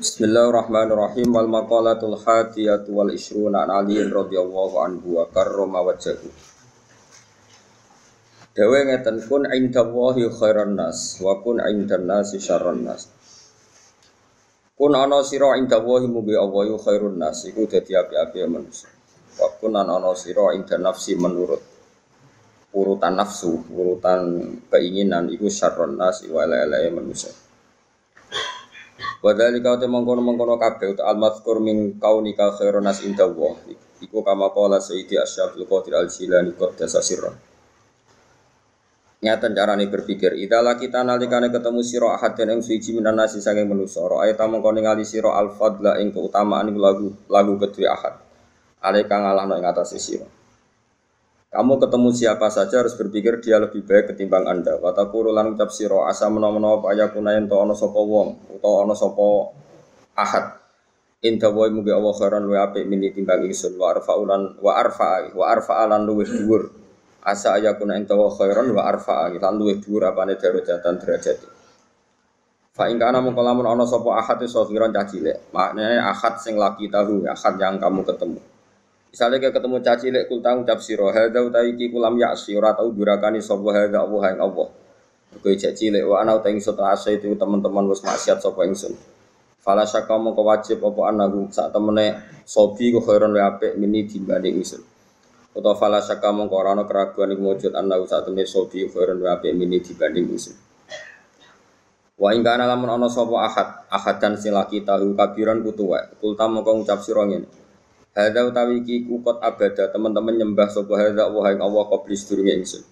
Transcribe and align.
Bismillahirrahmanirrahim 0.00 1.28
wal 1.28 1.44
maqalatul 1.44 2.16
hadiyatu 2.16 2.88
wal 2.88 3.12
isruna 3.12 3.68
an 3.68 3.84
Ali 3.84 4.00
radhiyallahu 4.00 4.80
anhu 4.80 5.20
wa 5.20 5.28
karrama 5.28 5.84
wajhahu. 5.84 6.24
Dewe 8.56 8.78
ngeten 8.88 9.20
kun 9.28 9.44
indallahi 9.44 10.24
khairan 10.32 10.72
nas 10.72 11.20
wa 11.20 11.36
kun 11.44 11.60
indan 11.60 12.08
nasi 12.08 12.40
syarran 12.40 12.80
nas. 12.80 13.12
Kun 14.72 14.96
ana 14.96 15.20
sira 15.20 15.60
indallahi 15.60 16.08
mubi 16.08 16.32
Allah 16.32 16.80
khairun 16.80 17.20
nas 17.20 17.44
iku 17.44 17.68
dadi 17.68 17.92
api-api 17.92 18.40
manusia. 18.48 18.88
Wa 19.36 19.52
kun 19.60 19.76
ana 19.76 20.00
sira 20.16 20.56
indan 20.56 20.80
nafsi 20.80 21.12
menurut 21.12 21.60
urutan 22.72 23.20
nafsu, 23.20 23.68
urutan 23.68 24.48
keinginan 24.72 25.28
iku 25.28 25.52
syarran 25.52 26.00
nas 26.00 26.24
wa 26.24 26.48
la 26.48 26.88
manusia. 26.88 27.49
Wadali 29.20 29.60
kau 29.60 29.76
temong 29.76 30.08
kono 30.08 30.24
mengkono 30.24 30.56
kabeh 30.56 30.96
uta 30.96 31.04
al 31.04 31.20
mazkur 31.20 31.60
min 31.60 32.00
kaunika 32.00 32.56
khairun 32.56 32.80
nas 32.80 33.04
inda 33.04 33.28
Allah. 33.28 33.52
Iku 34.00 34.24
kama 34.24 34.48
qala 34.48 34.80
Sayyidi 34.80 35.20
Asy'abul 35.20 35.68
Qadir 35.68 35.92
Al 36.00 36.08
Jilani 36.08 36.56
qad 36.56 36.80
sirra. 37.04 37.28
Nyata 39.20 39.52
carane 39.52 39.84
berpikir, 39.92 40.32
idalah 40.32 40.80
kita 40.80 41.04
nalikane 41.04 41.52
ketemu 41.52 41.84
sira 41.84 42.16
ahad 42.16 42.32
dan 42.40 42.56
ing 42.56 42.64
suci 42.64 42.96
minan 42.96 43.20
nasi 43.20 43.44
saking 43.44 43.68
manusa, 43.68 44.00
ra 44.08 44.24
ayat 44.24 44.40
mengko 44.40 44.72
ningali 44.72 45.04
sira 45.04 45.36
al 45.36 45.52
fadla 45.52 46.00
ing 46.00 46.08
keutamaan 46.16 46.72
lagu 46.72 47.12
lagu 47.28 47.60
kedue 47.60 47.84
ahad. 47.84 48.16
Ale 48.80 49.04
kang 49.04 49.28
ngalahno 49.28 49.60
ing 49.60 49.68
atase 49.68 50.00
sira. 50.00 50.24
Kamu 51.50 51.82
ketemu 51.82 52.14
siapa 52.14 52.46
saja 52.46 52.78
harus 52.78 52.94
berpikir 52.94 53.42
dia 53.42 53.58
lebih 53.58 53.82
baik 53.82 54.14
ketimbang 54.14 54.46
Anda. 54.46 54.78
Wataku 54.78 55.34
lan 55.34 55.58
ucap 55.58 55.74
siro 55.74 56.06
asa 56.06 56.30
menawa 56.30 56.78
apa 56.78 56.94
ya 56.94 57.10
kunayen 57.10 57.50
to 57.50 57.58
ana 57.58 57.74
sapa 57.74 57.98
wong 57.98 58.54
utawa 58.54 58.86
ana 58.86 58.94
sapa 58.94 59.50
ahad. 60.14 60.62
Inta 61.26 61.50
wa 61.50 61.66
mugi 61.66 61.90
Allah 61.90 62.14
khairan 62.14 62.46
wa 62.46 62.54
apik 62.70 62.86
mini 62.86 63.10
timbang 63.10 63.42
ingsun 63.42 63.74
wa 63.74 63.90
arfa'ulan 63.90 64.62
wa 64.62 64.72
arfa'a 64.78 65.34
wa 65.34 65.44
arfa'alan 65.50 66.06
luwih 66.06 66.30
dhuwur. 66.30 66.70
Asa 67.26 67.58
ayakuna 67.58 67.98
enta 67.98 68.14
wa 68.14 68.30
khairan 68.30 68.70
wa 68.70 68.86
arfa'a 68.86 69.34
lan 69.34 69.54
luwih 69.58 69.82
dhuwur 69.82 70.06
apane 70.06 70.38
darajatan 70.38 71.02
derajat. 71.02 71.38
Fa 72.70 72.86
ing 72.86 73.02
kana 73.02 73.18
mung 73.18 73.34
lamun 73.34 73.66
ana 73.66 73.82
sapa 73.90 74.22
ahad 74.22 74.38
iso 74.46 74.70
kira 74.70 74.86
cah 74.94 75.02
cilik. 75.02 75.50
Maknane 75.50 75.98
ahad 75.98 76.38
sing 76.38 76.54
laki 76.54 76.86
tahu, 76.86 77.26
ahad 77.26 77.58
yang 77.58 77.82
kamu 77.82 78.06
ketemu. 78.06 78.38
Misalnya 79.10 79.42
kayak 79.42 79.54
ketemu 79.58 79.76
caci 79.82 80.06
lek 80.14 80.24
kul 80.30 80.38
tang 80.38 80.62
ucap 80.62 80.78
siro, 80.78 81.10
hadza 81.10 81.42
utai 81.42 81.74
ki 81.74 81.90
kulam 81.90 82.14
yaksi 82.14 82.54
ora 82.54 82.78
tau 82.78 82.94
durakani 82.94 83.42
sapa 83.42 83.66
hadza 83.74 84.06
Allah 84.06 84.22
yang 84.30 84.40
Allah. 84.46 84.68
Kowe 85.34 85.54
caci 85.58 85.90
lek 85.90 86.06
wa 86.06 86.22
ana 86.22 86.38
utai 86.38 86.54
ingsun 86.54 86.78
asa 86.78 87.10
itu 87.10 87.26
teman-teman 87.34 87.90
wis 87.90 88.06
maksiat 88.06 88.38
sapa 88.38 88.62
ingsun. 88.70 88.94
Fala 89.60 89.82
syaka 89.82 90.14
mongko 90.14 90.46
wajib 90.46 90.78
apa 90.86 91.10
anaku 91.10 91.50
sak 91.50 91.74
temene 91.74 92.22
sobi 92.46 92.94
ku 92.94 93.02
khairon 93.02 93.34
wa 93.34 93.50
apik 93.50 93.74
mini 93.74 94.06
dibanding 94.06 94.62
ingsun. 94.62 94.80
Utawa 95.58 95.74
fala 95.74 95.98
syaka 95.98 96.30
mongko 96.30 96.54
ora 96.54 96.78
keraguan 96.86 97.34
iku 97.34 97.42
wujud 97.50 97.74
anaku 97.74 98.06
sak 98.06 98.30
temene 98.30 98.46
sobi 98.46 98.86
khairon 98.86 99.18
wa 99.18 99.36
apik 99.36 99.52
mini 99.58 99.82
dibanding 99.82 100.30
ingsun. 100.30 100.54
Wa 102.14 102.30
ing 102.30 102.46
kana 102.46 102.70
lamun 102.70 102.94
ana 102.94 103.10
sapa 103.10 103.36
ahad, 103.42 103.68
ahad 103.90 104.16
dan 104.22 104.38
silaki 104.38 104.86
tahu 104.86 105.18
kabiran 105.18 105.66
kutuwa. 105.66 106.08
Kulta 106.22 106.46
mongko 106.46 106.80
ngucap 106.80 107.02
sira 107.02 107.26
ngene. 107.26 107.59
Hadza 108.10 108.42
utawi 108.42 108.82
iki 108.82 109.06
kukot 109.06 109.38
abada 109.38 109.86
teman-teman 109.86 110.34
nyembah 110.34 110.66
sapa 110.66 110.98
hadza 110.98 111.30
wa 111.30 111.46
ing 111.46 111.62
Allah 111.62 111.84
qabli 111.86 112.18
sedurunge 112.18 112.58
ingsun. 112.58 112.82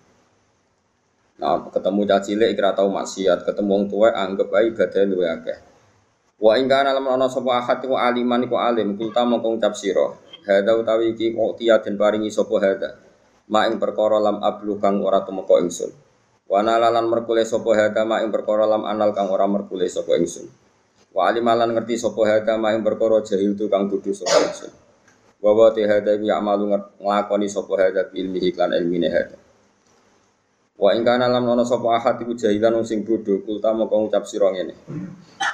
Nah, 1.42 1.70
ketemu 1.70 2.02
caci 2.06 2.34
cilik 2.34 2.54
kira 2.54 2.70
tau 2.74 2.86
maksiat, 2.90 3.42
ketemu 3.42 3.70
wong 3.70 3.84
tuwa 3.90 4.10
anggap 4.14 4.50
ae 4.54 4.70
ibadah 4.70 5.02
luwe 5.06 5.26
akeh. 5.26 5.58
Wa 6.38 6.54
ing 6.54 6.70
kana 6.70 6.94
lamun 6.94 7.18
ana 7.18 7.26
sapa 7.26 7.50
ahad 7.58 7.82
iku 7.82 7.98
aliman 7.98 8.46
iku 8.46 8.62
alim, 8.62 8.94
kulta 8.94 9.26
mongko 9.26 9.58
ngucap 9.58 9.74
sira. 9.74 10.06
Hadza 10.46 10.72
utawi 10.78 11.18
iki 11.18 11.34
kok 11.34 11.58
den 11.58 11.98
paringi 11.98 12.30
sapa 12.30 12.54
hadza. 12.62 12.90
Ma 13.50 13.66
ing 13.66 13.82
perkara 13.82 14.22
lam 14.22 14.38
ablu 14.38 14.78
kang 14.78 15.02
ora 15.02 15.26
tumeka 15.26 15.58
ingsun. 15.58 15.90
Wa 16.46 16.62
nalalan 16.62 17.10
merkule 17.10 17.42
sapa 17.42 17.74
hadza 17.74 18.06
ma 18.06 18.22
ing 18.22 18.30
perkara 18.30 18.70
lam 18.70 18.86
anal 18.86 19.10
kang 19.10 19.26
ora 19.34 19.50
merkule 19.50 19.90
sapa 19.90 20.14
ingsun. 20.14 20.46
Wa 21.10 21.26
alimalan 21.26 21.74
ngerti 21.74 21.98
sapa 21.98 22.22
hadza 22.22 22.54
ma 22.54 22.70
ing 22.70 22.86
perkara 22.86 23.18
jahil 23.26 23.58
tu 23.58 23.66
kang 23.66 23.90
kudu 23.90 24.14
sapa 24.14 24.38
ingsun. 24.46 24.87
Wa 25.38 25.50
wa 25.54 25.70
te 25.70 25.86
hada 25.86 26.18
ya 26.18 26.38
amalu 26.42 26.74
nglakoni 26.98 27.46
sapa 27.46 27.74
hada 27.78 28.10
ilmi 28.14 28.38
iklan 28.50 28.74
ilmine 28.74 29.06
hada 29.06 29.38
wa 30.78 30.94
ing 30.94 31.02
kana 31.02 31.26
lam 31.26 31.42
ana 31.50 31.66
sapa 31.66 31.90
ahad 31.98 32.22
iku 32.22 32.38
jahilan 32.38 32.78
sing 32.86 33.02
bodho 33.02 33.42
kulta 33.42 33.74
moko 33.74 33.98
ngucap 33.98 34.22
sira 34.30 34.54
ngene. 34.54 34.78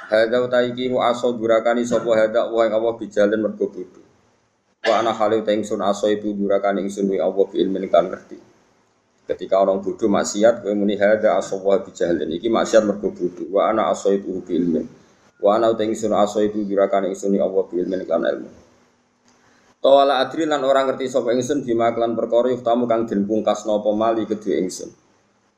Hada 0.05 0.37
uta 0.45 0.61
iki 0.61 0.85
wa 0.93 1.09
aso 1.09 1.33
durakani 1.33 1.81
sapa 1.81 2.13
hada 2.13 2.45
wa 2.53 2.61
ing 2.61 2.73
Allah 2.77 2.93
bijalen 2.93 3.41
mergo 3.41 3.65
bodho. 3.65 4.01
Wa 4.85 5.01
ana 5.01 5.17
halu 5.17 5.41
ta 5.41 5.49
ingsun 5.49 5.81
aso 5.81 6.05
itu 6.13 6.29
durakani 6.37 6.85
ingsun 6.85 7.09
wi 7.09 7.17
Allah 7.17 7.41
bi 7.49 7.57
ilmin 7.57 7.89
kan 7.89 8.05
ngerti. 8.05 8.37
Ketika 9.25 9.57
orang 9.57 9.81
bodoh 9.81 10.05
maksiat 10.05 10.61
kowe 10.61 10.69
muni 10.77 10.93
hada 10.93 11.41
aso 11.41 11.57
wa 11.57 11.81
bijalen 11.81 12.29
iki 12.29 12.45
maksiat 12.45 12.85
mergo 12.85 13.09
bodho. 13.09 13.49
Wa 13.49 13.73
ana 13.73 13.89
aso 13.89 14.13
itu 14.13 14.29
bi 14.45 14.61
ilmin. 14.61 14.85
Wa 15.41 15.57
ana 15.57 15.73
ta 15.73 15.81
ingsun 15.81 16.13
aso 16.13 16.37
itu 16.45 16.61
durakani 16.69 17.17
ingsun 17.17 17.33
wi 17.33 17.41
Allah 17.41 17.65
bi 17.65 17.81
ilmin 17.81 18.05
kan 18.05 18.21
ilmu 18.21 18.64
Tawala 19.85 20.17
adri 20.17 20.49
lan 20.49 20.65
orang 20.65 20.89
ngerti 20.89 21.05
sapa 21.05 21.29
ingsun 21.29 21.61
bima 21.61 21.93
klan 21.93 22.17
perkara 22.17 22.49
yuftamu 22.49 22.89
kang 22.89 23.05
den 23.05 23.29
pungkas 23.29 23.69
napa 23.69 23.93
mali 23.93 24.25
kedue 24.25 24.57
ingsun. 24.57 24.89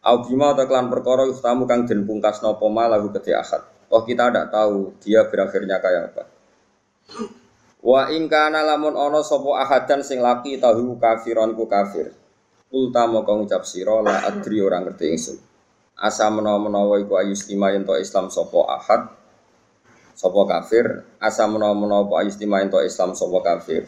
Au 0.04 0.20
bima 0.20 0.52
ta 0.52 0.68
klan 0.68 0.92
perkara 0.92 1.24
yuftamu 1.24 1.64
kang 1.64 1.88
den 1.88 2.04
pungkas 2.04 2.44
napa 2.44 2.68
malahu 2.68 3.08
kedue 3.16 3.32
akad. 3.32 3.64
Oh 3.88 4.04
kita 4.04 4.28
tidak 4.28 4.52
tahu 4.52 4.92
dia 5.00 5.24
berakhirnya 5.32 5.80
kayak 5.80 6.12
apa. 6.12 6.28
Wa 7.80 8.12
ing 8.12 8.28
kana 8.28 8.68
lamun 8.68 9.00
ana 9.00 9.24
sapa 9.24 9.64
ahadan 9.64 10.04
sing 10.04 10.20
laki 10.20 10.60
tahu 10.60 11.00
kafiron 11.00 11.56
ku 11.56 11.64
kafir. 11.64 12.12
Ulta 12.68 13.08
moko 13.08 13.32
ngucap 13.32 13.64
sira 13.64 14.04
la 14.04 14.28
adri 14.28 14.60
orang 14.60 14.92
ngerti 14.92 15.08
ingsun. 15.08 15.40
Asa 15.96 16.28
menawa-menawa 16.28 17.00
iku 17.00 17.16
ayus 17.16 17.48
lima 17.48 17.72
yen 17.72 17.88
Islam 17.96 18.28
sapa 18.28 18.60
ahad 18.76 19.08
sapa 20.20 20.42
kafir 20.52 21.08
asa 21.16 21.48
menawa-menawa 21.48 22.28
ayus 22.28 22.36
lima 22.44 22.60
yen 22.60 22.68
Islam 22.84 23.16
sapa 23.16 23.40
kafir 23.40 23.88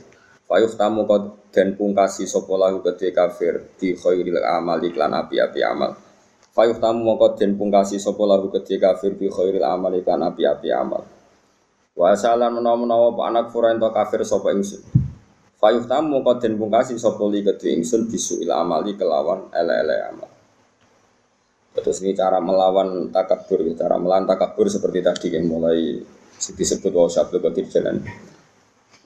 Fayuh 0.50 0.74
tamu 0.74 1.06
kau 1.06 1.38
dan 1.54 1.78
pungkasi 1.78 2.26
sopo 2.26 2.58
lahu 2.58 2.82
gede 2.82 3.14
kafir 3.14 3.70
di 3.78 3.94
khairil 3.94 4.42
amal 4.42 4.82
iklan 4.82 5.14
api-api 5.14 5.62
amal. 5.62 5.94
Fayuh 6.50 6.82
tamu 6.82 7.06
mongko 7.06 7.38
den 7.38 7.54
pungkasi 7.54 8.02
sopo 8.02 8.26
lahu 8.26 8.50
gede 8.50 8.82
kafir 8.82 9.14
di 9.14 9.30
khairil 9.30 9.62
amal 9.62 9.94
iklan 9.94 10.26
api-api 10.26 10.74
amal. 10.74 11.06
Wa 11.94 12.18
salan 12.18 12.58
menawa-menawa 12.58 13.14
pak 13.14 13.26
anak 13.30 13.46
fura 13.54 13.70
ento 13.78 13.94
kafir 13.94 14.26
sopo 14.26 14.50
ingsun. 14.50 14.82
Fayuh 15.62 15.86
tamu 15.86 16.18
mongko 16.18 16.42
den 16.42 16.58
pungkasi 16.58 16.98
sopo 16.98 17.30
li 17.30 17.46
gede 17.46 17.70
ingsun 17.70 18.10
bisu 18.10 18.42
il 18.42 18.50
amali 18.50 18.98
kelawan 18.98 19.54
ele-ele 19.54 19.98
amal. 20.02 20.30
Terus 21.78 22.02
ini 22.02 22.18
cara 22.18 22.42
melawan 22.42 23.14
takabur, 23.14 23.62
cara 23.78 24.02
melawan 24.02 24.26
takabur 24.26 24.66
seperti 24.66 25.06
tadi 25.06 25.28
yang 25.30 25.46
mulai 25.46 26.02
disebut 26.42 26.90
wa 26.90 27.06
qadir 27.06 27.70
jalan. 27.70 28.02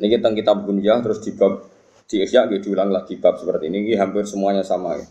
Ini 0.01 0.07
kita 0.09 0.33
kitab 0.33 0.65
terus 0.65 1.19
di 1.21 1.31
bab 1.37 1.69
di 2.09 2.21
Ihya 2.21 2.49
gitu 2.49 2.73
diulang 2.73 2.89
lagi 2.93 3.17
bab 3.17 3.37
seperti 3.37 3.69
ini. 3.69 3.89
ini 3.89 3.93
hampir 3.97 4.25
semuanya 4.25 4.65
sama 4.65 4.97
ya. 4.97 5.05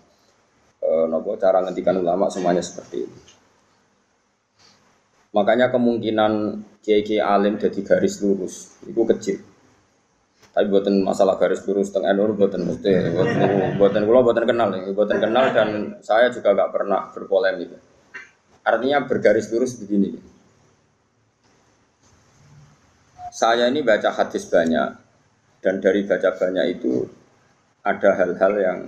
E, 0.82 0.88
nopo 1.06 1.38
cara 1.38 1.62
ngendikan 1.62 1.98
ulama 1.98 2.26
semuanya 2.30 2.62
seperti 2.62 3.06
ini. 3.06 3.18
Makanya 5.32 5.72
kemungkinan 5.72 6.32
kiai 6.84 7.16
alim 7.22 7.56
jadi 7.56 7.80
garis 7.80 8.20
lurus 8.20 8.76
itu 8.84 9.02
kecil. 9.08 9.38
Tapi 10.52 10.68
buatan 10.68 11.00
masalah 11.00 11.40
garis 11.40 11.64
lurus 11.64 11.88
tengah 11.88 12.12
nur 12.12 12.36
buatan 12.36 12.68
mesti 12.68 13.08
buatan 13.16 13.80
buatan 13.80 14.02
kulo 14.04 14.20
buatan 14.20 14.44
kenal 14.44 14.68
ya, 14.76 14.92
buatan 14.92 15.16
kenal 15.16 15.44
dan 15.56 15.68
saya 16.04 16.28
juga 16.28 16.52
gak 16.52 16.70
pernah 16.76 17.08
berpolemik. 17.08 17.72
Artinya 18.60 19.08
bergaris 19.08 19.48
lurus 19.48 19.80
begini. 19.80 20.31
Saya 23.32 23.72
ini 23.72 23.80
baca 23.80 24.12
hadis 24.12 24.44
banyak 24.44 24.88
dan 25.64 25.80
dari 25.80 26.04
baca 26.04 26.36
banyak 26.36 26.66
itu 26.76 27.00
ada 27.80 28.12
hal-hal 28.12 28.52
yang 28.60 28.78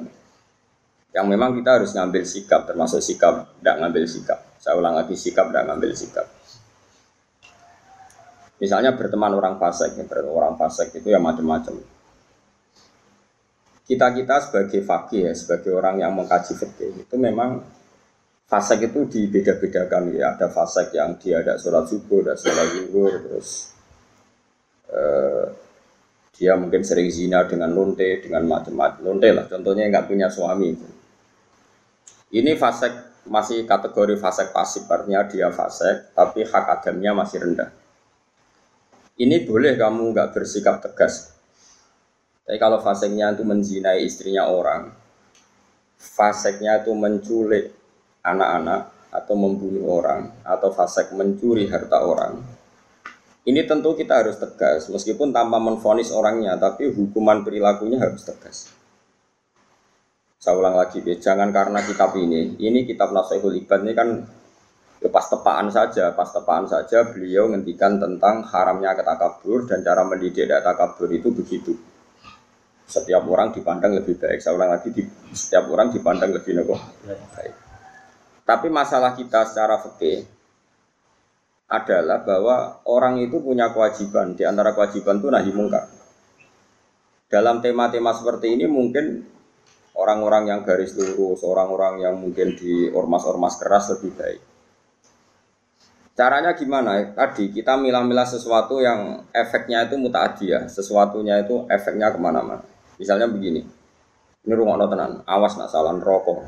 yang 1.16 1.26
memang 1.32 1.56
kita 1.56 1.80
harus 1.80 1.96
ngambil 1.96 2.28
sikap 2.28 2.68
termasuk 2.68 3.00
sikap 3.00 3.56
tidak 3.56 3.80
ngambil 3.80 4.04
sikap. 4.04 4.36
Saya 4.60 4.76
ulang 4.76 5.00
lagi 5.00 5.16
sikap 5.16 5.48
tidak 5.48 5.64
ngambil 5.72 5.90
sikap. 5.96 6.26
Misalnya 8.60 8.92
berteman 8.92 9.32
orang 9.32 9.56
fasik, 9.56 9.96
orang 10.12 10.60
fasik 10.60 10.92
itu 10.92 11.08
ya 11.08 11.16
macam-macam. 11.16 11.80
Kita 13.84 14.12
kita 14.12 14.36
sebagai 14.44 14.80
fakih 14.84 15.28
ya, 15.28 15.32
sebagai 15.32 15.72
orang 15.72 16.04
yang 16.04 16.12
mengkaji 16.12 16.52
fikih 16.52 17.04
itu 17.04 17.16
memang 17.16 17.64
fasik 18.44 18.92
itu 18.92 19.08
dibeda-bedakan 19.08 20.12
ya. 20.12 20.36
Ada 20.36 20.52
fasik 20.52 20.92
yang 20.92 21.16
dia 21.16 21.40
ada 21.40 21.56
sholat 21.56 21.88
subuh, 21.88 22.20
ada 22.24 22.36
sholat 22.36 22.68
zuhur, 22.72 23.12
terus 23.24 23.73
Eh, 24.94 25.46
dia 26.34 26.54
mungkin 26.58 26.82
sering 26.82 27.10
zina 27.10 27.46
dengan 27.46 27.70
lonte, 27.70 28.22
dengan 28.22 28.46
macam-macam 28.46 29.02
lonte 29.02 29.28
lah. 29.30 29.46
Contohnya 29.50 29.90
nggak 29.90 30.06
punya 30.06 30.30
suami. 30.30 30.74
Ini 32.34 32.52
fasek 32.58 33.22
masih 33.30 33.62
kategori 33.64 34.18
fasek 34.18 34.50
pasif, 34.50 34.84
artinya 34.90 35.22
dia 35.26 35.48
fasek, 35.50 36.14
tapi 36.14 36.42
hak 36.42 36.64
adamnya 36.80 37.14
masih 37.14 37.38
rendah. 37.42 37.70
Ini 39.14 39.46
boleh 39.46 39.78
kamu 39.78 40.10
nggak 40.10 40.34
bersikap 40.34 40.82
tegas. 40.82 41.30
Tapi 42.44 42.58
kalau 42.58 42.82
faseknya 42.82 43.30
itu 43.32 43.46
menzinai 43.46 44.02
istrinya 44.02 44.50
orang, 44.50 44.90
faseknya 45.96 46.82
itu 46.82 46.92
menculik 46.92 47.72
anak-anak 48.26 48.90
atau 49.14 49.34
membunuh 49.38 50.02
orang, 50.02 50.34
atau 50.42 50.74
fasek 50.74 51.14
mencuri 51.14 51.70
harta 51.70 52.02
orang, 52.02 52.42
ini 53.44 53.60
tentu 53.68 53.92
kita 53.92 54.24
harus 54.24 54.40
tegas, 54.40 54.88
meskipun 54.88 55.28
tanpa 55.28 55.60
menfonis 55.60 56.08
orangnya, 56.16 56.56
tapi 56.56 56.88
hukuman 56.88 57.44
perilakunya 57.44 58.00
harus 58.00 58.24
tegas. 58.24 58.72
Saya 60.40 60.56
ulang 60.56 60.76
lagi, 60.76 61.04
ya, 61.04 61.16
jangan 61.20 61.52
karena 61.52 61.84
kitab 61.84 62.16
ini, 62.16 62.56
ini 62.56 62.88
kitab 62.88 63.12
Nasihul 63.12 63.56
Ibad 63.60 63.84
ini 63.84 63.92
kan 63.92 64.08
ya 65.00 65.08
pas 65.12 65.28
tepaan 65.28 65.68
saja, 65.68 66.16
pas 66.16 66.28
tepaan 66.32 66.64
saja 66.64 67.04
beliau 67.04 67.52
ngendikan 67.52 68.00
tentang 68.00 68.48
haramnya 68.48 68.96
ketakabur 68.96 69.68
dan 69.68 69.84
cara 69.84 70.04
mendidik 70.08 70.48
takabur 70.48 71.12
itu 71.12 71.28
begitu. 71.28 71.76
Setiap 72.84 73.24
orang 73.28 73.52
dipandang 73.52 73.96
lebih 73.96 74.20
baik. 74.20 74.40
Saya 74.40 74.56
ulang 74.56 74.72
lagi, 74.72 74.92
di, 74.92 75.04
setiap 75.32 75.68
orang 75.72 75.92
dipandang 75.92 76.32
lebih 76.32 76.64
baik. 76.64 77.54
Tapi 78.44 78.68
masalah 78.68 79.16
kita 79.16 79.48
secara 79.48 79.80
fikih 79.80 80.33
adalah 81.80 82.22
bahwa 82.22 82.84
orang 82.86 83.18
itu 83.22 83.42
punya 83.42 83.74
kewajiban. 83.74 84.38
Di 84.38 84.46
antara 84.46 84.70
kewajiban 84.76 85.18
itu 85.18 85.28
nahi 85.30 85.50
mungkar. 85.50 85.90
Dalam 87.26 87.58
tema-tema 87.58 88.14
seperti 88.14 88.54
ini 88.54 88.70
mungkin 88.70 89.26
orang-orang 89.98 90.50
yang 90.50 90.60
garis 90.62 90.94
lurus, 90.94 91.42
orang-orang 91.42 92.02
yang 92.02 92.14
mungkin 92.18 92.54
di 92.54 92.90
ormas-ormas 92.90 93.58
keras 93.58 93.90
lebih 93.94 94.12
baik. 94.14 94.40
Caranya 96.14 96.54
gimana? 96.54 97.10
Tadi 97.10 97.50
kita 97.50 97.74
milah-milah 97.74 98.22
sesuatu 98.22 98.78
yang 98.78 99.26
efeknya 99.34 99.82
itu 99.90 99.98
mutaadiyah, 99.98 100.70
sesuatunya 100.70 101.42
itu 101.42 101.66
efeknya 101.66 102.14
ke 102.14 102.18
mana-mana. 102.22 102.62
Misalnya 103.02 103.26
begini, 103.26 103.66
ini 104.46 104.54
rumah 104.54 104.78
tenan, 104.86 105.26
awas 105.26 105.58
nak 105.58 105.74
salah 105.74 105.90
rokok. 105.98 106.46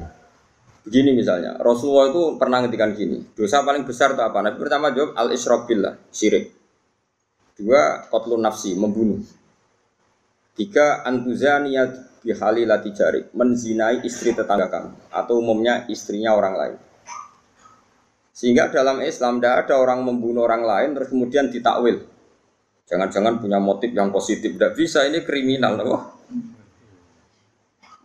Begini 0.86 1.18
misalnya, 1.18 1.58
Rasulullah 1.58 2.14
itu 2.14 2.38
pernah 2.38 2.62
ngetikan 2.62 2.94
gini, 2.94 3.18
dosa 3.34 3.66
paling 3.66 3.82
besar 3.82 4.14
itu 4.14 4.22
apa? 4.22 4.38
Nabi 4.38 4.54
pertama 4.62 4.94
jawab 4.94 5.18
al 5.18 5.34
isrobillah, 5.34 5.98
syirik. 6.14 6.54
Dua, 7.58 8.06
kotlun 8.06 8.38
nafsi, 8.38 8.78
membunuh. 8.78 9.18
Tiga, 10.54 11.02
antuzaniyat 11.02 12.22
bihalilati 12.22 12.94
jari, 12.94 13.26
menzinai 13.34 14.06
istri 14.06 14.30
tetangga 14.30 14.70
kamu, 14.70 15.10
atau 15.10 15.42
umumnya 15.42 15.90
istrinya 15.90 16.38
orang 16.38 16.54
lain. 16.54 16.76
Sehingga 18.30 18.70
dalam 18.70 19.02
Islam 19.02 19.42
tidak 19.42 19.66
ada 19.66 19.82
orang 19.82 20.06
membunuh 20.06 20.46
orang 20.46 20.62
lain 20.62 20.94
terus 20.94 21.10
kemudian 21.10 21.50
ditakwil. 21.50 22.04
Jangan-jangan 22.86 23.42
punya 23.42 23.58
motif 23.58 23.90
yang 23.90 24.14
positif. 24.14 24.54
Tidak 24.54 24.76
bisa, 24.78 25.02
ini 25.02 25.26
kriminal. 25.26 25.74
Loh. 25.82 26.15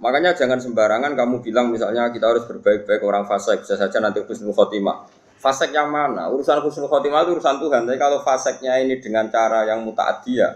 Makanya 0.01 0.33
jangan 0.33 0.57
sembarangan 0.57 1.13
kamu 1.13 1.45
bilang 1.45 1.69
misalnya 1.69 2.09
kita 2.09 2.25
harus 2.25 2.49
berbaik-baik 2.49 3.05
orang 3.05 3.29
fasik. 3.29 3.61
Bisa 3.61 3.77
saja 3.77 4.01
nanti 4.01 4.25
khusnul 4.25 4.49
khotimah. 4.51 5.05
Fasek 5.37 5.73
yang 5.73 5.93
mana? 5.93 6.25
Urusan 6.33 6.57
khusnul 6.65 6.89
khotimah 6.89 7.21
itu 7.21 7.37
urusan 7.37 7.61
Tuhan. 7.61 7.85
Tapi 7.85 7.97
kalau 8.01 8.25
faseknya 8.25 8.81
ini 8.81 8.97
dengan 8.97 9.29
cara 9.29 9.61
yang 9.69 9.85
muta'adiyah, 9.85 10.53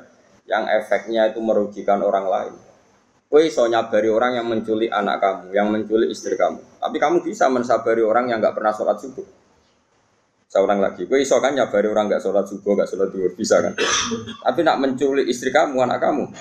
yang 0.50 0.66
efeknya 0.66 1.30
itu 1.30 1.38
merugikan 1.46 2.02
orang 2.02 2.26
lain. 2.26 2.54
Kue 3.30 3.50
iso 3.50 3.66
nyabari 3.70 4.10
orang 4.10 4.38
yang 4.42 4.50
menculik 4.50 4.90
anak 4.90 5.22
kamu, 5.22 5.54
yang 5.54 5.70
menculik 5.70 6.10
istri 6.10 6.34
kamu. 6.34 6.82
Tapi 6.82 6.98
kamu 6.98 7.22
bisa 7.22 7.46
mensabari 7.50 8.02
orang 8.02 8.30
yang 8.30 8.42
nggak 8.42 8.54
pernah 8.58 8.74
sholat 8.74 8.98
subuh. 8.98 9.26
Ulang 10.56 10.80
lagi, 10.80 11.04
gue 11.04 11.20
iso 11.20 11.36
kan 11.44 11.52
nyabari 11.52 11.92
orang 11.92 12.08
nggak 12.08 12.24
sholat 12.24 12.48
subuh, 12.48 12.80
nggak 12.80 12.88
sholat 12.88 13.12
duhur, 13.12 13.36
bisa 13.36 13.60
kan? 13.60 13.76
Tapi 14.40 14.64
nak 14.64 14.80
menculik 14.80 15.28
istri 15.28 15.52
kamu, 15.52 15.84
anak 15.84 16.00
kamu, 16.00 16.32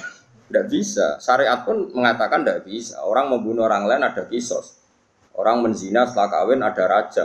tidak 0.49 0.67
bisa. 0.69 1.17
Syariat 1.21 1.65
pun 1.65 1.91
mengatakan 1.93 2.45
tidak 2.45 2.69
bisa. 2.69 3.01
Orang 3.03 3.33
membunuh 3.33 3.65
orang 3.65 3.89
lain 3.89 4.05
ada 4.05 4.29
kisos. 4.29 4.77
Orang 5.35 5.65
menzina 5.65 6.07
setelah 6.07 6.31
kawin 6.31 6.61
ada 6.63 6.85
raja. 6.87 7.25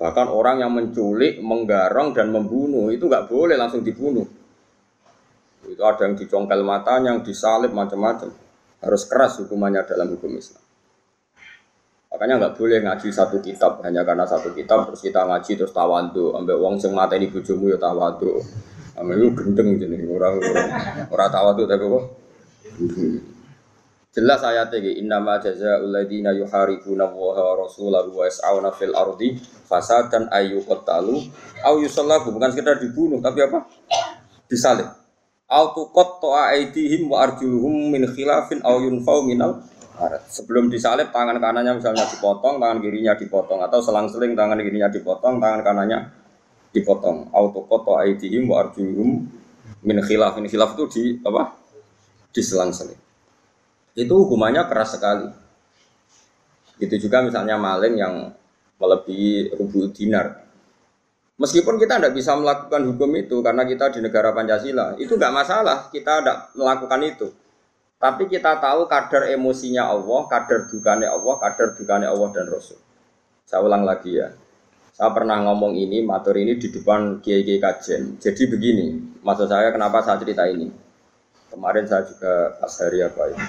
Bahkan 0.00 0.26
orang 0.32 0.64
yang 0.64 0.72
menculik, 0.72 1.44
menggarong 1.44 2.16
dan 2.16 2.32
membunuh 2.32 2.88
itu 2.88 3.04
nggak 3.04 3.28
boleh 3.28 3.56
langsung 3.56 3.84
dibunuh. 3.84 4.24
Itu 5.68 5.82
ada 5.84 6.08
yang 6.08 6.16
dicongkel 6.16 6.64
matanya, 6.64 7.12
yang 7.12 7.20
disalib 7.20 7.76
macam-macam. 7.76 8.32
Harus 8.80 9.02
keras 9.04 9.36
hukumannya 9.44 9.84
dalam 9.84 10.08
hukum 10.16 10.32
Islam. 10.32 10.64
Makanya 12.10 12.34
nggak 12.42 12.54
boleh 12.58 12.78
ngaji 12.82 13.08
satu 13.12 13.38
kitab 13.38 13.84
hanya 13.86 14.02
karena 14.02 14.26
satu 14.26 14.50
kitab 14.50 14.90
terus 14.90 15.04
kita 15.04 15.22
ngaji 15.30 15.52
terus 15.54 15.70
tawandu, 15.70 16.34
ambek 16.34 16.58
wong 16.58 16.80
sing 16.80 16.90
mata 16.90 17.14
ini 17.14 17.30
bujumu 17.30 17.70
ya 17.70 17.78
tawandu. 17.78 18.42
Ambek 18.98 19.14
itu 19.18 19.28
gendeng 19.38 19.68
orang 20.10 20.34
orang 21.12 21.30
tawandu 21.30 21.64
tapi 21.68 21.84
kok. 21.86 22.04
Jelas 24.10 24.42
ayatnya 24.42 24.82
ini 24.82 25.06
innama 25.06 25.38
jazaa'ul 25.38 25.94
ladzina 25.94 26.34
yuharibuna 26.34 27.06
wa 27.06 27.54
rasulahu 27.54 28.10
wa 28.10 28.26
yas'auna 28.26 28.74
fil 28.74 28.90
ardi 28.90 29.38
fasadan 29.70 30.26
ayyuqtalu 30.34 31.30
au 31.62 31.74
yusallabu 31.78 32.34
bukan 32.34 32.50
sekedar 32.50 32.82
dibunuh 32.82 33.22
tapi 33.22 33.46
apa? 33.46 33.70
Disalib. 34.50 34.90
Au 35.46 35.70
tuqatta'a 35.70 36.58
aydihim 36.58 37.06
wa 37.06 37.22
arjuluhum 37.22 37.94
min 37.94 38.02
khilafin 38.10 38.58
au 38.66 38.82
yunfau 38.82 39.22
minal 39.22 39.62
Sebelum 40.32 40.72
disalib 40.72 41.12
tangan 41.12 41.36
kanannya 41.36 41.76
misalnya 41.76 42.08
dipotong, 42.08 42.56
tangan 42.56 42.80
kirinya 42.80 43.12
dipotong 43.20 43.60
atau 43.60 43.84
selang-seling 43.84 44.32
tangan 44.32 44.56
kirinya 44.56 44.88
dipotong, 44.88 45.36
tangan 45.36 45.60
kanannya 45.60 46.19
dipotong. 46.74 47.30
Auto 47.34 47.66
koto 47.66 47.98
aidihim 47.98 48.50
wa 48.50 48.66
arjuluhum 48.66 49.26
min 49.82 49.96
khilaf. 50.02 50.38
Min 50.38 50.46
khilaf 50.50 50.74
itu 50.74 50.84
di 50.90 51.02
apa? 51.22 51.54
Diselang-seling. 52.30 52.98
Itu 53.98 54.14
hukumannya 54.26 54.66
keras 54.70 54.94
sekali. 54.98 55.26
Itu 56.80 56.96
juga 56.96 57.20
misalnya 57.20 57.60
maling 57.60 57.94
yang 57.98 58.14
melebihi 58.80 59.52
rubu 59.58 59.92
dinar. 59.92 60.48
Meskipun 61.40 61.80
kita 61.80 61.96
tidak 61.96 62.12
bisa 62.12 62.36
melakukan 62.36 62.84
hukum 62.84 63.10
itu 63.16 63.40
karena 63.40 63.64
kita 63.64 63.88
di 63.96 64.04
negara 64.04 64.32
Pancasila, 64.36 64.96
itu 65.00 65.16
nggak 65.16 65.32
masalah. 65.32 65.88
Kita 65.88 66.20
tidak 66.20 66.52
melakukan 66.52 67.00
itu. 67.04 67.28
Tapi 68.00 68.28
kita 68.32 68.60
tahu 68.60 68.88
kadar 68.88 69.28
emosinya 69.28 69.88
Allah, 69.88 70.24
kadar 70.28 70.68
dukanya 70.68 71.12
Allah, 71.12 71.34
kadar 71.36 71.76
dukanya 71.76 72.08
Allah 72.12 72.28
dan 72.32 72.48
Rasul. 72.48 72.80
Saya 73.44 73.60
ulang 73.60 73.84
lagi 73.84 74.16
ya. 74.16 74.32
Saya 75.00 75.16
pernah 75.16 75.40
ngomong 75.48 75.80
ini, 75.80 76.04
matur 76.04 76.36
ini 76.36 76.60
di 76.60 76.68
depan 76.68 77.24
Kiai 77.24 77.40
Kiai 77.40 77.56
Kajen. 77.56 78.20
Jadi 78.20 78.52
begini, 78.52 79.16
maksud 79.24 79.48
saya 79.48 79.72
kenapa 79.72 80.04
saya 80.04 80.20
cerita 80.20 80.44
ini. 80.44 80.68
Kemarin 81.48 81.88
saya 81.88 82.04
juga 82.04 82.60
pas 82.60 82.68
hari 82.68 83.00
apa 83.00 83.32
ini. 83.32 83.46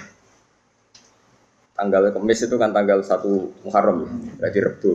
Tanggal 1.75 2.15
Kamis 2.15 2.48
itu 2.48 2.55
kan 2.55 2.72
tanggal 2.72 3.03
1 3.03 3.67
Muharram, 3.67 4.00
ya, 4.00 4.31
berarti 4.39 4.60
Rebu. 4.63 4.91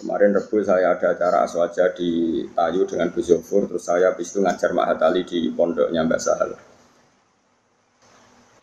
Kemarin 0.00 0.32
Rebu 0.40 0.56
saya 0.64 0.96
ada 0.96 1.12
acara 1.12 1.44
aswaja 1.44 1.92
di 1.92 2.40
Tayu 2.56 2.88
dengan 2.88 3.12
Gus 3.12 3.28
Zofur, 3.28 3.68
terus 3.68 3.84
saya 3.84 4.08
habis 4.08 4.32
itu 4.32 4.40
ngajar 4.40 4.72
Mahatali 4.72 5.20
di 5.28 5.52
pondoknya 5.52 6.00
Mbak 6.00 6.20
Sahal. 6.24 6.56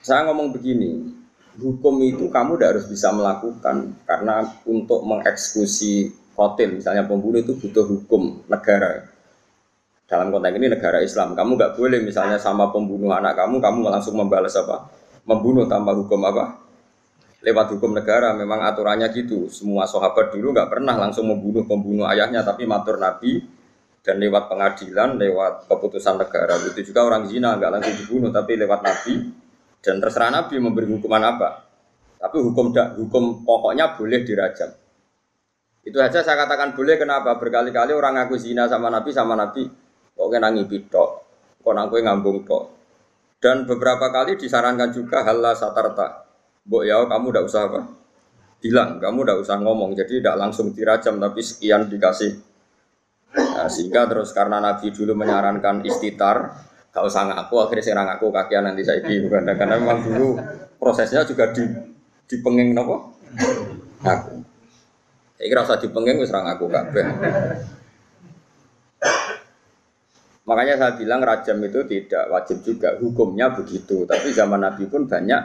Saya 0.01 0.25
ngomong 0.25 0.57
begini, 0.57 1.05
hukum 1.61 2.01
itu 2.01 2.33
kamu 2.33 2.57
tidak 2.57 2.81
harus 2.81 2.85
bisa 2.89 3.13
melakukan 3.13 3.93
karena 4.09 4.57
untuk 4.65 5.05
mengeksekusi 5.05 6.17
kotil 6.39 6.79
misalnya 6.79 7.03
pembunuh 7.03 7.43
itu 7.43 7.59
butuh 7.59 7.83
hukum 7.83 8.47
negara. 8.47 9.03
Dalam 10.07 10.31
konteks 10.31 10.55
ini 10.55 10.71
negara 10.71 11.03
Islam, 11.03 11.35
kamu 11.35 11.59
nggak 11.59 11.71
boleh 11.75 11.99
misalnya 11.99 12.39
sama 12.39 12.71
pembunuh 12.71 13.11
anak 13.11 13.35
kamu, 13.35 13.59
kamu 13.59 13.91
langsung 13.91 14.15
membalas 14.15 14.55
apa? 14.55 14.87
Membunuh 15.27 15.67
tanpa 15.67 15.93
hukum 15.93 16.17
apa? 16.23 16.63
Lewat 17.43 17.77
hukum 17.77 17.93
negara, 17.93 18.33
memang 18.33 18.63
aturannya 18.65 19.11
gitu. 19.13 19.51
Semua 19.51 19.85
sahabat 19.85 20.33
dulu 20.33 20.55
nggak 20.55 20.71
pernah 20.71 20.97
langsung 20.97 21.29
membunuh 21.29 21.67
pembunuh 21.67 22.09
ayahnya, 22.09 22.41
tapi 22.41 22.65
matur 22.65 22.97
Nabi 22.97 23.37
dan 24.01 24.17
lewat 24.17 24.49
pengadilan, 24.49 25.19
lewat 25.19 25.69
keputusan 25.69 26.17
negara. 26.17 26.57
Itu 26.57 26.81
juga 26.81 27.05
orang 27.05 27.29
zina 27.29 27.53
nggak 27.59 27.69
langsung 27.69 27.95
dibunuh, 27.99 28.33
tapi 28.33 28.57
lewat 28.57 28.79
Nabi 28.81 29.13
dan 29.85 30.01
terserah 30.01 30.33
Nabi 30.33 30.55
memberi 30.57 30.89
hukuman 30.89 31.21
apa. 31.21 31.69
Tapi 32.17 32.37
hukum 32.41 32.73
hukum 32.73 33.45
pokoknya 33.45 33.93
boleh 33.93 34.25
dirajam. 34.25 34.73
Itu 35.83 35.97
saja 35.97 36.19
saya 36.21 36.45
katakan 36.45 36.75
boleh 36.75 36.99
kenapa 36.99 37.39
berkali-kali 37.39 37.95
orang 37.95 38.19
ngaku 38.19 38.35
zina 38.35 38.67
sama 38.67 38.91
Nabi 38.91 39.09
sama 39.15 39.33
Nabi 39.33 39.65
kok 40.19 40.27
nangi 40.35 40.67
pitok, 40.67 41.09
kok 41.63 41.73
nangku 41.73 41.95
ngambung 42.03 42.43
tok. 42.43 42.63
Dan 43.39 43.63
beberapa 43.63 44.11
kali 44.11 44.35
disarankan 44.35 44.91
juga 44.91 45.23
halah 45.23 45.55
satarta. 45.55 46.27
Mbok 46.67 46.83
ya 46.83 47.07
kamu 47.07 47.31
tidak 47.31 47.43
usah 47.47 47.61
apa? 47.71 47.81
Bilang, 48.59 48.99
kamu 48.99 49.23
tidak 49.23 49.37
usah 49.47 49.57
ngomong. 49.63 49.95
Jadi 49.95 50.19
tidak 50.19 50.35
langsung 50.35 50.75
dirajam 50.75 51.15
tapi 51.15 51.39
sekian 51.39 51.87
dikasih. 51.87 52.35
Nah, 53.31 53.71
sehingga 53.71 54.11
terus 54.11 54.35
karena 54.35 54.59
Nabi 54.59 54.91
dulu 54.91 55.15
menyarankan 55.15 55.87
istitar, 55.87 56.67
Gak 56.89 57.05
usah 57.05 57.21
ngaku, 57.29 57.55
akhirnya 57.61 57.85
saya 57.85 58.01
ngaku 58.01 58.27
kakian 58.33 58.65
nanti 58.65 58.81
saya 58.81 59.05
bukan 59.05 59.45
karena 59.45 59.77
memang 59.77 60.01
dulu 60.01 60.41
prosesnya 60.81 61.21
juga 61.21 61.53
di 61.53 61.61
di 62.25 62.35
nopo 62.73 63.13
ngaku. 64.01 64.33
Saya 65.39 65.47
kira 65.47 65.63
usah 65.63 65.79
dipenging 65.79 66.19
wis 66.19 66.35
ngaku 66.35 66.67
kabeh. 66.67 67.05
Makanya 70.43 70.75
saya 70.75 70.91
bilang 70.99 71.23
rajam 71.23 71.63
itu 71.63 71.79
tidak 71.87 72.27
wajib 72.27 72.59
juga, 72.59 72.99
hukumnya 72.99 73.55
begitu. 73.55 74.03
Tapi 74.03 74.35
zaman 74.35 74.59
Nabi 74.59 74.83
pun 74.91 75.07
banyak 75.07 75.39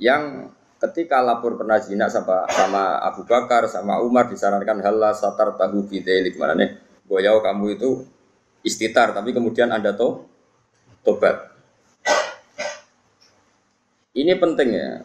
yang 0.00 0.48
ketika 0.80 1.20
lapor 1.20 1.60
pernah 1.60 1.76
zina 1.84 2.08
sama, 2.08 2.48
sama 2.48 3.04
Abu 3.04 3.28
Bakar, 3.28 3.68
sama 3.68 4.00
Umar 4.00 4.32
disarankan 4.32 4.80
halah 4.80 5.12
satar 5.12 5.52
tahu 5.60 5.84
bidelik 5.84 6.40
mana 6.40 6.56
nih, 6.56 6.80
boyau 7.04 7.44
kamu 7.44 7.76
itu 7.76 8.08
istitar, 8.64 9.12
tapi 9.12 9.36
kemudian 9.36 9.68
anda 9.68 9.92
to 9.92 10.24
tobat. 11.04 11.52
Ini 14.16 14.32
penting 14.40 14.68
ya, 14.72 15.04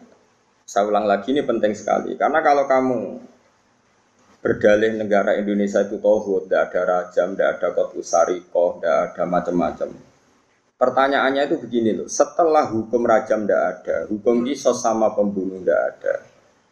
saya 0.64 0.88
ulang 0.88 1.04
lagi 1.04 1.36
ini 1.36 1.44
penting 1.44 1.76
sekali, 1.76 2.16
karena 2.16 2.40
kalau 2.40 2.64
kamu 2.64 3.20
berdalih 4.40 4.96
negara 4.96 5.36
Indonesia 5.36 5.84
itu 5.84 6.00
tohut, 6.00 6.48
tidak 6.48 6.72
ada 6.72 6.80
rajam, 6.88 7.36
tidak 7.36 7.48
ada 7.60 7.66
kot 7.76 7.92
usariko, 7.96 8.80
tidak 8.80 8.96
ada 9.12 9.22
macam-macam. 9.28 9.88
Pertanyaannya 10.80 11.44
itu 11.44 11.56
begini 11.60 11.92
loh, 11.92 12.08
setelah 12.08 12.64
hukum 12.72 13.04
rajam 13.04 13.44
tidak 13.44 13.62
ada, 13.68 13.96
hukum 14.08 14.40
kisos 14.48 14.80
sama 14.80 15.12
pembunuh 15.12 15.60
tidak 15.60 15.80
ada. 15.92 16.14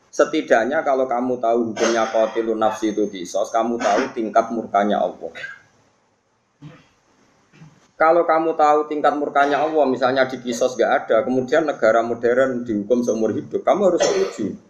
Setidaknya 0.09 0.81
kalau 0.81 1.05
kamu 1.05 1.37
tahu 1.37 1.59
hukumnya 1.73 2.09
kotilu 2.09 2.57
nafsi 2.57 2.97
itu 2.97 3.05
kisos, 3.13 3.53
kamu 3.53 3.77
tahu 3.77 4.17
tingkat 4.17 4.49
murkanya 4.49 5.05
Allah. 5.05 5.29
Kalau 7.99 8.23
kamu 8.25 8.57
tahu 8.57 8.89
tingkat 8.89 9.13
murkanya 9.19 9.61
Allah, 9.61 9.85
misalnya 9.85 10.25
di 10.25 10.41
kisos 10.41 10.79
gak 10.79 11.05
ada, 11.05 11.27
kemudian 11.27 11.67
negara 11.69 12.01
modern 12.01 12.65
dihukum 12.65 13.05
seumur 13.05 13.35
hidup, 13.37 13.61
kamu 13.61 13.93
harus 13.93 14.01
setuju. 14.07 14.68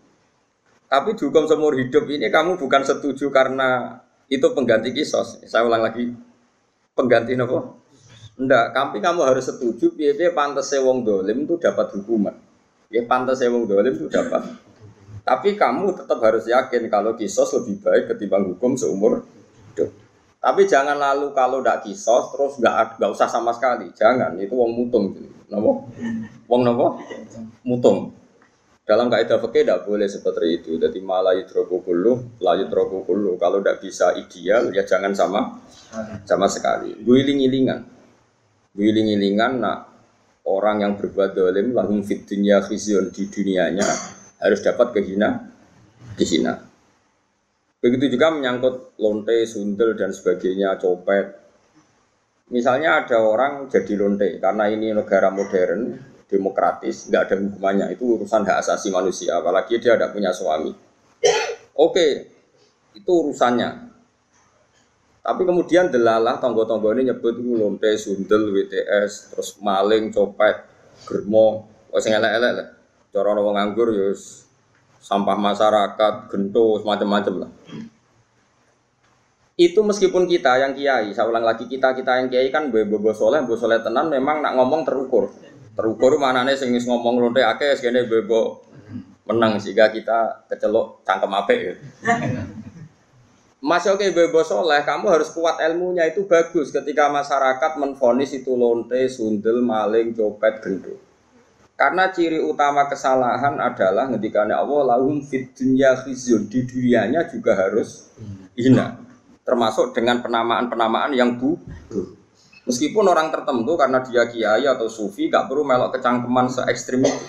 Tapi 0.89 1.13
dihukum 1.13 1.45
seumur 1.45 1.77
hidup 1.77 2.09
ini 2.09 2.33
kamu 2.33 2.57
bukan 2.57 2.81
setuju 2.81 3.29
karena 3.29 4.01
itu 4.33 4.45
pengganti 4.57 4.97
kisos. 4.97 5.41
Saya 5.45 5.69
ulang 5.69 5.85
lagi, 5.85 6.09
pengganti 6.97 7.37
apa? 7.37 7.77
Enggak, 8.39 8.73
tapi 8.73 9.03
kamu 9.03 9.21
harus 9.27 9.51
setuju 9.51 9.93
piye 9.93 10.15
pantas 10.33 10.73
wong 10.79 11.05
dolim 11.05 11.45
itu 11.45 11.61
dapat 11.61 11.93
hukuman. 11.93 12.33
Ya 12.89 13.05
pantas 13.05 13.45
wong 13.45 13.69
dolim 13.69 13.93
itu 13.93 14.09
dapat. 14.09 14.47
Tapi 15.29 15.61
kamu 15.61 15.93
tetap 15.93 16.25
harus 16.25 16.49
yakin 16.49 16.89
kalau 16.89 17.13
kisos 17.13 17.53
lebih 17.61 17.85
baik 17.85 18.15
ketimbang 18.15 18.49
hukum 18.49 18.73
seumur 18.81 19.29
hidup. 19.75 19.93
Tapi 20.39 20.65
jangan 20.65 20.97
lalu 20.97 21.35
kalau 21.37 21.61
tidak 21.61 21.85
kisos 21.85 22.33
terus 22.33 22.57
nggak 22.63 22.97
nggak 22.97 23.11
usah 23.13 23.29
sama 23.29 23.53
sekali. 23.53 23.93
Jangan 23.93 24.39
itu 24.41 24.55
wong 24.57 24.73
mutung. 24.73 25.13
Nopo? 25.53 25.91
Wong 26.49 26.63
nopo? 26.65 27.03
Mutung. 27.67 28.15
Dalam 28.89 29.13
kaidah 29.13 29.37
fikih 29.37 29.69
tidak 29.69 29.85
boleh 29.85 30.09
seperti 30.09 30.65
itu. 30.65 30.81
Jadi 30.81 30.97
malah 31.05 31.37
yudroku 31.37 31.85
kulu, 31.85 32.41
la 32.41 32.57
yudroku 32.57 33.05
kulu. 33.05 33.37
Kalau 33.37 33.61
tidak 33.61 33.85
bisa 33.85 34.17
ideal 34.17 34.73
ya 34.73 34.81
jangan 34.89 35.13
sama 35.13 35.61
sama 36.25 36.49
sekali. 36.49 36.97
Guiling-gilingan. 36.97 37.85
Wiling-wilingan 38.73 39.61
nak 39.61 39.79
orang 40.49 40.81
yang 40.81 40.93
berbuat 40.97 41.37
dolim 41.37 41.77
lahum 41.77 42.01
fit 42.01 42.25
dunia 42.25 42.65
di 42.65 43.25
dunianya 43.29 43.85
harus 44.41 44.61
dapat 44.65 44.97
kehina 44.97 45.53
dihina. 46.17 46.57
Begitu 47.79 48.19
juga 48.19 48.35
menyangkut 48.35 48.99
lonte, 48.99 49.45
sundel 49.47 49.95
dan 49.95 50.11
sebagainya, 50.11 50.81
copet. 50.81 51.31
Misalnya 52.49 53.05
ada 53.05 53.21
orang 53.21 53.69
jadi 53.69 53.95
lonte 54.01 54.41
karena 54.41 54.65
ini 54.73 54.97
negara 54.97 55.29
modern, 55.29 55.95
demokratis, 56.29 57.09
nggak 57.09 57.23
ada 57.25 57.35
hukumannya. 57.41 57.87
Itu 57.97 58.21
urusan 58.21 58.45
hak 58.45 58.61
asasi 58.61 58.93
manusia, 58.93 59.41
apalagi 59.41 59.81
dia 59.81 59.97
tidak 59.97 60.13
punya 60.13 60.31
suami. 60.31 60.71
Oke, 61.73 62.07
itu 62.93 63.11
urusannya. 63.11 63.89
Tapi 65.25 65.43
kemudian 65.45 65.93
delalah 65.93 66.41
tonggo-tonggo 66.41 66.93
ini 66.97 67.13
nyebut 67.13 67.37
lonte, 67.41 67.97
sundel, 68.01 68.49
WTS, 68.53 69.35
terus 69.35 69.61
maling, 69.61 70.09
copet, 70.09 70.65
germo, 71.05 71.69
wes 71.93 72.09
elek-elek 72.09 72.53
lah. 72.57 72.69
Cara 73.13 73.37
wong 73.37 73.57
ya 73.57 74.13
sampah 75.01 75.37
masyarakat, 75.37 76.15
gento, 76.29 76.81
macam-macam 76.85 77.35
lah. 77.45 77.51
Itu 79.59 79.83
meskipun 79.83 80.31
kita 80.31 80.55
yang 80.63 80.73
kiai, 80.77 81.11
saya 81.11 81.27
ulang 81.27 81.43
lagi 81.43 81.67
kita 81.67 81.91
kita 81.91 82.23
yang 82.23 82.31
kiai 82.31 82.47
kan 82.55 82.71
bobo 82.71 83.11
soleh, 83.11 83.43
bobo 83.43 83.59
soleh 83.59 83.83
tenan 83.83 84.07
memang 84.07 84.39
nak 84.39 84.55
ngomong 84.55 84.87
terukur. 84.87 85.35
Terukur 85.79 86.19
mana 86.19 86.43
nih 86.43 86.59
sing 86.59 86.75
ngomong 86.75 87.23
lonte 87.23 87.39
akeh, 87.39 87.79
segini 87.79 88.03
bobo 88.11 88.67
menang 89.29 89.61
sehingga 89.61 89.93
kita 89.95 90.49
kecelok 90.51 91.07
cangkem 91.07 91.31
apik. 91.37 91.59
Ya. 91.61 91.75
Masih 93.59 93.95
oke 93.95 94.15
bebo 94.15 94.41
soleh, 94.47 94.87
kamu 94.87 95.07
harus 95.11 95.35
kuat 95.35 95.59
ilmunya 95.59 96.07
itu 96.07 96.25
bagus 96.31 96.71
ketika 96.71 97.11
masyarakat 97.11 97.75
menfonis 97.77 98.31
itu 98.31 98.55
lonte, 98.55 99.07
sundel, 99.11 99.61
maling, 99.61 100.15
copet, 100.15 100.63
gendut. 100.63 100.99
Karena 101.79 102.11
ciri 102.11 102.43
utama 102.43 102.91
kesalahan 102.91 103.59
adalah 103.59 104.11
ketika 104.15 104.47
Allah 104.47 104.95
lahum 104.95 105.23
fit 105.23 105.55
dunya 105.55 105.95
di 106.03 106.59
dunianya 106.67 107.31
juga 107.31 107.55
harus 107.55 108.11
hina. 108.59 108.99
Termasuk 109.47 109.95
dengan 109.95 110.23
penamaan-penamaan 110.23 111.15
yang 111.15 111.39
bu. 111.39 111.55
Meskipun 112.69 113.05
orang 113.09 113.33
tertentu 113.33 113.81
karena 113.81 114.05
dia 114.05 114.29
kiai 114.29 114.69
atau 114.69 114.93
sufi 114.93 115.33
gak 115.33 115.49
perlu 115.49 115.65
melok 115.65 115.97
kecangkeman 115.97 116.53
se 116.53 116.63
ekstrim 116.69 117.01
itu. 117.01 117.25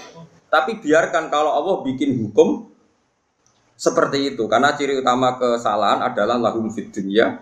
Tapi 0.51 0.83
biarkan 0.83 1.31
kalau 1.31 1.55
Allah 1.55 1.79
bikin 1.87 2.19
hukum 2.19 2.67
seperti 3.79 4.35
itu 4.35 4.43
karena 4.51 4.75
ciri 4.75 4.99
utama 4.99 5.39
kesalahan 5.39 6.03
adalah 6.03 6.35
lahum 6.35 6.67
fid 6.67 6.91
dunya 6.91 7.39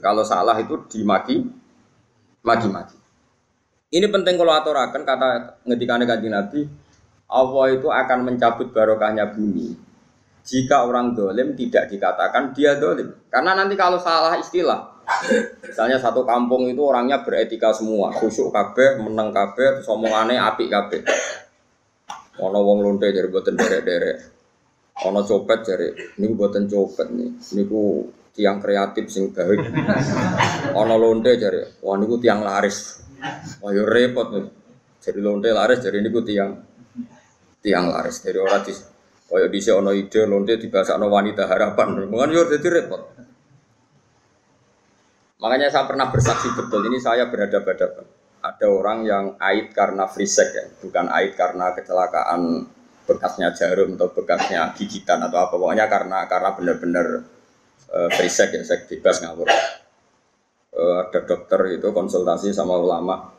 Kalau 0.00 0.24
salah 0.24 0.56
itu 0.56 0.80
dimaki 0.88 1.44
maki-maki. 2.40 2.96
Ini 3.92 4.08
penting 4.10 4.34
kalau 4.40 4.50
aturakan 4.56 5.02
kata 5.06 5.28
ngedikan 5.68 6.02
kanjeng 6.02 6.34
Nabi, 6.34 6.66
Allah 7.30 7.64
itu 7.70 7.86
akan 7.86 8.18
mencabut 8.26 8.74
barokahnya 8.74 9.30
bumi 9.30 9.78
jika 10.44 10.84
orang 10.84 11.16
dolim 11.16 11.56
tidak 11.56 11.88
dikatakan 11.88 12.52
dia 12.52 12.76
dolim. 12.76 13.16
Karena 13.32 13.56
nanti 13.56 13.74
kalau 13.74 13.96
salah 13.96 14.36
istilah, 14.36 14.93
misalnya 15.64 15.98
satu 16.00 16.24
kampung 16.24 16.68
itu 16.68 16.80
orangnya 16.84 17.22
beretika 17.24 17.72
semua, 17.72 18.12
khusyuk 18.12 18.52
kabeh, 18.52 19.00
menang 19.00 19.30
kabeh, 19.30 19.80
terus 19.80 19.88
omongannya 19.88 20.40
api 20.40 20.68
kabeh. 20.68 21.00
Ono 22.42 22.58
wong 22.66 22.82
lonte 22.82 23.14
dari 23.14 23.28
buatan 23.30 23.54
derek-derek. 23.54 24.18
Ono 25.06 25.20
copet 25.22 25.58
jare, 25.66 25.88
niku 26.18 26.32
buatan 26.34 26.66
copet 26.66 27.08
nih. 27.10 27.30
Niku 27.58 28.10
tiang 28.34 28.58
kreatif 28.58 29.06
sing 29.10 29.30
baik. 29.30 29.62
Ono 30.74 30.94
lonte 30.98 31.34
jare, 31.38 31.78
wah 31.82 31.94
niku 31.94 32.18
tiang 32.18 32.42
laris. 32.42 33.02
Wah 33.62 33.70
yo 33.70 33.86
repot 33.86 34.34
nih. 34.34 34.46
Jadi 34.98 35.20
lonte 35.22 35.50
laris 35.54 35.78
jadi 35.78 35.98
niku 36.02 36.22
tiang 36.26 36.58
tiang 37.62 37.86
laris 37.90 38.20
dari 38.20 38.38
orang 38.38 38.62
di 38.66 38.72
Kaya 39.24 39.50
di 39.50 39.58
ono 39.66 39.90
ide 39.90 40.30
lonte 40.30 40.54
ono 40.54 41.06
wanita 41.10 41.50
harapan. 41.50 42.06
Mungkin 42.06 42.54
jadi 42.54 42.68
repot. 42.70 43.13
Makanya 45.44 45.68
saya 45.68 45.84
pernah 45.84 46.08
bersaksi 46.08 46.48
betul 46.56 46.88
ini 46.88 46.96
saya 46.96 47.28
berhadapan-hadapan. 47.28 48.04
Ada 48.40 48.66
orang 48.68 48.98
yang 49.04 49.24
ait 49.40 49.76
karena 49.76 50.08
free 50.08 50.28
sex 50.28 50.56
ya, 50.56 50.64
bukan 50.80 51.12
ait 51.12 51.36
karena 51.36 51.76
kecelakaan 51.76 52.64
bekasnya 53.04 53.52
jarum 53.52 54.00
atau 54.00 54.08
bekasnya 54.16 54.72
gigitan 54.72 55.20
atau 55.20 55.44
apa 55.44 55.60
pokoknya 55.60 55.84
karena 55.92 56.24
karena 56.24 56.56
benar-benar 56.56 57.06
uh, 57.92 58.08
free 58.16 58.32
sex 58.32 58.48
ya 58.56 58.64
seks 58.64 58.88
bebas 58.88 59.20
ngawur 59.20 59.44
uh, 60.72 61.04
ada 61.04 61.20
dokter 61.28 61.76
itu 61.76 61.92
konsultasi 61.92 62.48
sama 62.56 62.80
ulama 62.80 63.34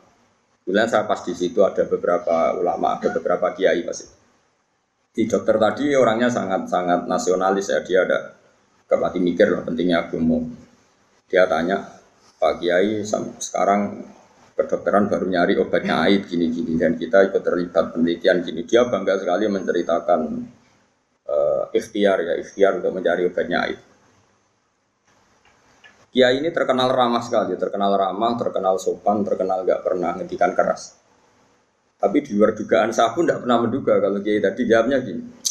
Kemudian 0.66 0.90
saya 0.90 1.06
pas 1.06 1.22
di 1.22 1.30
situ 1.30 1.62
ada 1.62 1.86
beberapa 1.86 2.50
ulama, 2.58 2.98
ada 2.98 3.14
beberapa 3.14 3.54
kiai 3.54 3.86
pasti. 3.86 4.10
Di 5.14 5.22
dokter 5.30 5.62
tadi 5.62 5.94
orangnya 5.94 6.26
sangat 6.26 6.66
sangat 6.66 7.06
nasionalis 7.06 7.70
ya, 7.70 7.86
dia 7.86 8.02
ada 8.02 8.34
kepati 8.90 9.22
mikir 9.22 9.46
loh 9.46 9.62
pentingnya 9.62 10.10
agama. 10.10 10.42
Dia 11.30 11.46
tanya, 11.46 11.86
Pak 12.36 12.60
Kiai 12.60 13.02
sekarang 13.40 14.04
kedokteran 14.56 15.08
baru 15.08 15.26
nyari 15.28 15.56
obatnya 15.60 16.04
aid 16.08 16.28
gini-gini 16.28 16.80
dan 16.80 16.96
kita 16.96 17.28
ikut 17.28 17.44
terlibat 17.44 17.92
penelitian 17.92 18.40
gini 18.40 18.64
dia 18.64 18.88
bangga 18.88 19.20
sekali 19.20 19.44
menceritakan 19.52 20.20
uh, 21.28 21.64
ikhtiar 21.76 22.24
ya 22.24 22.34
ikhtiar 22.40 22.80
untuk 22.80 22.92
mencari 22.96 23.28
obatnya 23.28 23.58
aid 23.68 23.80
Kiai 26.16 26.40
ini 26.40 26.48
terkenal 26.48 26.88
ramah 26.96 27.20
sekali, 27.20 27.60
terkenal 27.60 27.92
ramah, 27.92 28.40
terkenal 28.40 28.80
sopan, 28.80 29.20
terkenal 29.20 29.68
gak 29.68 29.84
pernah 29.84 30.16
ngedikan 30.16 30.56
keras. 30.56 30.96
Tapi 32.00 32.24
di 32.24 32.32
luar 32.32 32.56
dugaan 32.56 32.88
saya 32.88 33.12
pun 33.12 33.28
tidak 33.28 33.44
pernah 33.44 33.60
menduga 33.60 34.00
kalau 34.00 34.24
Kiai 34.24 34.40
tadi 34.40 34.64
jawabnya 34.64 34.96
gini. 35.04 35.44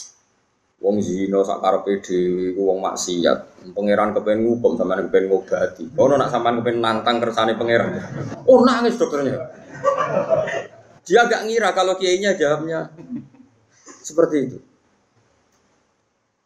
Wong 0.84 1.00
zino 1.00 1.42
sak 1.42 1.64
karepe 1.64 2.04
dhewe 2.04 2.52
wong 2.60 2.84
maksiat. 2.84 3.72
Pangeran 3.74 4.12
kepen 4.12 4.44
ngukum 4.44 4.76
sampean 4.76 5.08
kepen 5.08 5.32
ngobati. 5.32 5.84
Ono 5.96 6.14
nak 6.20 6.30
sampean 6.30 6.60
kepen 6.62 6.84
nantang 6.84 7.18
kersane 7.24 7.56
pangeran. 7.56 7.96
Oh 8.46 8.62
nangis 8.62 9.00
dokternya. 9.00 9.40
Dia 11.06 11.30
gak 11.30 11.46
ngira 11.46 11.70
kalau 11.72 11.96
kiainya 11.96 12.34
jawabnya 12.34 12.90
seperti 14.02 14.36
itu. 14.50 14.58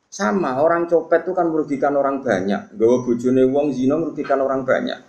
Sama, 0.10 0.60
orang 0.60 0.90
copet 0.90 1.22
itu 1.22 1.32
kan 1.38 1.48
merugikan 1.48 1.94
orang 1.96 2.20
banyak. 2.26 2.76
Gawa 2.76 2.98
bojone 3.06 3.46
wong 3.46 3.72
zino 3.72 4.02
merugikan 4.02 4.42
orang 4.42 4.66
banyak. 4.66 5.00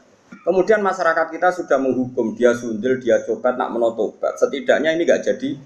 Kemudian 0.47 0.85
masyarakat 0.85 1.35
kita 1.35 1.51
sudah 1.51 1.81
menghukum 1.83 2.39
dia 2.39 2.55
sundel, 2.55 3.03
dia 3.03 3.19
coba 3.27 3.57
nak 3.59 3.75
menotobat. 3.75 4.39
Setidaknya 4.39 4.95
ini 4.95 5.03
gak 5.03 5.27
jadi 5.27 5.59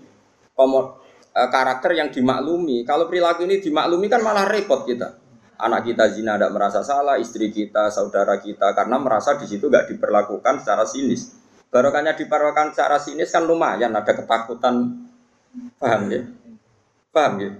komo, 0.56 1.03
eh, 1.34 1.48
karakter 1.50 1.98
yang 1.98 2.08
dimaklumi. 2.14 2.86
Kalau 2.86 3.10
perilaku 3.10 3.44
ini 3.44 3.58
dimaklumi 3.58 4.06
kan 4.06 4.22
malah 4.22 4.46
repot 4.46 4.86
kita. 4.86 5.20
Anak 5.54 5.86
kita 5.86 6.10
zina 6.10 6.34
tidak 6.34 6.50
merasa 6.50 6.82
salah, 6.82 7.18
istri 7.18 7.50
kita, 7.50 7.90
saudara 7.90 8.42
kita, 8.42 8.74
karena 8.74 8.98
merasa 8.98 9.38
di 9.38 9.46
situ 9.46 9.70
gak 9.70 9.86
diperlakukan 9.86 10.62
secara 10.62 10.82
sinis. 10.82 11.30
Barokahnya 11.70 12.18
diperlakukan 12.18 12.74
secara 12.74 12.98
sinis 12.98 13.30
kan 13.30 13.46
lumayan, 13.46 13.94
ada 13.94 14.12
ketakutan, 14.18 15.06
paham 15.78 16.02
ya? 16.10 16.22
Paham 17.14 17.34
ya? 17.38 17.50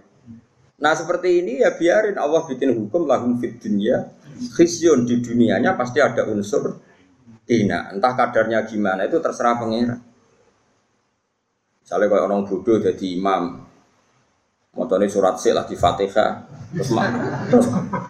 Nah 0.75 0.93
seperti 0.99 1.39
ini 1.39 1.63
ya 1.63 1.71
biarin 1.79 2.19
Allah 2.19 2.43
bikin 2.51 2.75
hukum 2.75 3.07
lahum 3.07 3.39
fit 3.39 3.63
dunia 3.63 4.11
khizyun 4.35 5.07
di 5.07 5.23
dunianya 5.23 5.79
pasti 5.79 6.03
ada 6.03 6.27
unsur 6.27 6.83
hina 7.47 7.95
entah 7.95 8.13
kadarnya 8.19 8.67
gimana 8.67 9.07
itu 9.07 9.23
terserah 9.23 9.55
pengira 9.61 9.97
misalnya 11.85 12.07
kalau 12.09 12.25
orang 12.33 12.43
bodoh 12.49 12.81
jadi 12.81 13.07
imam 13.13 13.61
motornya 14.75 15.07
surat 15.07 15.37
sih 15.37 15.53
lah 15.53 15.69
di 15.69 15.77
fatihah 15.77 16.49
terus, 16.73 16.91
terus, 17.53 17.67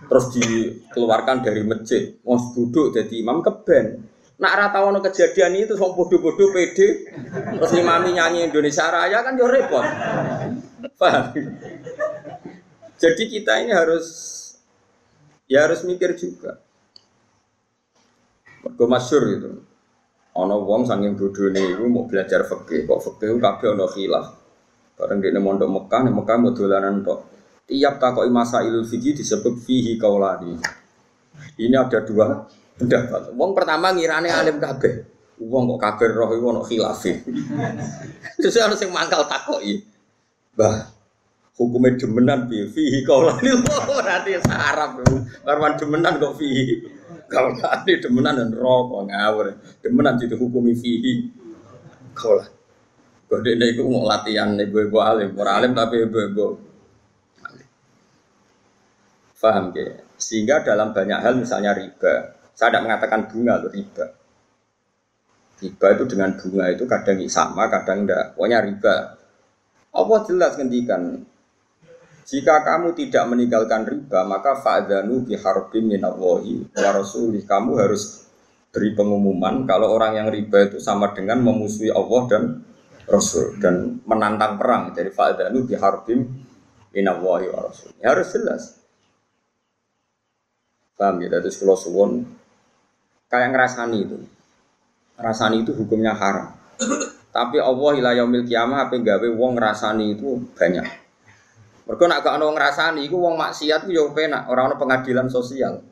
terus 0.07 0.27
dikeluarkan 0.39 1.43
dari 1.43 1.67
masjid 1.67 2.15
mau 2.23 2.39
bodoh 2.39 2.95
jadi 2.95 3.15
imam 3.19 3.43
keben 3.43 4.07
nak 4.39 4.55
rata 4.55 4.79
wono 4.83 5.03
kejadian 5.03 5.59
itu 5.59 5.75
sok 5.75 5.95
bodoh-bodoh 5.99 6.55
pede 6.55 7.11
terus 7.55 7.71
imami 7.75 8.15
nyanyi 8.17 8.47
Indonesia 8.47 8.89
Raya 8.89 9.21
kan 9.27 9.35
jauh 9.35 9.51
repot 9.51 9.85
jadi 13.05 13.23
kita 13.29 13.53
ini 13.61 13.73
harus 13.75 14.07
ya 15.45 15.67
harus 15.69 15.85
mikir 15.85 16.15
juga. 16.17 16.63
Mergo 18.65 18.85
masyur 18.89 19.23
itu. 19.29 19.51
Ono 20.35 20.67
wong 20.67 20.83
saking 20.83 21.15
bodone 21.15 21.63
iku 21.63 21.87
mau 21.87 22.11
belajar 22.11 22.43
fikih, 22.43 22.91
kok 22.91 22.99
fikih 23.07 23.39
kabeh 23.39 23.69
ono 23.71 23.87
khilaf. 23.87 24.27
Bareng 24.99 25.23
dene 25.23 25.39
mondok 25.39 25.71
Mekah, 25.71 26.01
nek 26.11 26.15
Mekah 26.15 26.37
mau 26.43 26.51
dolanan 26.51 27.07
tok. 27.07 27.21
Tiap 27.71 28.03
takoki 28.03 28.31
masailul 28.35 28.83
fikih 28.83 29.15
disebut 29.15 29.63
fihi 29.63 29.95
kaulani. 29.95 30.59
Ini 31.55 31.75
ada 31.79 32.03
dua 32.03 32.51
pendapat. 32.75 33.31
Wong 33.31 33.55
pertama 33.55 33.95
ngirane 33.95 34.27
alim 34.27 34.59
kabeh. 34.59 35.07
Wong 35.39 35.71
kok 35.75 35.81
kabeh 35.87 36.07
roh 36.11 36.31
iku 36.35 36.47
ono 36.51 36.63
khilaf. 36.67 37.03
Terus 38.43 38.59
ana 38.59 38.75
sing 38.75 38.91
mangkal 38.91 39.31
takoki. 39.31 39.87
Bah, 40.59 40.95
hukumnya 41.55 41.95
demenan 41.95 42.51
bi 42.51 42.67
fihi 42.67 43.07
kaulani 43.07 43.55
berarti 43.63 44.39
sarap 44.47 44.99
karwan 45.47 45.79
demenan 45.79 46.19
kok 46.19 46.35
fihi 46.39 46.83
kaulani 47.29 47.93
demenan 48.03 48.35
dan 48.41 48.51
rokok 48.55 49.11
ngawur. 49.11 49.47
Demenan 49.81 50.21
itu 50.21 50.37
hukumi 50.39 50.73
fihi. 50.77 51.31
Kaulah 52.15 52.47
kode 53.35 53.51
ini 53.59 53.75
itu 53.75 53.83
mau 53.83 54.07
latihan 54.07 54.55
ibu-ibu 54.55 55.03
alim 55.03 55.35
orang 55.35 55.55
alim 55.59 55.73
tapi 55.75 56.07
ibu-ibu 56.07 56.61
paham 59.35 59.77
ya 59.77 60.01
sehingga 60.17 60.65
dalam 60.65 60.97
banyak 60.97 61.21
hal 61.21 61.37
misalnya 61.37 61.77
riba. 61.77 62.33
Saya 62.57 62.73
tidak 62.73 62.85
mengatakan 62.89 63.29
bunga 63.29 63.61
loh 63.61 63.69
riba. 63.69 64.07
Riba 65.61 65.87
itu 65.93 66.05
dengan 66.09 66.33
bunga 66.39 66.65
itu 66.73 66.89
kadang 66.89 67.19
sama 67.29 67.69
kadang 67.69 68.09
enggak 68.09 68.33
pokoknya 68.33 68.59
riba. 68.65 68.97
Allah 69.93 70.19
jelas 70.25 70.57
ngendikan 70.57 71.29
jika 72.25 72.65
kamu 72.65 72.97
tidak 72.97 73.29
meninggalkan 73.29 73.85
riba, 73.85 74.25
maka 74.25 74.57
fa'dhanu 74.57 75.29
biharbim 75.29 75.93
minallahi 75.93 76.73
wa 76.73 76.91
rasulih. 76.97 77.45
Kamu 77.45 77.77
harus 77.77 78.25
beri 78.73 78.97
pengumuman 78.97 79.69
kalau 79.69 79.93
orang 79.93 80.17
yang 80.17 80.29
riba 80.33 80.73
itu 80.73 80.81
sama 80.81 81.13
dengan 81.13 81.45
memusuhi 81.45 81.93
Allah 81.93 82.23
dan 82.27 82.45
Rasul 83.05 83.61
dan 83.61 84.01
menantang 84.09 84.57
perang. 84.57 84.97
Jadi 84.97 85.13
fa'dhanu 85.13 85.69
biharbim 85.69 86.25
minallahi 86.97 87.47
wa 87.53 87.61
rasulih. 87.69 87.97
Ya, 88.01 88.17
harus 88.17 88.33
jelas. 88.33 88.81
Paham 90.97 91.21
ya? 91.21 91.29
Dari 91.29 91.53
sekolah 91.53 91.77
suwon 91.77 92.25
kayak 93.29 93.53
ngerasani 93.53 93.99
itu. 94.01 94.17
Ngerasani 95.21 95.57
itu 95.61 95.77
hukumnya 95.77 96.17
haram. 96.17 96.57
Tapi 97.37 97.61
Allah 97.61 97.91
ila 98.01 98.11
yaumil 98.17 98.49
kiamah 98.49 98.89
apa 98.89 98.97
gawe 98.97 99.29
wong 99.37 99.61
ngerasani 99.61 100.17
itu 100.17 100.41
banyak. 100.57 101.04
Mereka 101.85 102.05
nak 102.09 102.25
gak 102.25 102.41
ono 102.41 102.57
ngrasani 102.57 103.05
iku 103.05 103.21
wong 103.21 103.37
maksiat 103.37 103.85
ku 103.85 103.93
yo 103.93 104.09
penak, 104.17 104.49
ora 104.49 104.65
ono 104.65 104.81
pengadilan 104.81 105.29
sosial. 105.29 105.85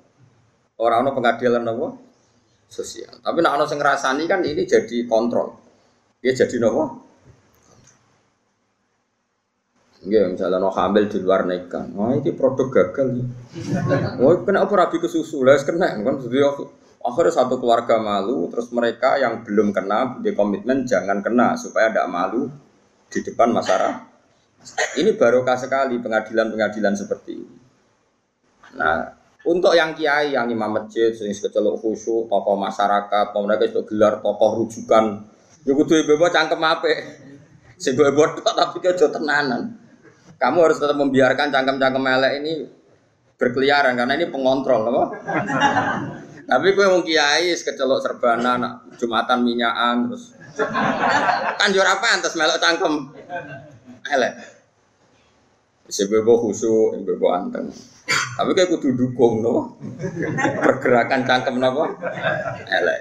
Ora 0.80 1.04
ono 1.04 1.12
pengadilan 1.12 1.68
apa? 1.68 1.88
Sosial. 2.72 3.20
Tapi 3.20 3.38
nak 3.44 3.60
ono 3.60 3.64
sing 3.68 3.76
ngrasani 3.76 4.24
kan 4.24 4.40
ini 4.40 4.64
jadi 4.64 5.04
kontrol. 5.04 5.52
Ya 6.24 6.32
jadi 6.32 6.56
nopo? 6.64 7.04
Iya, 10.02 10.26
misalnya 10.34 10.58
no 10.58 10.72
hamil 10.72 11.06
di 11.06 11.22
luar 11.22 11.46
nikah, 11.46 11.86
wah 11.94 12.10
ini 12.10 12.34
produk 12.34 12.74
gagal. 12.74 13.22
Wah, 14.18 14.34
kena 14.42 14.66
apa 14.66 14.74
rabi 14.74 14.98
ke 14.98 15.06
susu, 15.06 15.46
lah 15.46 15.54
kena 15.62 15.94
kan. 15.94 16.18
Jadi 16.18 16.42
akhirnya 16.98 17.30
satu 17.30 17.62
keluarga 17.62 18.02
malu, 18.02 18.50
terus 18.50 18.74
mereka 18.74 19.14
yang 19.22 19.46
belum 19.46 19.70
kena 19.70 20.18
di 20.18 20.34
komitmen 20.34 20.90
jangan 20.90 21.22
kena 21.22 21.54
supaya 21.54 21.94
tidak 21.94 22.10
malu 22.10 22.50
di 23.14 23.18
depan 23.22 23.54
masyarakat 23.54 24.11
ini 24.98 25.16
barokah 25.18 25.58
sekali 25.58 25.98
pengadilan-pengadilan 25.98 26.94
seperti 26.94 27.30
ini. 27.34 27.56
Nah, 28.78 29.22
untuk 29.42 29.74
yang 29.74 29.92
kiai, 29.92 30.32
yang 30.32 30.46
imam 30.48 30.70
masjid, 30.70 31.10
sering 31.10 31.34
kecelok 31.34 31.82
khusyuk, 31.82 32.30
tokoh 32.30 32.56
masyarakat, 32.56 33.26
mereka 33.42 33.64
itu 33.66 33.80
gelar 33.90 34.22
tokoh 34.22 34.62
rujukan, 34.62 35.26
ya 35.66 35.72
kudu 35.74 35.92
ibu 35.98 36.26
cangkem 36.30 36.62
apa? 36.62 36.88
Sing 37.74 37.98
ibu 37.98 38.22
tapi 38.38 38.78
kau 38.78 39.10
tenanan. 39.10 39.82
Kamu 40.38 40.58
harus 40.62 40.78
tetap 40.78 40.98
membiarkan 40.98 41.54
cangkem-cangkem 41.54 42.02
elek 42.02 42.32
ini 42.42 42.52
berkeliaran 43.38 43.94
karena 43.94 44.14
ini 44.18 44.26
pengontrol, 44.30 44.90
apa? 44.90 45.04
Tapi 46.50 46.74
gue 46.74 46.86
mau 46.90 47.06
kiai, 47.06 47.54
kecelok 47.54 48.02
serbana, 48.02 48.58
jumatan 48.98 49.46
minyakan, 49.46 50.10
terus 50.10 50.34
kan 51.58 51.70
juara 51.70 51.98
apa? 51.98 52.06
Antas 52.18 52.34
melok 52.34 52.58
cangkem 52.58 52.94
elek. 54.12 54.32
Sebebo 55.88 56.38
khusyuk, 56.40 57.00
sebebo 57.00 57.32
anteng. 57.32 57.68
Tapi 58.36 58.50
kayak 58.56 58.70
kudu 58.76 58.96
dukung 58.96 59.44
no. 59.44 59.76
Pergerakan 60.62 61.24
cangkem 61.24 61.56
nopo. 61.58 61.84
Elek. 62.68 63.00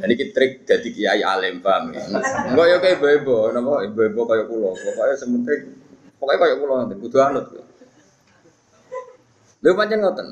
Jadi 0.00 0.12
kita 0.16 0.32
trik 0.32 0.52
jadi 0.64 0.88
kiai 0.88 1.20
alim 1.20 1.60
paham 1.60 1.92
ya. 1.92 2.00
Enggak 2.48 2.66
ya 2.72 2.76
kayak 2.80 2.94
ibu-ibu, 2.98 3.52
nopo 3.52 3.84
ibu-ibu 3.84 4.20
kayak 4.24 4.46
pulau. 4.48 4.72
Pokoknya 4.72 5.14
sementing, 5.18 5.76
pokoknya 6.16 6.38
kayak 6.40 6.56
pulau 6.56 6.74
nanti 6.80 6.94
kudu 6.96 7.16
anut. 7.20 7.46
Lha 9.60 9.70
pancen 9.76 10.00
ngoten. 10.00 10.28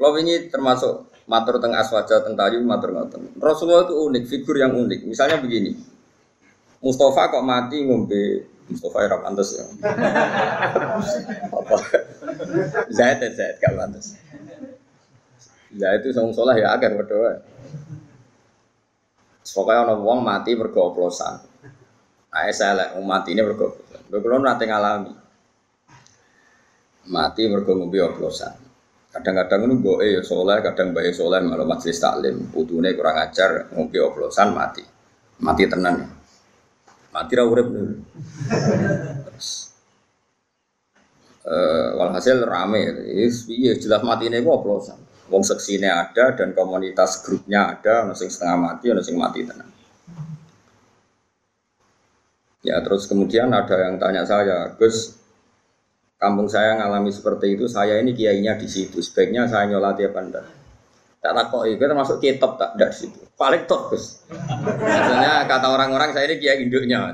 Kalau 0.00 0.16
ini 0.16 0.48
termasuk 0.48 1.12
matur 1.28 1.60
teng 1.60 1.76
aswaja 1.76 2.24
teng 2.24 2.32
tayu 2.32 2.64
matur 2.64 2.96
ngoten. 2.96 3.36
Rasulullah 3.36 3.84
itu 3.84 3.94
unik, 4.08 4.24
figur 4.24 4.56
yang 4.56 4.72
unik. 4.72 5.04
Misalnya 5.04 5.36
begini. 5.36 5.76
Mustafa 6.80 7.28
kok 7.28 7.44
mati 7.44 7.84
ngombe 7.84 8.48
Mustafa 8.70 8.98
ya 9.02 9.18
pantas 9.18 9.48
ya. 9.58 9.64
Apa? 11.50 11.76
Zaid 12.94 13.18
ya 13.18 13.28
Zaid 13.34 13.56
gak 13.58 13.74
pantas. 13.74 14.14
Zaid 15.74 16.00
itu 16.06 16.14
sang 16.14 16.30
soleh 16.30 16.62
ya 16.62 16.74
agar 16.74 16.94
berdoa. 16.94 17.42
Pokoknya 19.50 19.82
orang 19.82 20.00
wong 20.06 20.18
mati 20.22 20.54
bergoplosan. 20.54 21.42
Nah, 22.30 22.46
saya 22.54 22.78
lah, 22.78 22.88
mati 23.02 23.34
ini 23.34 23.42
bergoplosan. 23.42 24.06
Beberapa 24.06 24.38
nanti 24.38 24.64
ngalami. 24.70 25.12
Mati 27.10 27.50
oplosan. 27.50 28.54
Kadang-kadang 29.10 29.66
itu 29.66 29.74
gue 29.82 30.06
ya 30.06 30.22
soleh, 30.22 30.62
kadang 30.62 30.94
bayi 30.94 31.10
soleh 31.10 31.42
malah 31.42 31.66
majelis 31.66 31.98
taklim. 31.98 32.46
Putune 32.54 32.94
kurang 32.94 33.18
ajar, 33.18 33.66
ngombe 33.74 33.98
oplosan 33.98 34.54
mati. 34.54 34.86
Mati 35.42 35.66
tenan 35.66 35.98
ya. 35.98 36.19
Mati 37.10 37.32
ra 37.34 37.44
urip. 37.46 37.66
Uh, 41.40 41.96
walhasil 41.98 42.44
rame, 42.46 43.00
iya 43.48 43.72
jelas 43.74 44.04
mati 44.04 44.28
ini 44.28 44.44
gue 44.44 44.54
oplosan. 44.54 45.00
Wong 45.32 45.42
seksine 45.42 45.88
ada 45.88 46.36
dan 46.36 46.52
komunitas 46.54 47.22
grupnya 47.26 47.74
ada, 47.74 48.06
ono 48.06 48.14
setengah 48.14 48.58
mati, 48.60 48.92
sing 49.02 49.16
mati 49.16 49.42
tenang. 49.42 49.70
Ya 52.60 52.76
terus 52.84 53.08
kemudian 53.08 53.48
ada 53.56 53.72
yang 53.88 53.96
tanya 53.96 54.28
saya, 54.28 54.76
Gus, 54.76 55.16
kampung 56.20 56.46
saya 56.46 56.76
ngalami 56.76 57.08
seperti 57.08 57.56
itu, 57.56 57.64
saya 57.66 57.96
ini 58.04 58.12
kiainya 58.12 58.60
di 58.60 58.68
situ, 58.68 59.00
sebaiknya 59.00 59.48
saya 59.48 59.64
nyolati 59.72 60.04
apa 60.04 60.20
enggak? 60.20 60.46
Tak 61.20 61.32
takut 61.36 61.68
itu 61.68 61.84
termasuk 61.84 62.16
kitab 62.16 62.56
tak 62.56 62.80
ada 62.80 62.88
situ. 62.88 63.20
Paling 63.36 63.68
top 63.68 63.92
Gus. 63.92 64.24
Biasanya 64.64 65.44
kata 65.44 65.68
orang-orang 65.68 66.16
saya 66.16 66.32
ini 66.32 66.40
kiai 66.40 66.64
induknya. 66.64 67.12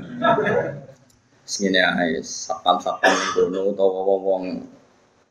Segini 1.43 1.79
aja, 1.79 2.23
satpam-satpam 2.23 3.07
yang 3.07 3.31
kono 3.35 3.61
atau 3.71 3.87
wong 4.19 4.43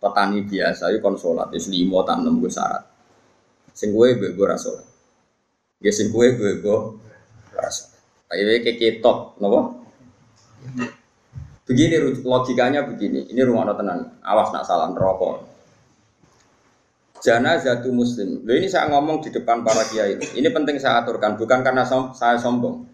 petani 0.00 0.44
biasa 0.44 0.92
itu 0.92 1.00
konsolat, 1.00 1.52
itu 1.52 1.72
limo 1.72 2.04
tanam 2.04 2.40
gue 2.40 2.52
syarat. 2.52 2.84
Sing 3.72 3.96
gue 3.96 4.16
gue 4.16 4.46
rasul. 4.48 4.80
Ya 5.80 5.92
sing 5.92 6.12
kue 6.12 6.36
gue 6.36 6.60
gue 6.60 6.78
rasa. 7.56 7.96
Ayo 8.32 8.60
keketok, 8.60 9.40
nopo. 9.40 9.88
Begini 11.64 11.96
logikanya 12.24 12.84
begini. 12.84 13.28
Ini 13.32 13.40
rumah 13.44 13.72
tenan. 13.72 14.20
Awas 14.20 14.52
nak 14.52 14.68
salah 14.68 14.92
rokok. 14.92 15.55
Jana 17.26 17.58
jatuh 17.58 17.90
muslim. 17.90 18.46
Loh 18.46 18.54
ini 18.54 18.70
saya 18.70 18.86
ngomong 18.94 19.18
di 19.18 19.34
depan 19.34 19.66
para 19.66 19.82
kiai 19.90 20.14
ini. 20.14 20.46
Penting 20.46 20.78
saya 20.78 21.02
aturkan, 21.02 21.34
bukan 21.34 21.66
karena 21.66 21.82
som 21.82 22.14
saya 22.14 22.38
sombong. 22.38 22.86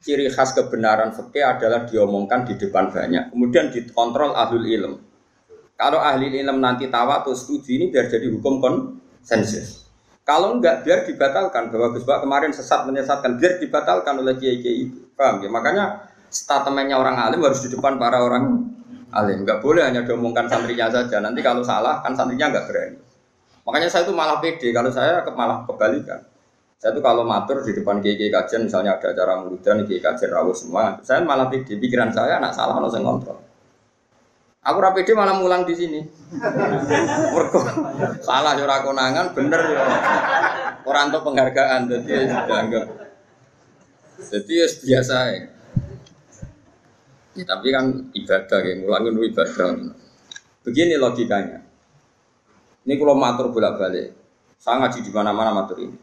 Ciri 0.00 0.32
khas 0.32 0.56
kebenaran 0.56 1.12
fikih 1.12 1.44
adalah 1.44 1.84
diomongkan 1.84 2.48
di 2.48 2.56
depan 2.56 2.88
banyak, 2.88 3.32
kemudian 3.32 3.68
dikontrol 3.68 4.32
ahlul 4.32 4.64
ilm. 4.64 4.94
Kalau 5.76 6.00
ahli 6.00 6.32
ilm 6.32 6.64
nanti 6.64 6.88
tawa 6.88 7.20
atau 7.20 7.36
setuju 7.36 7.76
ini 7.76 7.84
biar 7.92 8.08
jadi 8.08 8.24
hukum 8.32 8.56
konsensus. 8.60 9.84
Kalau 10.24 10.56
enggak 10.56 10.80
biar 10.88 11.04
dibatalkan 11.04 11.68
bahwa 11.68 11.92
Gus 11.92 12.08
kemarin 12.08 12.56
sesat 12.56 12.88
menyesatkan 12.88 13.36
biar 13.36 13.60
dibatalkan 13.60 14.16
oleh 14.16 14.40
kiai 14.40 14.64
kiai 14.64 14.88
itu. 14.88 15.12
Paham 15.12 15.44
ya? 15.44 15.52
Makanya 15.52 15.84
statementnya 16.32 16.96
orang 16.96 17.20
alim 17.20 17.44
harus 17.44 17.60
di 17.60 17.68
depan 17.68 18.00
para 18.00 18.24
orang 18.24 18.64
alim. 19.12 19.44
Enggak 19.44 19.60
boleh 19.60 19.84
hanya 19.84 20.08
diomongkan 20.08 20.48
santrinya 20.48 20.88
saja. 20.88 21.20
Nanti 21.20 21.44
kalau 21.44 21.60
salah 21.60 22.00
kan 22.00 22.16
santrinya 22.16 22.48
enggak 22.48 22.64
berani. 22.64 23.03
Makanya 23.64 23.88
saya 23.88 24.04
itu 24.04 24.12
malah 24.12 24.44
pede, 24.44 24.68
kalau 24.76 24.92
saya 24.92 25.24
malah 25.32 25.64
kebalikan. 25.64 26.20
Saya 26.76 26.92
itu 26.92 27.00
kalau 27.00 27.24
matur 27.24 27.64
di 27.64 27.72
depan 27.72 28.04
kiai 28.04 28.28
kajian, 28.28 28.68
misalnya 28.68 29.00
ada 29.00 29.16
acara 29.16 29.40
muludan, 29.40 29.88
kiai 29.88 30.04
kajian 30.04 30.28
rawuh 30.28 30.52
semua, 30.52 31.00
saya 31.00 31.24
malah 31.24 31.48
pede. 31.48 31.80
Pikiran 31.80 32.12
saya 32.12 32.36
anak 32.36 32.52
salah, 32.52 32.76
harus 32.76 32.92
saya 32.92 33.00
kontrol. 33.00 33.40
Aku 34.64 34.80
rapi 34.80 35.04
dia 35.04 35.12
malah 35.12 35.36
mulang 35.36 35.68
di 35.68 35.76
sini. 35.76 36.00
Mergo 37.36 37.60
salah 38.24 38.56
ora 38.56 38.80
konangan, 38.80 39.36
bener 39.36 39.60
ya. 39.60 39.80
Orang 40.84 41.12
untuk 41.12 41.32
penghargaan, 41.32 41.88
jadi 41.88 42.32
enggak. 42.32 42.86
Jadi 44.20 44.52
ya 44.56 44.68
biasa 44.68 45.16
ya. 45.36 45.40
ya. 47.36 47.44
tapi 47.44 47.68
kan 47.76 48.08
ibadah 48.12 48.60
ya, 48.64 48.74
mulangin 48.80 49.20
ibadah. 49.20 49.68
Begini 50.64 50.96
logikanya. 50.96 51.63
Ini 52.84 52.94
kalau 53.00 53.16
matur 53.16 53.48
bolak-balik. 53.48 54.12
Saya 54.60 54.80
ngaji 54.80 55.00
di 55.04 55.10
mana-mana 55.12 55.52
matur 55.52 55.80
ini. 55.80 55.96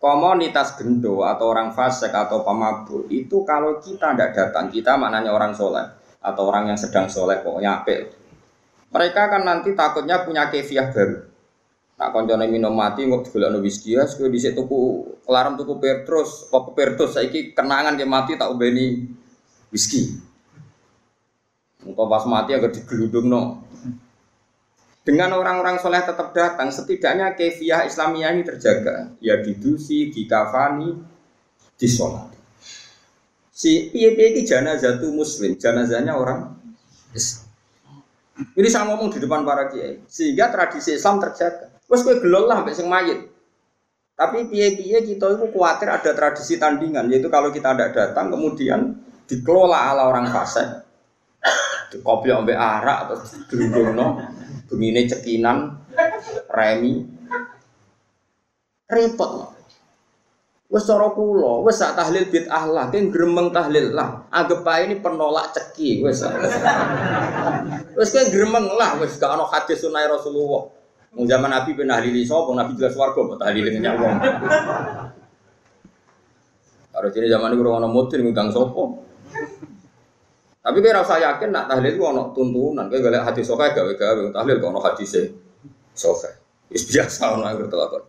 Komunitas 0.00 0.80
gendo 0.80 1.20
atau 1.28 1.52
orang 1.52 1.76
fasik 1.76 2.08
atau 2.08 2.40
pemabuk 2.40 3.04
itu 3.12 3.44
kalau 3.44 3.76
kita 3.84 4.16
tidak 4.16 4.32
datang, 4.32 4.72
kita 4.72 4.96
maknanya 4.96 5.28
orang 5.28 5.52
soleh 5.52 5.84
atau 6.24 6.48
orang 6.48 6.72
yang 6.72 6.78
sedang 6.80 7.04
soleh 7.12 7.44
pokoknya 7.44 7.84
apel. 7.84 8.08
Mereka 8.88 9.22
kan 9.28 9.44
nanti 9.44 9.76
takutnya 9.76 10.24
punya 10.24 10.48
kefiah 10.48 10.88
baru. 10.88 11.28
Tak 12.00 12.16
koncone 12.16 12.48
minum 12.48 12.72
mati 12.72 13.04
nggak 13.04 13.28
digolekno 13.28 13.60
whisky 13.60 13.92
ya, 13.92 14.08
di 14.08 14.40
situ 14.40 14.56
tuku 14.56 15.04
kelaram 15.28 15.60
tuku 15.60 15.76
Petrus, 15.76 16.48
apa 16.48 16.72
Petrus 16.72 17.20
saiki 17.20 17.52
kenangan 17.52 17.92
dia 17.92 18.08
mati 18.08 18.40
tak 18.40 18.48
ubeni 18.48 19.04
whisky. 19.68 20.16
Engkau 21.84 22.08
pas 22.08 22.24
mati 22.24 22.56
agak 22.56 22.72
digeludung 22.72 23.28
no. 23.28 23.68
Dengan 25.10 25.34
orang-orang 25.34 25.82
soleh 25.82 26.06
tetap 26.06 26.30
datang, 26.30 26.70
setidaknya 26.70 27.34
kefiah 27.34 27.82
Islamiyah 27.82 28.30
ini 28.30 28.46
terjaga. 28.46 29.10
Ya 29.18 29.42
didusi, 29.42 30.06
dikafani, 30.14 31.02
disolat. 31.74 32.30
Si 33.50 33.90
piye 33.90 34.14
piye 34.14 34.30
ini 34.30 34.46
janazah 34.46 35.02
itu 35.02 35.10
muslim, 35.10 35.58
janazahnya 35.58 36.14
orang 36.14 36.54
Islam. 37.10 37.42
Ini 38.54 38.68
saya 38.70 38.86
ngomong 38.86 39.10
di 39.10 39.18
depan 39.18 39.42
para 39.42 39.66
kiai, 39.66 40.06
sehingga 40.06 40.46
tradisi 40.46 40.94
Islam 40.94 41.18
terjaga. 41.18 41.74
Terus 41.82 42.06
gue 42.06 42.22
gelol 42.22 42.46
lah 42.46 42.62
sampai 42.62 42.78
sing 42.78 42.86
mayit. 42.86 43.26
Tapi 44.14 44.46
piye-piye 44.46 45.10
kita 45.10 45.26
itu 45.26 45.50
khawatir 45.50 45.90
ada 45.90 46.10
tradisi 46.14 46.54
tandingan, 46.54 47.10
yaitu 47.10 47.26
kalau 47.26 47.50
kita 47.50 47.74
tidak 47.74 47.98
datang 47.98 48.30
kemudian 48.30 48.94
dikelola 49.26 49.90
ala 49.90 50.06
orang 50.06 50.30
fasik, 50.30 50.86
dikopi 51.90 52.30
sampai 52.30 52.54
arak 52.54 52.98
atau 53.10 53.16
dirundung 53.50 54.22
Begini 54.70 55.02
cekinan, 55.10 55.74
remi, 56.46 57.02
repot. 58.86 59.50
Wes 60.70 60.86
cara 60.86 61.10
kula, 61.10 61.66
wes 61.66 61.82
sak 61.82 61.98
tahlil 61.98 62.30
bid'ah 62.30 62.70
lah, 62.70 62.86
kan 62.94 63.10
gremeng 63.10 63.50
tahlil 63.50 63.90
lah. 63.90 64.22
Anggap 64.30 64.62
ae 64.70 64.86
ini 64.86 65.02
penolak 65.02 65.50
ceki, 65.50 66.06
wes. 66.06 66.22
wes 67.98 68.10
kan 68.14 68.26
gremeng 68.30 68.70
lah, 68.78 68.94
wes 69.02 69.18
gak 69.18 69.34
ono 69.34 69.50
hadis 69.50 69.82
sunah 69.82 70.06
Rasulullah. 70.06 70.70
Mau 71.10 71.26
zaman 71.26 71.50
Nabi 71.50 71.74
ben 71.74 71.90
nahlili 71.90 72.22
sapa, 72.22 72.54
Nabi 72.54 72.78
jelas 72.78 72.94
warga 72.94 73.18
kok 73.18 73.42
nyawang. 73.42 74.14
Kalau 76.94 77.08
jadi 77.10 77.26
zaman 77.34 77.50
orang 77.58 77.90
mutin 77.90 78.22
ngang 78.30 78.54
sopo. 78.54 79.09
Tapi 80.60 80.76
kira 80.84 81.00
rasa 81.00 81.16
yakin 81.16 81.56
nak 81.56 81.72
tahlil 81.72 81.96
itu 81.96 82.04
ono 82.04 82.36
tuntunan, 82.36 82.84
kayak 82.92 83.00
gak 83.08 83.24
hati 83.32 83.40
sokai 83.40 83.72
gawe 83.72 83.92
gawe 83.96 84.28
tahlil 84.28 84.60
kok 84.60 84.70
ono 84.76 84.80
hati 84.84 85.04
se 85.08 85.22
sokai. 85.96 86.36
Is 86.68 86.84
biasa 86.84 87.32
ono 87.32 87.48
yang 87.48 87.64
bertelakon. 87.64 88.04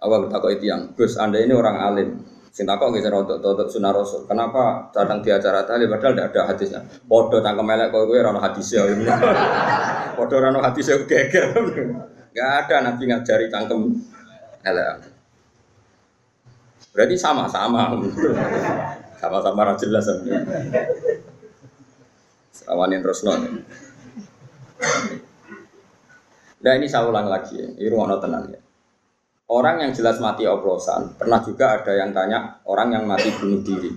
Awal 0.00 0.28
takut 0.32 0.56
itu 0.56 0.68
yang 0.68 0.92
Gus 0.92 1.16
anda 1.16 1.40
ini 1.40 1.56
orang 1.56 1.76
alim. 1.76 2.08
Sing 2.52 2.68
takut 2.68 2.92
nggak 2.92 3.08
untuk 3.14 3.40
untuk 3.40 3.68
sunnah 3.72 3.96
rasul. 3.96 4.28
Kenapa 4.28 4.92
datang 4.92 5.24
di 5.24 5.32
acara 5.32 5.64
tahlil 5.64 5.88
padahal 5.88 6.12
tidak 6.12 6.28
ada 6.36 6.42
hadisnya. 6.52 6.80
Podo 7.08 7.40
tangkem 7.40 7.64
melek 7.64 7.88
kau 7.88 8.04
gue 8.04 8.20
rano 8.20 8.40
hadisnya. 8.44 8.84
Podo 10.20 10.36
rano 10.36 10.60
hadisnya 10.60 11.00
geger. 11.08 11.48
Gak 12.30 12.50
ada 12.62 12.86
nabi 12.86 13.10
ngajari 13.10 13.50
tangkem 13.50 13.90
elek. 14.62 15.02
Berarti 16.94 17.16
sama-sama. 17.18 17.90
Sama-sama 19.20 19.68
ra 19.68 19.74
jelas 19.76 20.08
sampe. 20.08 20.32
Sawanin 22.56 23.04
Rosno. 23.04 23.36
Nah 26.60 26.72
ini 26.76 26.88
saya 26.88 27.04
ulang 27.04 27.28
lagi 27.28 27.60
ini 27.60 27.84
rumah 27.92 28.16
tenang 28.16 28.48
ya. 28.48 28.60
Orang 29.50 29.82
yang 29.82 29.92
jelas 29.92 30.22
mati 30.22 30.46
oplosan, 30.46 31.18
pernah 31.18 31.42
juga 31.42 31.82
ada 31.82 31.92
yang 31.92 32.14
tanya 32.14 32.62
orang 32.64 32.94
yang 32.96 33.04
mati 33.04 33.28
bunuh 33.34 33.60
diri. 33.60 33.92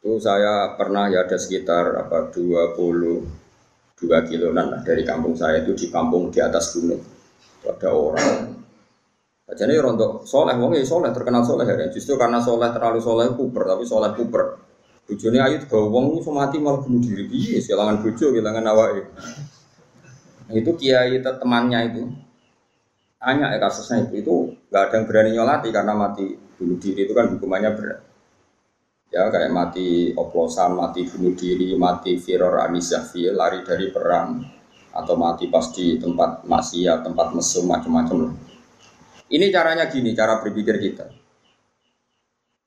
Itu 0.00 0.22
saya 0.22 0.78
pernah 0.78 1.10
ya 1.10 1.26
ada 1.26 1.34
sekitar 1.34 1.98
apa 1.98 2.30
22 2.30 3.26
kiloan 4.00 4.80
dari 4.86 5.02
kampung 5.02 5.34
saya 5.34 5.66
itu 5.66 5.74
di 5.74 5.90
kampung 5.90 6.30
di 6.30 6.38
atas 6.40 6.78
gunung. 6.78 7.02
Ada 7.66 7.90
orang 7.90 8.61
jadi 9.52 9.78
rontok 9.80 10.24
soleh, 10.24 10.56
wong 10.56 10.72
ya 10.76 10.84
soleh 10.86 11.12
terkenal 11.12 11.44
soleh 11.44 11.68
ya. 11.68 11.88
Justru 11.92 12.16
karena 12.16 12.40
soleh 12.40 12.72
terlalu 12.72 13.00
soleh 13.04 13.32
kuper, 13.36 13.62
tapi 13.68 13.84
soleh 13.84 14.10
kuper. 14.16 14.42
Bujone 15.02 15.38
ayu 15.42 15.58
juga 15.60 15.78
wong 15.82 16.22
mati 16.30 16.56
malah 16.62 16.80
bunuh 16.80 17.02
diri. 17.02 17.26
Iya, 17.26 17.58
kehilangan 17.60 18.00
bujo, 18.00 18.26
kehilangan. 18.32 18.64
Nah, 18.64 20.54
itu 20.54 20.70
kiai 20.78 21.18
temannya 21.20 21.78
itu 21.90 22.02
tanya 23.22 23.54
ya 23.54 23.58
kasusnya 23.62 24.10
itu 24.10 24.18
itu 24.18 24.34
nggak 24.66 24.82
ada 24.82 24.94
yang 24.98 25.04
berani 25.06 25.30
nyolati 25.30 25.68
karena 25.70 25.94
mati 25.94 26.26
bunuh 26.58 26.74
diri 26.82 27.06
itu 27.06 27.12
kan 27.14 27.30
hukumannya 27.30 27.70
berat. 27.78 28.00
Ya 29.12 29.28
kayak 29.28 29.52
mati 29.52 30.16
oplosan, 30.16 30.72
mati 30.72 31.04
bunuh 31.04 31.36
diri, 31.36 31.76
mati 31.76 32.16
firor 32.16 32.64
anisafi, 32.64 33.28
lari 33.28 33.60
dari 33.60 33.92
perang, 33.92 34.40
atau 34.96 35.14
mati 35.20 35.52
pas 35.52 35.68
di 35.68 36.00
tempat 36.00 36.48
maksiat, 36.48 37.04
tempat 37.04 37.36
mesum 37.36 37.68
macam-macam 37.68 38.16
lah. 38.24 38.34
Ini 39.32 39.48
caranya 39.48 39.88
gini, 39.88 40.12
cara 40.12 40.44
berpikir 40.44 40.76
kita. 40.76 41.08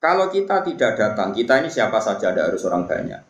Kalau 0.02 0.26
kita 0.26 0.66
tidak 0.66 0.98
datang, 0.98 1.30
kita 1.30 1.62
ini 1.62 1.70
siapa 1.70 2.02
saja, 2.02 2.34
ada 2.34 2.50
harus 2.50 2.66
orang 2.66 2.90
banyak. 2.90 3.22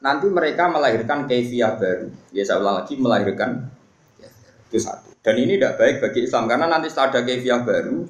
Nanti 0.00 0.30
mereka 0.30 0.70
melahirkan 0.70 1.26
kefiah 1.26 1.74
baru. 1.74 2.08
Ya 2.30 2.46
saya 2.46 2.62
ulang 2.62 2.86
lagi, 2.86 2.94
melahirkan 2.94 3.66
itu 4.70 4.78
satu. 4.78 5.10
Dan 5.20 5.34
ini 5.42 5.58
tidak 5.58 5.76
baik 5.76 5.96
bagi 6.00 6.20
Islam 6.26 6.46
karena 6.46 6.70
nanti 6.70 6.86
setelah 6.86 7.18
ada 7.18 7.20
kefiah 7.26 7.60
baru, 7.66 8.06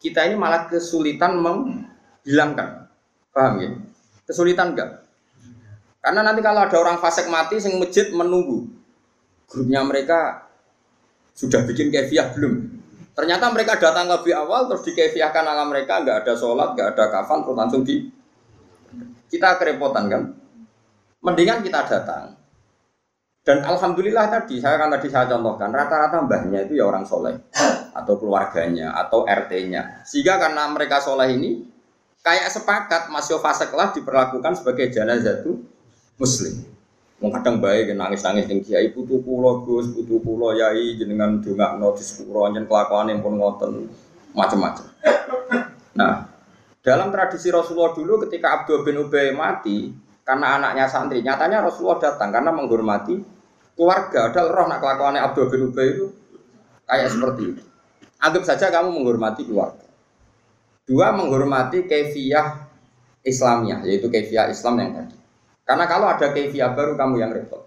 kita 0.00 0.20
ini 0.32 0.36
malah 0.40 0.64
kesulitan 0.66 1.36
menghilangkan. 1.36 2.88
Paham 3.30 3.54
ya? 3.60 3.70
Kesulitan 4.24 4.72
enggak? 4.72 5.04
Karena 6.00 6.24
nanti 6.24 6.40
kalau 6.40 6.64
ada 6.64 6.76
orang 6.80 6.96
fasik 6.96 7.28
mati, 7.28 7.60
sing 7.60 7.76
masjid 7.76 8.08
menunggu. 8.16 8.64
Grupnya 9.44 9.84
mereka 9.84 10.48
sudah 11.36 11.68
bikin 11.68 11.92
kefiah 11.92 12.32
belum? 12.32 12.79
Ternyata 13.20 13.52
mereka 13.52 13.76
datang 13.76 14.08
lebih 14.08 14.32
awal 14.32 14.64
terus 14.64 14.80
dikefiahkan 14.80 15.44
ala 15.44 15.68
mereka 15.68 16.00
nggak 16.00 16.24
ada 16.24 16.32
sholat, 16.32 16.72
nggak 16.72 16.96
ada 16.96 17.04
kafan, 17.12 17.44
terus 17.44 17.52
langsung 17.60 17.84
di 17.84 18.08
kita 19.28 19.60
kerepotan 19.60 20.08
kan. 20.08 20.22
Mendingan 21.20 21.60
kita 21.60 21.84
datang. 21.84 22.40
Dan 23.44 23.60
alhamdulillah 23.60 24.24
tadi 24.32 24.56
saya 24.56 24.80
kan 24.80 24.88
tadi 24.88 25.12
saya 25.12 25.28
contohkan 25.36 25.68
rata-rata 25.68 26.24
mbahnya 26.24 26.64
itu 26.64 26.80
ya 26.80 26.88
orang 26.88 27.04
soleh 27.04 27.36
atau 27.92 28.16
keluarganya 28.16 28.96
atau 28.96 29.28
RT-nya. 29.28 30.00
Sehingga 30.08 30.40
karena 30.40 30.72
mereka 30.72 31.04
soleh 31.04 31.36
ini 31.36 31.68
kayak 32.24 32.48
sepakat 32.48 33.12
masih 33.12 33.36
fase 33.36 33.68
kelas 33.68 34.00
diperlakukan 34.00 34.56
sebagai 34.56 34.88
jenazah 34.88 35.44
itu 35.44 35.60
muslim. 36.16 36.69
Wong 37.20 37.36
kadang 37.36 37.60
baik 37.60 37.92
nangis-nangis 37.92 38.48
ning 38.48 38.64
kiai 38.64 38.96
putu 38.96 39.20
kula 39.20 39.60
Gus, 39.68 39.92
putu 39.92 40.24
kula 40.24 40.56
yai 40.56 40.96
jenengan 40.96 41.36
dongakno 41.36 41.92
di 41.92 42.00
sepuro 42.00 42.48
nyen 42.48 42.64
kelakuane 42.64 43.12
pun 43.20 43.36
ngoten 43.36 43.92
macam-macam. 44.32 44.88
Nah, 46.00 46.24
dalam 46.80 47.12
tradisi 47.12 47.52
Rasulullah 47.52 47.92
dulu 47.92 48.24
ketika 48.24 48.64
Abdul 48.64 48.88
bin 48.88 49.04
Ubay 49.04 49.36
mati 49.36 49.92
karena 50.24 50.56
anaknya 50.56 50.88
santri, 50.88 51.20
nyatanya 51.20 51.60
Rasulullah 51.60 52.00
datang 52.00 52.32
karena 52.32 52.56
menghormati 52.56 53.20
keluarga. 53.76 54.32
Ada 54.32 54.40
roh 54.48 54.64
nak 54.64 54.80
kelakuannya 54.80 55.20
Abdul 55.20 55.52
bin 55.52 55.60
Ubay 55.68 55.86
itu 55.92 56.08
kayak 56.88 57.12
seperti 57.12 57.42
itu. 57.52 57.62
Anggap 58.16 58.48
saja 58.48 58.72
kamu 58.72 58.96
menghormati 58.96 59.44
keluarga. 59.44 59.84
Dua 60.88 61.12
menghormati 61.12 61.84
kefiah 61.84 62.64
Islamnya, 63.20 63.84
yaitu 63.84 64.08
kefiah 64.08 64.48
Islam 64.48 64.80
yang 64.80 64.90
tadi. 64.96 65.19
Karena 65.70 65.86
kalau 65.86 66.10
ada 66.10 66.34
kefiah 66.34 66.74
baru 66.74 66.98
kamu 66.98 67.22
yang 67.22 67.30
repot. 67.30 67.62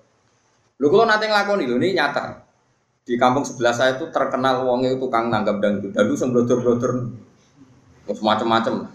Lu 0.83 0.91
kalau 0.91 1.07
nanti 1.07 1.31
ngelakoni 1.31 1.63
lu 1.71 1.79
ini 1.79 1.95
nyata. 1.95 2.35
Di 3.07 3.15
kampung 3.15 3.47
sebelah 3.47 3.71
saya 3.71 3.95
itu 3.95 4.11
terkenal 4.11 4.67
wongnya 4.67 4.91
itu 4.91 5.07
tukang 5.07 5.31
nanggap 5.31 5.63
dangdut. 5.63 5.95
Dulu 5.95 6.11
sembrotor-brotor 6.11 6.91
macam-macam. 8.19 8.91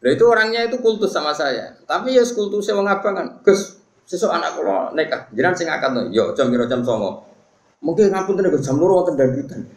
Nah 0.00 0.08
itu 0.08 0.24
orangnya 0.24 0.72
itu 0.72 0.80
kultus 0.80 1.12
sama 1.12 1.36
saya. 1.36 1.76
Tapi 1.84 2.16
ya 2.16 2.24
kultusnya 2.24 2.80
wong 2.80 2.88
abang 2.88 3.12
kan. 3.12 3.28
Gus, 3.44 3.76
sesuk 4.08 4.32
anak 4.32 4.56
kula 4.56 4.96
nikah. 4.96 5.28
Jiran 5.36 5.52
sing 5.52 5.68
akad 5.68 5.92
to. 5.92 6.08
Yo 6.16 6.32
jam 6.32 6.48
piro 6.48 6.64
jam 6.64 6.80
09.00. 6.80 7.84
Mungkin 7.84 8.08
ngampun 8.08 8.40
tenan 8.40 8.56
jam 8.56 8.80
2 8.80 8.88
wonten 8.88 9.20
dangdutan. 9.20 9.68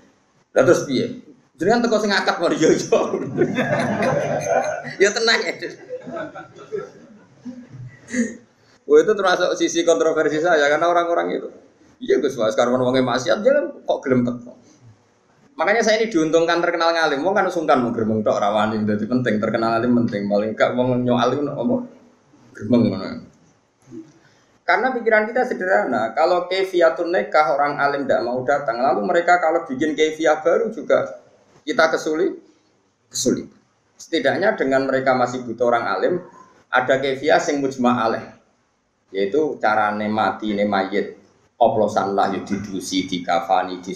Lah 0.56 0.64
terus 0.64 0.88
piye? 0.88 1.20
Jenengan 1.60 1.84
teko 1.84 2.00
sing 2.00 2.16
akad 2.16 2.40
mari 2.40 2.56
yo 2.56 2.72
yo. 2.72 3.00
Ya 5.04 5.12
tenang 5.12 5.44
ya. 5.44 5.52
Wah 8.84 8.98
itu 9.00 9.12
termasuk 9.16 9.50
sisi 9.56 9.88
kontroversi 9.88 10.44
saya 10.44 10.68
karena 10.68 10.92
orang-orang 10.92 11.28
itu. 11.40 11.50
Iya 12.04 12.20
Gus 12.20 12.36
Mas, 12.36 12.58
karena 12.58 12.76
wongnya 12.76 13.00
maksiat 13.00 13.40
jangan 13.40 13.66
kok 13.88 14.00
gelem. 14.04 14.28
Makanya 15.54 15.82
saya 15.86 16.02
ini 16.02 16.12
diuntungkan 16.12 16.60
terkenal 16.60 16.92
ngalim. 16.92 17.24
Wong 17.24 17.32
kan 17.38 17.48
sungkan 17.48 17.80
mau 17.80 17.96
gerbang 17.96 18.26
tok 18.26 18.42
rawani 18.42 18.84
jadi 18.84 19.06
penting 19.06 19.40
terkenal 19.40 19.78
ngalim 19.78 19.92
penting. 20.04 20.28
Paling 20.28 20.52
gak 20.58 20.76
wong 20.76 21.06
nyoalim 21.06 21.48
apa 21.48 21.76
gerbang 22.58 22.84
mana. 22.92 23.10
Karena 24.64 24.96
pikiran 24.96 25.28
kita 25.28 25.44
sederhana, 25.44 26.16
kalau 26.16 26.48
kefiatun 26.48 27.12
nekah 27.12 27.52
orang 27.52 27.84
alim 27.84 28.08
tidak 28.08 28.24
mau 28.24 28.40
datang, 28.48 28.80
lalu 28.80 29.04
mereka 29.04 29.36
kalau 29.44 29.68
bikin 29.68 29.92
kefiah 29.92 30.40
baru 30.40 30.72
juga 30.72 31.20
kita 31.68 31.92
kesulit, 31.92 32.40
kesulit. 33.12 33.52
Setidaknya 34.00 34.56
dengan 34.56 34.88
mereka 34.88 35.20
masih 35.20 35.44
butuh 35.44 35.68
orang 35.68 35.84
alim, 35.92 36.14
ada 36.74 36.98
kefiah 36.98 37.38
sing 37.38 37.62
mujma 37.62 38.02
aleh 38.02 38.26
yaitu 39.14 39.62
cara 39.62 39.94
mati 39.94 40.58
ne 40.58 40.66
mayit. 40.66 41.22
Oplosan 41.54 42.12
lah 42.18 42.34
ya 42.34 42.44
didusi 42.44 43.08
di 43.08 43.24
kafani 43.24 43.80
di 43.80 43.96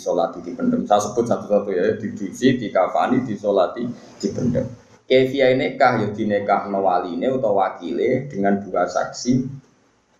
pendem 0.56 0.88
saya 0.88 1.04
sebut 1.04 1.26
satu-satu 1.28 1.74
ya 1.74 2.00
didusi 2.00 2.56
di 2.56 2.72
kafani 2.72 3.28
di 3.28 3.36
solati 3.36 3.84
di 4.22 4.28
pendem 4.32 4.64
kefiah 5.04 5.52
nekah 5.52 6.06
ya 6.06 6.08
dinekah 6.16 6.70
nawaline 6.72 7.28
atau 7.28 7.58
wakile 7.58 8.30
dengan 8.32 8.62
dua 8.64 8.88
saksi. 8.88 9.50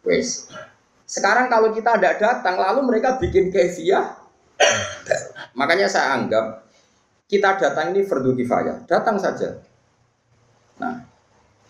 Wes. 0.04 0.52
Sekarang 1.08 1.48
kalau 1.48 1.72
kita 1.72 1.96
tidak 1.96 2.20
datang 2.20 2.60
lalu 2.60 2.84
mereka 2.84 3.16
bikin 3.16 3.48
kefiah 3.48 4.18
makanya 5.60 5.88
saya 5.88 6.20
anggap 6.20 6.68
kita 7.32 7.64
datang 7.64 7.96
ini 7.96 8.04
fardu 8.04 8.34
kifayah. 8.34 8.84
Datang 8.90 9.22
saja 9.22 9.56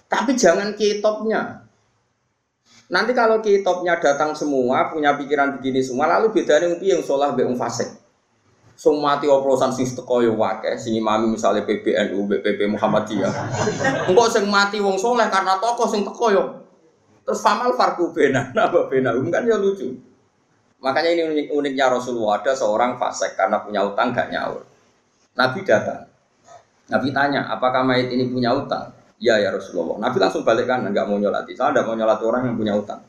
tapi 0.08 0.36
jangan 0.40 0.76
kitopnya. 0.76 1.68
Nanti 2.88 3.12
kalau 3.12 3.44
kitopnya 3.44 4.00
datang 4.00 4.32
semua, 4.32 4.88
punya 4.88 5.16
pikiran 5.20 5.60
begini 5.60 5.84
semua, 5.84 6.08
lalu 6.08 6.32
bedanya 6.32 6.72
yang 6.80 7.00
yang 7.00 7.02
sholah 7.04 7.36
be 7.36 7.44
fasik. 7.60 7.92
Semua 8.78 9.18
mati 9.18 9.26
oplosan 9.26 9.74
sing 9.74 9.90
teko 9.90 10.22
yo 10.22 10.38
wakeh, 10.38 10.78
sing 10.78 10.94
imami 10.94 11.34
misalnya 11.34 11.66
PBNU, 11.66 12.30
BPP 12.30 12.78
Muhammadiyah. 12.78 13.34
Engkau 14.06 14.30
sing 14.30 14.46
mati 14.46 14.78
wong 14.78 15.02
soleh 15.02 15.26
karena 15.34 15.58
tokoh 15.58 15.90
sing 15.90 16.06
teko 16.06 16.28
yo. 16.30 16.44
Terus 17.26 17.42
famal 17.42 17.74
farku 17.74 18.14
bena, 18.14 18.48
napa 18.56 18.86
bena, 18.86 19.12
kan 19.34 19.44
ya 19.50 19.58
lucu. 19.58 19.98
Makanya 20.78 21.10
ini 21.10 21.22
unik 21.26 21.48
uniknya 21.58 21.90
Rasulullah 21.90 22.38
ada 22.38 22.54
seorang 22.54 23.02
fasik 23.02 23.34
karena 23.34 23.66
punya 23.66 23.82
utang 23.82 24.14
gak 24.14 24.30
nyaur. 24.30 24.62
Nabi 25.34 25.66
datang. 25.66 26.06
Nabi 26.88 27.10
tanya, 27.10 27.50
apakah 27.50 27.82
mayat 27.82 28.14
ini 28.14 28.30
punya 28.30 28.54
utang? 28.54 28.94
Ya 29.18 29.42
ya 29.42 29.50
Rasulullah. 29.50 29.98
Nabi 29.98 30.18
langsung 30.22 30.46
balik 30.46 30.70
kan, 30.70 30.86
nggak 30.86 31.06
mau 31.10 31.18
nyolati. 31.18 31.58
Saya 31.58 31.74
tidak 31.74 31.90
mau 31.90 31.98
nyolati 31.98 32.24
orang 32.26 32.42
yang 32.46 32.56
punya 32.58 32.74
utang. 32.78 33.02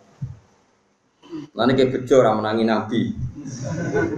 Nanti 1.52 1.72
kayak 1.76 1.92
bejo 1.92 2.14
orang 2.24 2.40
menangi 2.40 2.64
Nabi. 2.64 3.00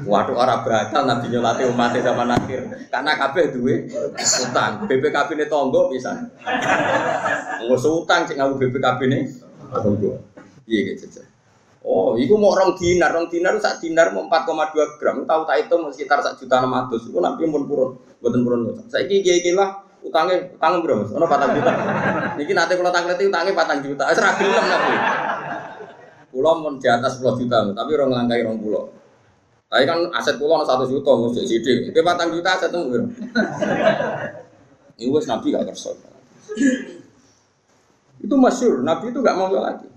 Waduh 0.06 0.38
orang 0.38 0.62
batal 0.62 1.02
Nabi 1.06 1.26
nyolati 1.34 1.62
umat 1.66 1.94
sama 1.98 2.24
nakir. 2.26 2.62
Karena 2.86 3.12
kabeh 3.18 3.44
duwe 3.50 3.90
utang. 4.14 4.86
BPKB 4.86 5.28
ini 5.34 5.46
tonggo 5.50 5.90
bisa. 5.90 6.14
Nggak 7.66 7.82
utang 7.82 8.20
cek 8.30 8.38
ngaku 8.38 8.54
BPKB 8.62 9.00
ini 9.10 9.18
tonggo. 9.74 10.22
Iya 10.70 10.94
gitu. 10.94 11.26
Oh, 11.80 12.12
itu 12.12 12.36
mau 12.36 12.52
orang 12.52 12.76
dinar, 12.76 13.08
orang 13.16 13.32
dinar 13.32 13.56
saat 13.56 13.80
dinar 13.80 14.12
mau 14.12 14.28
4,2 14.28 15.00
gram. 15.00 15.24
Tahu 15.24 15.40
tak 15.48 15.56
itu 15.64 15.74
sekitar 15.96 16.20
satu 16.20 16.44
juta 16.44 16.60
enam 16.60 16.76
ratus. 16.76 17.08
Itu 17.08 17.18
nanti 17.24 17.48
pun 17.48 17.64
purun, 17.64 17.96
buatan 18.20 18.44
purun. 18.44 18.60
Saya 18.92 19.08
kira 19.08 19.40
kira 19.40 19.66
utangnya 20.04 20.36
utang 20.56 20.80
berapa 20.80 21.04
mas? 21.04 21.10
Ono 21.12 21.26
patang 21.28 21.50
juta. 21.56 21.72
Niki 22.36 22.52
nanti 22.56 22.72
kalau 22.76 22.92
tanglet 22.92 23.20
utangnya 23.20 23.52
patang 23.52 23.78
juta. 23.84 24.04
Serah 24.12 24.32
gelem 24.40 24.64
nanti. 24.64 24.94
Pulau 26.30 26.62
mau 26.62 26.70
di 26.78 26.86
atas 26.86 27.18
10 27.18 27.42
juta, 27.42 27.58
tapi 27.74 27.90
orang 27.98 28.10
langkai 28.22 28.46
orang 28.46 28.62
pulau. 28.62 28.86
Tapi 29.66 29.82
kan 29.82 29.98
aset 30.14 30.38
pulau 30.38 30.62
satu 30.62 30.86
juta, 30.86 31.10
mau 31.10 31.30
jadi 31.30 31.46
sidik. 31.46 31.90
Itu 31.90 32.00
patang 32.06 32.30
juta 32.30 32.54
aset 32.54 32.70
tuh. 32.70 32.86
Ini 35.00 35.10
wes 35.10 35.26
nabi 35.26 35.50
gak 35.50 35.66
kerso. 35.66 35.98
Itu 38.20 38.34
masyur, 38.38 38.86
nabi 38.86 39.10
itu 39.10 39.18
gak 39.24 39.34
mau 39.34 39.50
nyolati. 39.50 39.90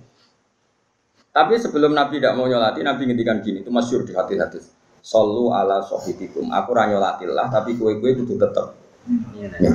Tapi 1.34 1.54
sebelum 1.58 1.94
nabi 1.94 2.18
tidak 2.18 2.38
mau 2.38 2.50
nyolati, 2.50 2.82
nabi 2.82 3.10
ngendikan 3.10 3.42
gini, 3.42 3.62
itu 3.62 3.70
masyur 3.74 4.02
di 4.06 4.14
hati-hati. 4.18 4.62
Solu 5.04 5.54
ala 5.54 5.84
sohibikum. 5.86 6.50
Aku 6.50 6.74
ranyolatillah, 6.74 7.52
tapi 7.52 7.78
kue-kue 7.78 8.16
itu 8.16 8.24
tetap. 8.38 8.74
Ya. 9.60 9.74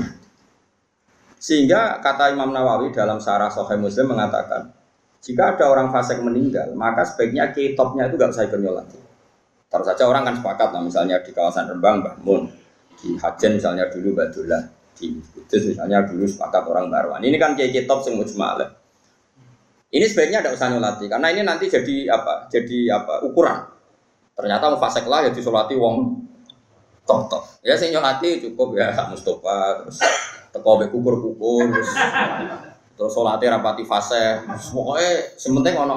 Sehingga 1.38 2.02
kata 2.02 2.34
Imam 2.34 2.50
Nawawi 2.50 2.90
dalam 2.90 3.22
Sarah 3.22 3.50
Sahih 3.50 3.78
Muslim 3.78 4.10
mengatakan, 4.10 4.74
jika 5.22 5.54
ada 5.54 5.70
orang 5.70 5.90
fasik 5.94 6.18
meninggal, 6.22 6.74
maka 6.74 7.06
sebaiknya 7.06 7.50
kitopnya 7.54 8.10
itu 8.10 8.14
gak 8.18 8.30
usah 8.34 8.46
ikut 8.46 8.58
nyolati. 8.58 8.98
Terus 9.68 9.86
saja 9.86 10.04
orang 10.06 10.26
kan 10.26 10.34
sepakat, 10.38 10.68
nah, 10.74 10.82
misalnya 10.82 11.20
di 11.22 11.30
kawasan 11.30 11.70
Rembang, 11.70 12.02
Bahmun, 12.02 12.50
di 12.98 13.14
Hajen 13.18 13.58
misalnya 13.58 13.86
dulu 13.90 14.18
Badullah, 14.18 14.62
di 14.98 15.14
Kudus 15.14 15.62
misalnya 15.70 16.02
dulu 16.06 16.26
sepakat 16.26 16.66
orang 16.66 16.90
Barwan. 16.90 17.22
Ini 17.22 17.36
kan 17.38 17.54
kayak 17.54 17.70
kitop 17.70 18.02
semua. 18.02 18.26
Ini 19.88 20.04
sebaiknya 20.04 20.42
tidak 20.42 20.58
usah 20.58 20.68
nyolati, 20.74 21.06
karena 21.06 21.28
ini 21.30 21.42
nanti 21.46 21.70
jadi 21.70 22.12
apa? 22.12 22.50
Jadi 22.50 22.90
apa? 22.90 23.24
Ukuran. 23.24 23.78
Ternyata 24.38 24.70
mau 24.70 24.78
fasik 24.78 25.02
lah 25.10 25.26
ya 25.26 25.30
disolati 25.34 25.74
wong 25.74 26.14
tok 27.02 27.26
tok. 27.26 27.42
Ya 27.66 27.74
sing 27.74 27.90
nyolati 27.90 28.38
cukup 28.38 28.78
ya 28.78 28.94
Mustafa 29.10 29.82
terus 29.82 29.98
teko 30.54 30.80
be 30.80 30.86
kukur-kukur 30.88 31.68
terus 31.70 31.90
terus 32.98 33.12
salate 33.14 33.46
rapati 33.46 33.84
fase. 33.86 34.42
Pokoknya 34.74 35.38
sementing 35.38 35.76
ono 35.78 35.96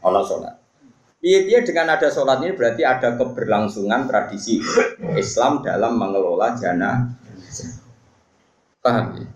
ono 0.00 0.20
salat. 0.22 0.54
Piye-piye 1.20 1.60
dengan 1.68 1.92
ada 2.00 2.08
sholat 2.08 2.40
ini 2.40 2.56
berarti 2.56 2.80
ada 2.80 3.12
keberlangsungan 3.12 4.08
tradisi 4.08 4.56
Islam 5.20 5.60
dalam 5.60 6.00
mengelola 6.00 6.56
jana. 6.56 7.12
Paham 8.80 9.20
ya? 9.20 9.28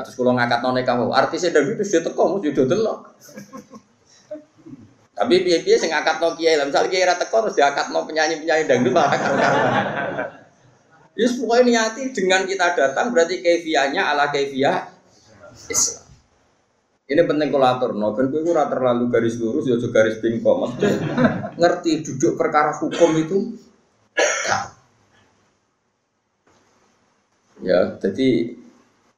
Terus 0.00 0.16
kalau 0.16 0.32
ngangkat 0.32 0.64
none 0.64 0.80
kamu, 0.80 1.12
artisnya 1.12 1.52
dari 1.52 1.76
itu 1.76 1.84
sudah 1.84 2.08
teko, 2.08 2.22
mau 2.32 2.40
sudah 2.40 2.64
delok. 2.64 2.98
Tapi 5.12 5.34
piye-piye 5.44 5.76
sing 5.76 5.92
ngangkat 5.92 6.24
no 6.24 6.32
kiai 6.32 6.56
misalnya 6.56 6.88
kiai 6.88 7.04
teko 7.04 7.36
terus 7.44 7.60
diangkat 7.60 7.92
no 7.92 8.08
penyanyi-penyanyi 8.08 8.64
dangdut 8.64 8.96
malah 8.96 9.12
karo-karuan. 9.12 9.84
Yes, 11.12 11.36
pokoknya 11.36 11.92
niati 11.92 12.08
dengan 12.16 12.48
kita 12.48 12.72
datang 12.72 13.12
berarti 13.12 13.44
kefiahnya 13.44 14.00
ala 14.00 14.32
kefiah 14.32 14.88
Islam. 15.68 16.08
Ini 17.04 17.28
penting 17.28 17.52
kolator, 17.52 17.92
no, 17.92 18.16
gue 18.16 18.40
ora 18.48 18.64
terlalu 18.72 19.12
garis 19.12 19.36
lurus, 19.36 19.68
ya 19.68 19.76
garis 19.76 20.16
bingkong. 20.24 20.64
Maksudnya 20.64 20.96
ngerti 21.60 22.00
duduk 22.00 22.40
perkara 22.40 22.72
hukum 22.80 23.12
itu, 23.20 23.52
ya. 27.60 28.00
jadi 28.00 28.56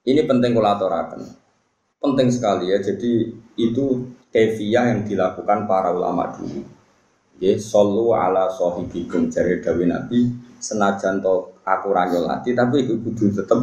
ini 0.03 0.21
penting 0.27 0.59
akan 0.59 1.23
penting 2.03 2.29
sekali 2.35 2.75
ya. 2.75 2.83
Jadi 2.83 3.31
itu 3.63 4.11
kefiah 4.35 4.91
yang 4.91 5.07
dilakukan 5.07 5.71
para 5.71 5.95
ulama 5.95 6.35
dulu. 6.35 6.67
Ya, 7.39 7.55
solu 7.63 8.11
ala 8.11 8.51
sohibikum 8.51 9.31
jari 9.31 9.63
dawi 9.63 9.87
nabi 9.87 10.35
senajan 10.59 11.23
to 11.23 11.54
aku 11.65 11.89
ranyolati 11.91 12.53
tapi 12.53 12.85
itu 12.85 13.01
kudu 13.01 13.33
tetep 13.33 13.61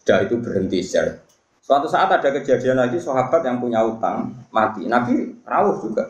sudah 0.00 0.18
itu 0.24 0.34
berhenti 0.40 0.80
share 0.80 1.30
Suatu 1.70 1.86
saat 1.86 2.10
ada 2.10 2.34
kejadian 2.34 2.82
lagi 2.82 2.98
sahabat 2.98 3.46
yang 3.46 3.62
punya 3.62 3.78
utang 3.86 4.34
mati. 4.50 4.90
Nabi 4.90 5.38
rawuh 5.46 5.78
juga. 5.78 6.02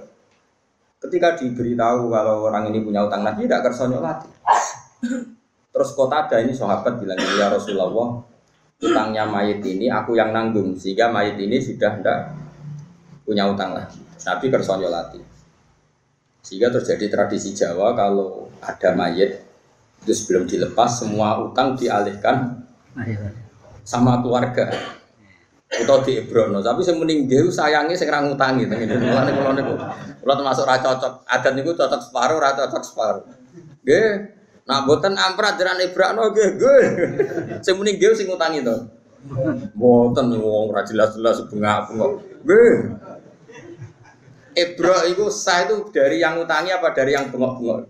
Ketika 0.96 1.36
diberitahu 1.36 2.08
kalau 2.08 2.48
orang 2.48 2.72
ini 2.72 2.80
punya 2.80 3.04
utang 3.04 3.20
Nabi 3.20 3.44
tidak 3.44 3.68
kersa 3.68 3.84
nyolati. 3.84 4.24
Terus 5.76 5.90
kota 5.92 6.24
ada 6.24 6.40
ini 6.40 6.56
sahabat 6.56 6.96
bilang 6.96 7.20
ya 7.36 7.52
Rasulullah 7.52 8.24
utangnya 8.80 9.28
mayit 9.28 9.60
ini 9.60 9.92
aku 9.92 10.16
yang 10.16 10.32
nanggung 10.32 10.80
sehingga 10.80 11.12
mayit 11.12 11.36
ini 11.36 11.60
sudah 11.60 11.92
tidak 12.00 12.32
punya 13.28 13.44
utang 13.44 13.76
lagi. 13.76 14.00
Nabi 14.00 14.46
kersa 14.48 14.80
nyolati. 14.80 15.20
Sehingga 16.40 16.72
terjadi 16.72 17.12
tradisi 17.12 17.52
Jawa 17.52 17.92
kalau 17.92 18.48
ada 18.64 18.96
mayit 18.96 19.49
itu 20.00 20.12
sebelum 20.16 20.48
dilepas 20.48 21.04
semua 21.04 21.40
utang 21.44 21.76
dialihkan 21.76 22.64
sama 23.84 24.20
keluarga 24.24 24.72
atau 25.70 26.02
di 26.02 26.18
Ibrono, 26.18 26.58
tapi 26.58 26.82
saya 26.82 26.98
meninggal 26.98 27.46
sayangnya 27.46 27.94
saya 27.94 28.10
kurang 28.10 28.34
ngutangi 28.34 28.66
gitu. 28.66 28.74
Mulane 28.98 29.30
kula 29.38 29.50
niku 29.54 29.74
kula 30.18 30.34
termasuk 30.34 30.66
ra 30.66 30.82
cocok. 30.82 31.22
Adat 31.30 31.52
niku 31.54 31.78
cocok 31.78 32.00
separuh, 32.10 32.42
ra 32.42 32.58
cocok 32.58 32.82
separuh. 32.82 33.22
Nggih. 33.86 34.10
Nah, 34.66 34.82
boten 34.82 35.14
amprat 35.14 35.54
jaran 35.62 35.78
Ibrono 35.78 36.34
nggih, 36.34 36.48
nggih. 36.58 36.84
Sing 37.62 37.78
meninggal 37.78 38.18
sing 38.18 38.26
ngutangi 38.26 38.66
to. 38.66 38.76
Boten 39.78 40.34
wong 40.42 40.74
ora 40.74 40.82
jelas-jelas 40.82 41.46
bunga-bunga. 41.46 42.18
Nggih. 42.42 42.74
Ibro 44.50 45.06
itu 45.06 45.30
sah 45.30 45.62
itu 45.62 45.86
dari 45.94 46.18
yang 46.18 46.34
ngutangi 46.34 46.74
apa 46.74 46.90
dari 46.90 47.14
yang 47.14 47.30
bengok-bengok? 47.30 47.86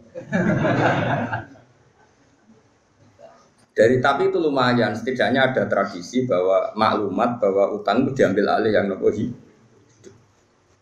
Dari 3.80 3.96
tapi 3.96 4.28
itu 4.28 4.36
lumayan, 4.36 4.92
setidaknya 4.92 5.40
ada 5.56 5.64
tradisi 5.64 6.28
bahwa 6.28 6.68
maklumat 6.76 7.40
bahwa 7.40 7.80
utang 7.80 8.04
itu 8.04 8.12
diambil 8.12 8.60
alih 8.60 8.76
yang 8.76 8.92
nopo 8.92 9.08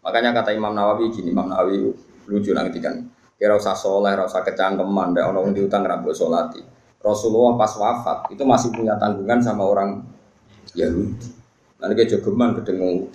Makanya 0.02 0.34
kata 0.34 0.50
Imam 0.50 0.74
Nawawi 0.74 1.06
gini, 1.14 1.30
Imam 1.30 1.46
Nawawi 1.46 1.78
lucu 2.26 2.50
nanti 2.50 2.82
kan. 2.82 2.98
Kira 3.38 3.54
usah 3.54 3.78
soleh, 3.78 4.18
usah 4.18 4.42
kecangkeman, 4.42 5.14
deh 5.14 5.22
orang 5.22 5.54
di 5.54 5.62
utang 5.62 5.86
rabu 5.86 6.10
solati. 6.10 6.58
Rasulullah 6.98 7.54
pas 7.54 7.70
wafat 7.78 8.34
itu 8.34 8.42
masih 8.42 8.74
punya 8.74 8.98
tanggungan 8.98 9.38
sama 9.38 9.62
orang 9.62 10.02
Yahudi. 10.74 11.30
Nanti 11.78 11.92
kayak 11.94 12.18
jogeman 12.18 12.58
kedengung 12.58 13.06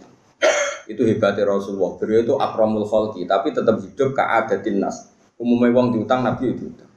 Itu 0.88 1.04
hebatnya 1.04 1.44
Rasulullah. 1.44 2.00
Beliau 2.00 2.24
itu 2.24 2.34
akramul 2.40 2.88
khalqi, 2.88 3.28
tapi 3.28 3.52
tetap 3.52 3.84
hidup 3.84 4.16
keadatin 4.16 4.80
nas. 4.80 5.12
Umumnya 5.36 5.76
uang 5.76 5.92
diutang 5.92 6.24
Nabi 6.24 6.56
itu 6.56 6.72
utang. 6.72 6.93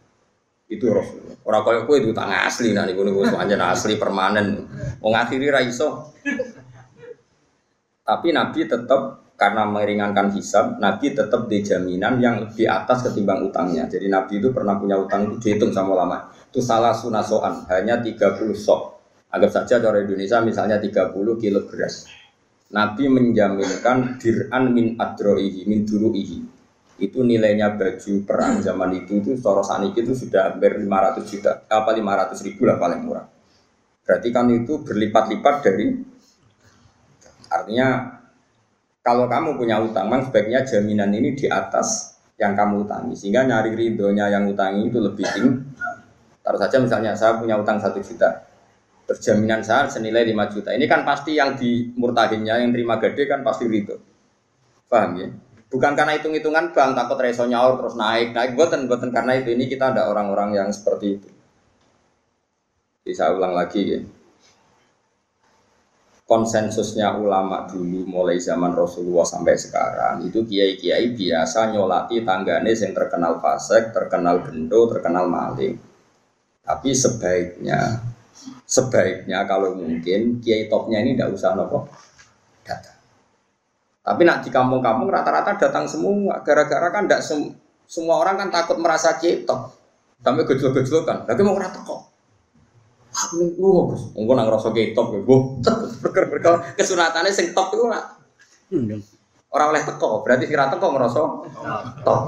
Itu 0.66 0.90
Rasulullah. 0.90 1.38
Orang 1.46 1.62
kaya 1.62 1.80
kue 1.86 2.02
itu 2.02 2.10
utang 2.10 2.26
asli 2.26 2.74
nah 2.74 2.82
niku 2.82 3.06
niku 3.06 3.22
sepanjang 3.22 3.62
asli 3.62 3.94
permanen. 3.94 4.66
Wong 4.98 5.14
akhiri 5.14 5.46
ra 5.46 5.62
iso. 5.62 6.10
Tapi 8.02 8.34
Nabi 8.34 8.66
tetap 8.66 9.22
karena 9.38 9.62
meringankan 9.68 10.34
hisab, 10.34 10.82
Nabi 10.82 11.14
tetap 11.14 11.46
di 11.46 11.62
jaminan 11.62 12.18
yang 12.18 12.42
lebih 12.42 12.66
atas 12.66 13.06
ketimbang 13.06 13.46
utangnya. 13.46 13.86
Jadi 13.86 14.10
Nabi 14.10 14.42
itu 14.42 14.50
pernah 14.50 14.74
punya 14.74 14.98
utang 14.98 15.30
itu 15.30 15.38
dihitung 15.38 15.70
sama 15.70 15.94
lama. 15.94 16.34
Itu 16.50 16.58
salah 16.58 16.94
sunasoan, 16.94 17.68
hanya 17.70 18.02
30 18.02 18.56
sok. 18.56 18.98
Anggap 19.30 19.50
saja 19.52 19.82
cara 19.82 20.02
Indonesia 20.02 20.40
misalnya 20.42 20.80
30 20.82 21.14
kilo 21.38 21.66
beras. 21.68 22.10
Nabi 22.72 23.06
menjaminkan 23.06 24.18
dir'an 24.18 24.74
min 24.74 24.98
adroihi, 24.98 25.62
min 25.68 25.86
duru'ihi 25.86 26.55
itu 26.96 27.20
nilainya 27.20 27.76
baju 27.76 28.12
perang 28.24 28.64
zaman 28.64 29.04
itu 29.04 29.20
itu 29.20 29.36
Soro 29.36 29.60
Saniki 29.60 30.00
itu 30.00 30.16
sudah 30.16 30.52
hampir 30.52 30.80
500 30.80 31.28
juta 31.28 31.52
apa 31.68 31.90
500 31.92 32.46
ribu 32.48 32.64
lah 32.64 32.80
paling 32.80 33.00
murah. 33.04 33.26
Berarti 34.06 34.28
kan 34.32 34.48
itu 34.48 34.80
berlipat-lipat 34.80 35.54
dari 35.60 35.92
artinya 37.52 38.16
kalau 39.04 39.28
kamu 39.28 39.60
punya 39.60 39.76
utang 39.84 40.08
memang 40.08 40.30
sebaiknya 40.30 40.64
jaminan 40.64 41.12
ini 41.12 41.36
di 41.36 41.46
atas 41.52 42.16
yang 42.40 42.56
kamu 42.56 42.88
utangi. 42.88 43.12
Sehingga 43.12 43.44
nyari 43.44 43.76
ridhonya 43.76 44.32
yang 44.32 44.48
utangi 44.48 44.88
itu 44.88 44.98
lebih 44.98 45.26
tinggi. 45.28 45.52
Taruh 46.40 46.60
saja 46.62 46.76
misalnya 46.80 47.12
saya 47.12 47.36
punya 47.36 47.60
utang 47.60 47.76
satu 47.76 48.00
juta. 48.00 48.46
Terjaminan 49.06 49.62
saya 49.62 49.86
senilai 49.86 50.26
5 50.26 50.54
juta. 50.58 50.74
Ini 50.74 50.86
kan 50.90 51.06
pasti 51.06 51.38
yang 51.38 51.54
di 51.54 51.94
murtahinnya 51.94 52.66
yang 52.66 52.74
terima 52.74 52.98
gede 52.98 53.30
kan 53.30 53.46
pasti 53.46 53.70
ridho. 53.70 53.94
Paham 54.90 55.12
ya 55.18 55.28
Bukan 55.66 55.98
karena 55.98 56.14
hitung-hitungan 56.14 56.70
bang 56.70 56.94
takut 56.94 57.18
reso 57.18 57.42
nyaur 57.42 57.74
terus 57.82 57.98
naik 57.98 58.30
naik 58.30 58.54
buatan 58.54 58.86
buatan 58.86 59.10
karena 59.10 59.34
itu 59.34 59.50
ini 59.50 59.66
kita 59.66 59.90
ada 59.90 60.06
orang-orang 60.06 60.54
yang 60.54 60.68
seperti 60.70 61.18
itu. 61.18 61.28
Bisa 63.02 63.34
ulang 63.34 63.54
lagi 63.54 63.82
ya. 63.82 64.00
Konsensusnya 66.26 67.14
ulama 67.18 67.70
dulu 67.70 68.02
mulai 68.02 68.38
zaman 68.42 68.74
Rasulullah 68.74 69.22
sampai 69.22 69.54
sekarang 69.54 70.26
itu 70.26 70.42
kiai-kiai 70.42 71.14
biasa 71.14 71.70
nyolati 71.70 72.26
tanggane 72.26 72.74
yang 72.74 72.90
terkenal 72.90 73.38
fasek, 73.38 73.94
terkenal 73.94 74.42
gendo, 74.42 74.90
terkenal 74.90 75.30
maling. 75.30 75.78
Tapi 76.66 76.90
sebaiknya 76.90 78.02
sebaiknya 78.66 79.46
kalau 79.46 79.78
mungkin 79.78 80.42
kiai 80.42 80.66
topnya 80.66 80.98
ini 81.02 81.14
tidak 81.14 81.34
usah 81.38 81.54
nopo 81.54 81.86
datang 82.66 82.95
tapi 84.06 84.22
nak 84.22 84.46
di 84.46 84.54
kampung-kampung 84.54 85.10
rata-rata 85.10 85.58
datang 85.58 85.90
semua. 85.90 86.38
Gara-gara 86.46 86.94
kan 86.94 87.10
tidak 87.10 87.26
sem 87.26 87.50
semua 87.90 88.22
orang 88.22 88.38
kan 88.38 88.54
takut 88.54 88.78
merasa 88.78 89.18
cetok. 89.18 89.74
Sampai 90.22 90.46
gejol-gejol 90.46 91.02
kan. 91.02 91.26
Lagi 91.26 91.42
mau 91.42 91.58
rata 91.58 91.82
kok. 91.82 92.14
Aku 93.10 93.42
nih 93.42 93.58
lu 93.58 93.90
gus. 93.90 94.14
Mungkin 94.14 94.38
nang 94.38 94.46
rasa 94.46 94.70
cetok 94.70 95.06
ya. 95.10 95.18
Gue 95.26 95.38
berker 96.06 96.54
kesunatannya 96.78 97.34
sing 97.34 97.50
top 97.50 97.74
itu 97.74 97.90
lah. 97.90 98.14
Orang 99.50 99.72
oleh 99.72 99.82
teko, 99.82 100.20
berarti 100.20 100.46
kira 100.46 100.70
teko 100.70 100.86
merasa 100.94 101.18
top. 102.06 102.22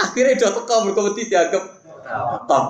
Akhirnya 0.00 0.36
udah 0.40 0.50
teko 0.62 0.74
berkomedi 0.88 1.22
dianggap 1.28 1.64
top. 2.48 2.66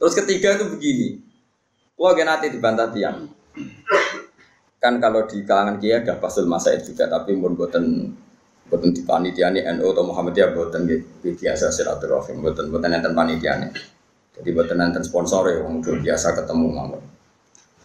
Terus 0.00 0.14
ketiga 0.16 0.56
itu 0.56 0.64
begini, 0.72 1.08
Wah, 2.00 2.16
nanti 2.16 2.48
dibantah 2.48 2.88
tiang. 2.88 3.28
Kan 4.80 4.96
kalau 4.96 5.28
di 5.28 5.44
kalangan 5.44 5.76
kia 5.76 6.00
ada 6.00 6.16
pasul 6.16 6.48
masa 6.48 6.72
juga, 6.80 7.04
tapi 7.04 7.36
pun 7.36 7.52
buatan 7.52 8.08
buatan 8.72 8.96
di 8.96 9.04
panitia 9.04 9.52
ini 9.52 9.60
NU 9.76 9.92
atau 9.92 10.08
Muhammadiyah 10.08 10.56
buatan 10.56 10.88
di 10.88 10.96
biasa 11.36 11.68
silaturahim, 11.68 12.40
buatan 12.40 12.72
buatan 12.72 12.96
enten 12.96 13.12
panitia 13.12 13.60
ini. 13.60 13.68
Jadi 14.32 14.48
buatan 14.56 14.80
enten 14.80 15.04
sponsor 15.04 15.52
ya, 15.52 15.60
udah 15.60 16.00
biasa 16.00 16.32
ketemu 16.40 16.66
ngomong. 16.72 17.04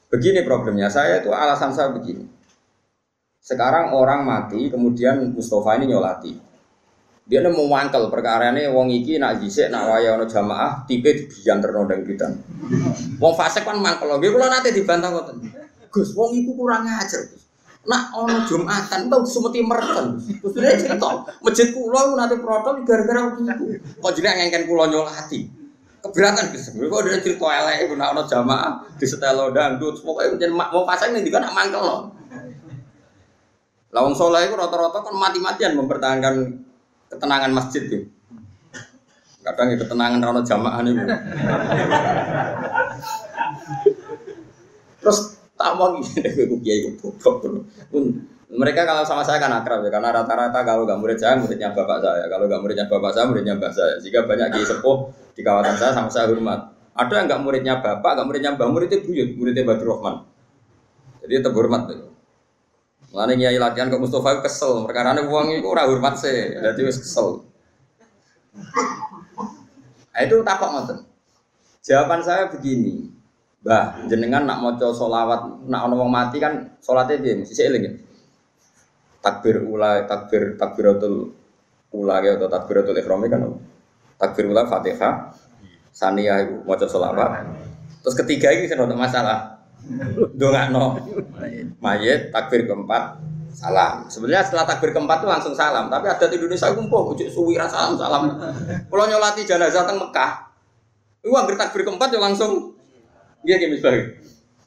Begini 0.08 0.47
problemnya, 0.47 0.88
saya 0.88 1.19
itu 1.19 1.36
alasan 1.36 1.75
saya 1.75 1.91
begini. 1.91 2.23
Sekarang 3.43 3.91
orang 3.91 4.23
mati, 4.23 4.71
kemudian 4.71 5.36
Mustafa 5.36 5.75
ini 5.75 5.91
nyolati. 5.91 6.32
Dia 7.25 7.41
mau 7.49 7.65
wangkel 7.65 8.05
perkara 8.13 8.53
ini 8.53 8.69
wong 8.69 8.93
iki 8.93 9.17
nak 9.17 9.41
jisik 9.41 9.73
nak 9.73 9.89
waya 9.89 10.13
ono 10.13 10.29
jamaah 10.29 10.85
tipe 10.85 11.09
dibiyan 11.09 11.57
terno 11.57 11.81
dan 11.89 12.05
kita. 12.05 12.29
Wong 13.17 13.33
fase 13.33 13.65
kan 13.65 13.81
mangkel 13.81 14.13
lagi 14.13 14.29
kalau 14.29 14.45
nanti 14.45 14.69
dibantah 14.69 15.09
kok. 15.09 15.33
Gus 15.89 16.13
wong 16.13 16.38
iku 16.38 16.53
kurang 16.53 16.85
ajar. 16.85 17.25
Nak 17.89 18.13
ono 18.13 18.45
Jumatan 18.45 19.09
tau 19.09 19.25
sumeti 19.25 19.65
merken. 19.65 20.21
Terus 20.21 20.53
dia 20.53 20.77
cerita 20.77 21.25
masjid 21.41 21.73
kula 21.73 22.13
nanti 22.13 22.38
protol 22.38 22.85
gara-gara 22.85 23.33
iku. 23.33 23.65
Kok 24.05 24.11
jenenge 24.13 24.45
ngengken 24.45 24.69
kula 24.69 24.85
nyolati. 24.85 25.49
Keberatan 26.05 26.53
Gus. 26.53 26.77
Kok 26.77 27.01
dia 27.09 27.25
cerita 27.25 27.49
elek 27.49 27.89
iku 27.89 27.97
nak 27.97 28.13
ono 28.13 28.21
jamaah 28.29 28.85
di 29.01 29.05
setelo 29.09 29.49
dangdut 29.49 29.97
pokoke 30.05 30.38
jeneng 30.38 30.61
mau 30.61 30.85
fase 30.85 31.09
ning 31.09 31.25
nak 31.25 31.57
mangkel 31.57 31.81
loh. 31.81 32.01
Lawang 33.89 34.13
soleh 34.13 34.45
itu 34.45 34.53
rata-rata 34.53 35.01
kan 35.01 35.15
mati-matian 35.17 35.73
mempertahankan 35.73 36.64
ketenangan 37.15 37.51
masjid 37.56 37.84
ya. 37.88 37.99
Kadang 39.45 39.67
ya 39.71 39.78
ketenangan 39.78 40.19
rano 40.19 40.41
jamaah 40.41 40.80
nih. 40.82 40.93
Terus 45.00 45.19
tak 45.54 45.71
mau 45.77 45.94
gue 46.02 46.60
kiai 46.65 46.81
Mereka 48.56 48.81
kalau 48.87 49.04
sama 49.04 49.25
saya 49.25 49.42
kan 49.42 49.52
akrab 49.52 49.83
ya, 49.83 49.89
karena 49.89 50.15
rata-rata 50.15 50.63
kalau 50.63 50.87
gak 50.87 51.02
murid 51.02 51.17
saya, 51.17 51.35
muridnya 51.35 51.75
bapak 51.75 51.98
saya. 52.00 52.29
Kalau 52.29 52.46
gak 52.48 52.62
muridnya 52.62 52.85
bapak 52.87 53.12
saya, 53.12 53.25
muridnya 53.27 53.54
bapak 53.58 53.73
saya. 53.73 53.94
Jika 54.00 54.23
banyak 54.23 54.48
kiai 54.54 54.65
sepuh 54.65 55.12
di 55.35 55.42
kawasan 55.44 55.75
saya, 55.75 55.92
sama 55.92 56.08
saya 56.08 56.31
hormat. 56.31 56.71
Ada 56.96 57.13
yang 57.19 57.25
gak 57.27 57.42
muridnya 57.44 57.73
bapak, 57.83 58.12
gak 58.15 58.25
muridnya 58.25 58.56
mbak, 58.56 58.69
muridnya 58.71 59.00
buyut, 59.04 59.29
muridnya 59.35 59.63
Badru 59.67 59.98
Rahman. 59.98 60.15
Jadi 61.25 61.33
tetap 61.42 61.54
hormat. 61.58 61.81
Tuh. 61.92 62.14
Mulane 63.15 63.39
nyai 63.39 63.55
latihan 63.55 63.87
ke 63.87 63.95
Mustafa 63.95 64.43
kesel, 64.43 64.83
perkara 64.83 65.15
uang 65.15 65.55
itu 65.55 65.63
ora 65.71 65.87
hormat 65.87 66.19
sih, 66.19 66.59
jadi 66.59 66.81
wis 66.83 66.99
kesel. 66.99 67.47
Nah, 70.11 70.19
itu 70.19 70.43
takut 70.43 70.67
ngoten. 70.67 70.99
Jawaban 71.79 72.19
saya 72.19 72.51
begini, 72.51 73.15
Bah, 73.63 74.03
jenengan 74.11 74.43
nak 74.43 74.59
maca 74.61 74.91
solawat, 74.91 75.63
nak 75.65 75.89
wong 75.89 76.11
mati 76.11 76.43
kan 76.43 76.75
solatnya 76.83 77.17
dia 77.17 77.33
mesti 77.39 77.55
eling 77.65 77.83
ya. 77.87 77.91
Takbir 79.23 79.63
ula, 79.63 80.05
takbir 80.05 80.59
takbiratul 80.59 81.31
ula 81.95 82.19
ya 82.19 82.35
atau 82.35 82.51
takbiratul 82.51 82.99
ihram 82.99 83.23
kan. 83.25 83.41
Takbir 84.21 84.51
ula 84.51 84.67
Fatihah, 84.67 85.31
Sania 85.95 86.45
iku 86.45 86.67
maca 86.67 86.83
selawat. 86.83 87.47
Terus 88.03 88.15
ketiga 88.19 88.51
ini 88.51 88.67
sing 88.67 88.77
untuk 88.77 88.99
masalah. 88.99 89.54
Dongakno 90.33 90.98
mayit 91.77 92.33
takbir 92.33 92.65
keempat 92.65 93.21
salam. 93.54 94.10
Sebenarnya 94.10 94.42
setelah 94.44 94.65
takbir 94.65 94.92
keempat 94.92 95.23
itu 95.23 95.27
langsung 95.29 95.54
salam, 95.54 95.88
tapi 95.88 96.10
adat 96.10 96.33
Indonesia 96.33 96.73
mpoh 96.73 97.13
ujuk 97.13 97.29
suwi 97.29 97.56
salam 97.69 97.96
salam. 97.96 98.33
Kalau 98.90 99.06
nyolati 99.06 99.46
jenazah 99.46 99.86
teng 99.86 100.02
Mekah, 100.02 100.52
itu 101.21 101.31
angger 101.31 101.56
takbir 101.56 101.86
keempat 101.86 102.10
ya 102.12 102.19
langsung 102.19 102.75
iya 103.46 103.62
gini 103.62 103.77
misalnya. 103.77 104.17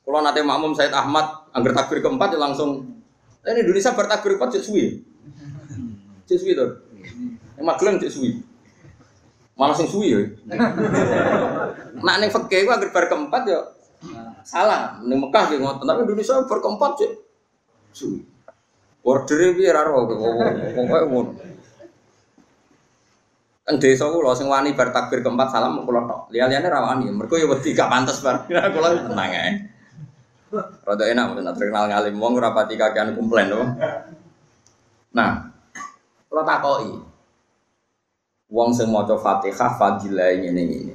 Kalau 0.06 0.24
nanti 0.24 0.40
makmum 0.40 0.72
Said 0.72 0.94
Ahmad 0.94 1.50
angger 1.52 1.74
takbir 1.74 2.00
keempat 2.00 2.32
ya 2.32 2.38
langsung 2.40 3.02
ini 3.42 3.58
Indonesia 3.66 3.92
bertakbir 3.92 4.38
keempat 4.38 4.54
cek 4.56 4.64
suwi. 4.64 5.02
Cek 6.30 6.38
suwi 6.38 6.52
tuh. 6.54 6.70
Yang 7.58 7.66
magelang 7.66 7.96
cek 7.98 8.12
suwi. 8.12 8.30
Malah 9.58 9.74
sing 9.74 9.90
suwi 9.90 10.14
ya. 10.14 10.20
Nak 11.98 12.14
angger 12.22 12.90
bar 12.94 13.06
keempat 13.10 13.42
ya 13.50 13.77
salah. 14.44 15.00
Ning 15.02 15.18
Mekah 15.22 15.42
nggih 15.50 15.60
ngoten, 15.62 15.84
tapi 15.86 16.00
Indonesia 16.04 16.34
keempat 16.44 16.92
cek 16.98 17.12
suwi. 17.94 18.20
Ordere 19.08 19.56
piye 19.56 19.70
ra 19.72 19.86
ro 19.86 20.04
pokoke. 20.04 20.48
Kan 23.68 23.76
desa 23.76 24.08
kula 24.08 24.32
sing 24.32 24.48
wani 24.48 24.72
bar 24.72 24.92
takbir 24.92 25.20
keempat 25.20 25.48
salam 25.52 25.80
kula 25.84 26.04
tok. 26.04 26.20
Liya-liyane 26.32 26.68
ra 26.68 26.80
wani. 26.84 27.08
Mergo 27.08 27.36
ya 27.36 27.48
wedi 27.48 27.72
gak 27.72 27.88
pantes 27.88 28.20
bar. 28.20 28.44
Kula 28.74 28.88
tenang 28.96 29.32
ae. 29.32 29.52
Rada 30.84 31.04
enak 31.04 31.24
mboten 31.28 31.52
terkenal 31.52 31.92
ngalim 31.92 32.16
wong 32.16 32.40
ora 32.40 32.56
pati 32.56 32.80
kakean 32.80 33.12
komplain 33.12 33.52
to. 33.52 33.60
Nah, 35.12 35.52
kula 36.32 36.42
takoki. 36.48 36.96
Wong 38.48 38.72
sing 38.72 38.88
maca 38.88 39.12
Fatihah 39.20 39.76
fadilah 39.76 40.32
ngene 40.40 40.62
ngene. 40.64 40.94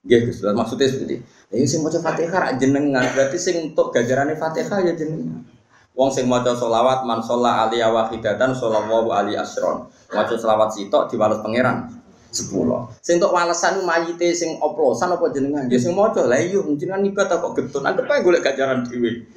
Nggih 0.00 0.32
Gus, 0.32 0.40
maksudnya 0.40 0.88
seperti 0.88 1.20
ini. 1.20 1.66
sing 1.68 1.84
maca 1.84 2.00
Fatihah 2.00 2.38
rak 2.40 2.52
jenengan, 2.56 3.04
berarti 3.12 3.36
sing 3.36 3.68
untuk 3.68 3.92
gajarane 3.92 4.32
Fatihah 4.32 4.80
ya 4.80 4.96
jenengan. 4.96 5.44
Wong 5.92 6.08
sing 6.08 6.24
maca 6.24 6.56
selawat 6.56 7.04
man 7.04 7.20
sholla 7.20 7.68
ali 7.68 7.84
wahidatan 7.84 8.56
shollallahu 8.56 9.12
ali 9.12 9.36
asron. 9.36 9.92
Maca 10.08 10.32
selawat 10.32 10.72
sitok 10.72 11.12
diwales 11.12 11.44
pangeran 11.44 11.92
sepuluh. 12.32 12.88
Sing 13.04 13.20
untuk 13.20 13.36
walesan 13.36 13.84
mayite 13.84 14.32
sing 14.32 14.56
oplosan 14.64 15.12
apa 15.12 15.28
jenengan? 15.36 15.68
Ya 15.68 15.76
sing 15.76 15.92
maca 15.92 16.24
lah 16.24 16.40
iya 16.40 16.64
jenengan 16.80 17.04
ibadah 17.04 17.36
kok 17.36 17.52
getun. 17.52 17.84
Anggap 17.84 18.08
ae 18.08 18.24
golek 18.24 18.40
gajaran 18.40 18.88
dhewe. 18.88 19.28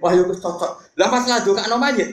Wah 0.00 0.12
yo 0.16 0.24
wis 0.32 0.40
cocok. 0.40 0.96
Lah 0.96 1.08
pas 1.12 1.28
ngadongakno 1.28 1.76
mayit. 1.76 2.08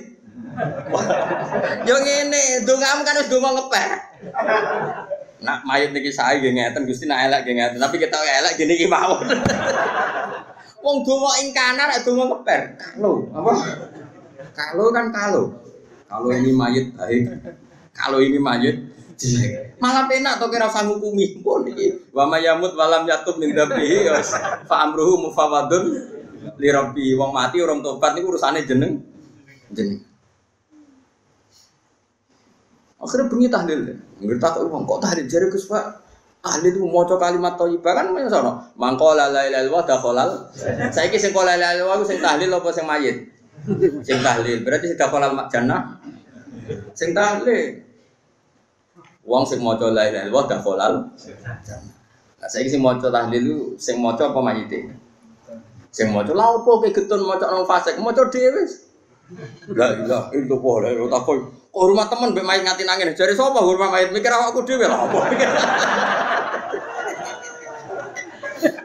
Yo 1.88 1.96
ngene, 1.96 2.68
dongamu 2.68 3.02
kan 3.08 3.22
wis 3.24 3.32
donga 3.32 3.50
ngeper. 3.56 3.90
Nak 5.38 5.62
mayit 5.70 5.94
niki 5.94 6.10
sae 6.10 6.42
nggih 6.42 6.58
ngeten 6.58 6.90
Gusti 6.90 7.06
nak 7.06 7.30
elek 7.30 7.46
nggih 7.46 7.56
ngeten, 7.62 7.78
tapi 7.78 7.96
kita 8.02 8.18
elek 8.18 8.58
gini 8.58 8.90
mawon. 8.90 9.22
Wong 10.86 11.04
donga 11.04 11.32
ing 11.44 11.54
kanan 11.54 11.94
donga 12.02 12.24
ngeper. 12.32 12.62
Kalau 12.80 13.28
apa? 13.36 13.54
Kalau 14.56 14.86
kan 14.90 15.14
kalau. 15.14 15.46
Kalau 16.08 16.30
ini 16.32 16.50
mayit 16.56 16.96
baik. 16.96 17.28
Kalau 17.94 18.24
ini 18.24 18.40
jelek. 19.18 19.78
Malah 19.82 20.06
penak 20.06 20.38
to 20.40 20.48
kira 20.48 20.70
usah 20.70 20.86
ngukumi 20.86 21.42
pun 21.42 21.66
iki. 21.68 22.14
Wa 22.14 22.30
mayamut 22.30 22.78
walam 22.78 23.04
yatub 23.10 23.42
min 23.42 23.52
dzabihi 23.52 24.08
fa 24.70 24.76
amruhu 24.88 25.28
mufawadun 25.28 25.86
li 26.56 26.70
rabbi. 26.70 27.18
Wong 27.18 27.34
mati 27.34 27.60
orang 27.60 27.82
tobat 27.82 28.16
niku 28.16 28.32
urusane 28.32 28.64
jeneng 28.64 29.02
jeneng. 29.74 30.07
Akhirnya 33.08 33.32
bengi 33.32 33.48
tahlil. 33.48 33.80
Ngerti 34.20 34.44
tak 34.44 34.60
uang 34.60 34.84
kok 34.84 35.00
tahlil 35.00 35.26
jari 35.32 35.48
Gus. 35.48 35.64
Tahlil 36.44 36.70
itu 36.76 36.84
mau 36.84 37.08
kalimat 37.08 37.56
thayyibah 37.56 37.94
kan 37.96 38.06
mana 38.12 38.28
sono. 38.28 38.52
Mangkola 38.76 39.32
la 39.32 39.48
ilaha 39.48 39.64
illallah. 39.64 40.28
Saiki 40.92 41.16
sing 41.16 41.32
kola 41.32 41.56
la 41.56 41.72
ilaha 41.72 42.04
sing 42.04 42.20
tahlil 42.20 42.52
apa 42.52 42.70
sing 42.76 42.84
mayit? 42.84 43.32
Sing 44.04 44.20
tahlil. 44.20 44.60
Berarti 44.68 44.92
sing 44.92 45.00
dakhalal 45.00 45.32
jannah. 45.48 46.04
Sing 46.92 47.16
tahlil. 47.16 47.80
Wong 49.24 49.44
sing 49.48 49.64
maca 49.64 49.88
la 49.88 50.04
ilaha 50.12 50.24
illallah 50.28 50.46
dakhalal. 50.52 50.94
Nah 52.38 52.48
saiki 52.52 52.70
sing 52.70 52.84
maca 52.84 53.08
tahlil 53.08 53.44
itu 53.44 53.58
sing 53.80 53.98
maca 54.04 54.30
apa 54.30 54.40
mayite? 54.44 54.92
Sing 55.96 56.12
maca 56.14 56.32
lha 56.36 56.46
opo 56.60 56.84
ke 56.84 56.92
getun 56.92 57.24
maca 57.24 57.50
nang 57.50 57.66
fasik 57.66 57.98
maca 58.04 58.28
dhewe. 58.30 58.62
La 59.74 59.96
ilaha 59.96 60.32
illallah 60.32 60.76
la 60.96 61.08
takoi. 61.18 61.40
Kok 61.78 61.94
rumah 61.94 62.10
temen 62.10 62.34
mbek 62.34 62.42
main 62.42 62.66
nganti 62.66 62.90
nangis. 62.90 63.14
Jare 63.14 63.38
sapa 63.38 63.62
rumah 63.62 63.94
main 63.94 64.10
mikir 64.10 64.34
awakku 64.34 64.66
dhewe 64.66 64.90
lah 64.90 65.06
apa. 65.06 65.20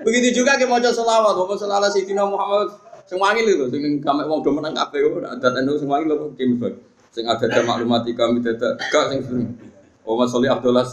Begitu 0.05 0.45
juga 0.45 0.61
ke 0.61 0.69
maca 0.69 0.93
selawat, 0.93 1.33
maca 1.33 1.57
selawat 1.57 1.89
Sayyidina 1.89 2.29
Muhammad? 2.29 2.69
Sing 3.09 3.17
wangi 3.17 3.49
lho 3.49 3.65
sing 3.73 3.81
ning 3.81 4.05
kamek 4.05 4.29
wong 4.29 4.45
do 4.45 4.53
menang 4.53 4.77
kabeh 4.77 5.09
adat 5.25 5.57
anu 5.57 5.81
sing 5.81 5.89
wangi 5.89 6.05
lho 6.05 6.37
kim 6.37 6.61
sing 7.09 7.25
ada 7.25 7.65
maklumati 7.65 8.13
kami 8.13 8.45
dadak 8.45 8.77
gak 8.93 9.25
sing 9.25 9.57
Oh 10.05 10.17
Mas 10.17 10.33
Abdullah 10.37 10.85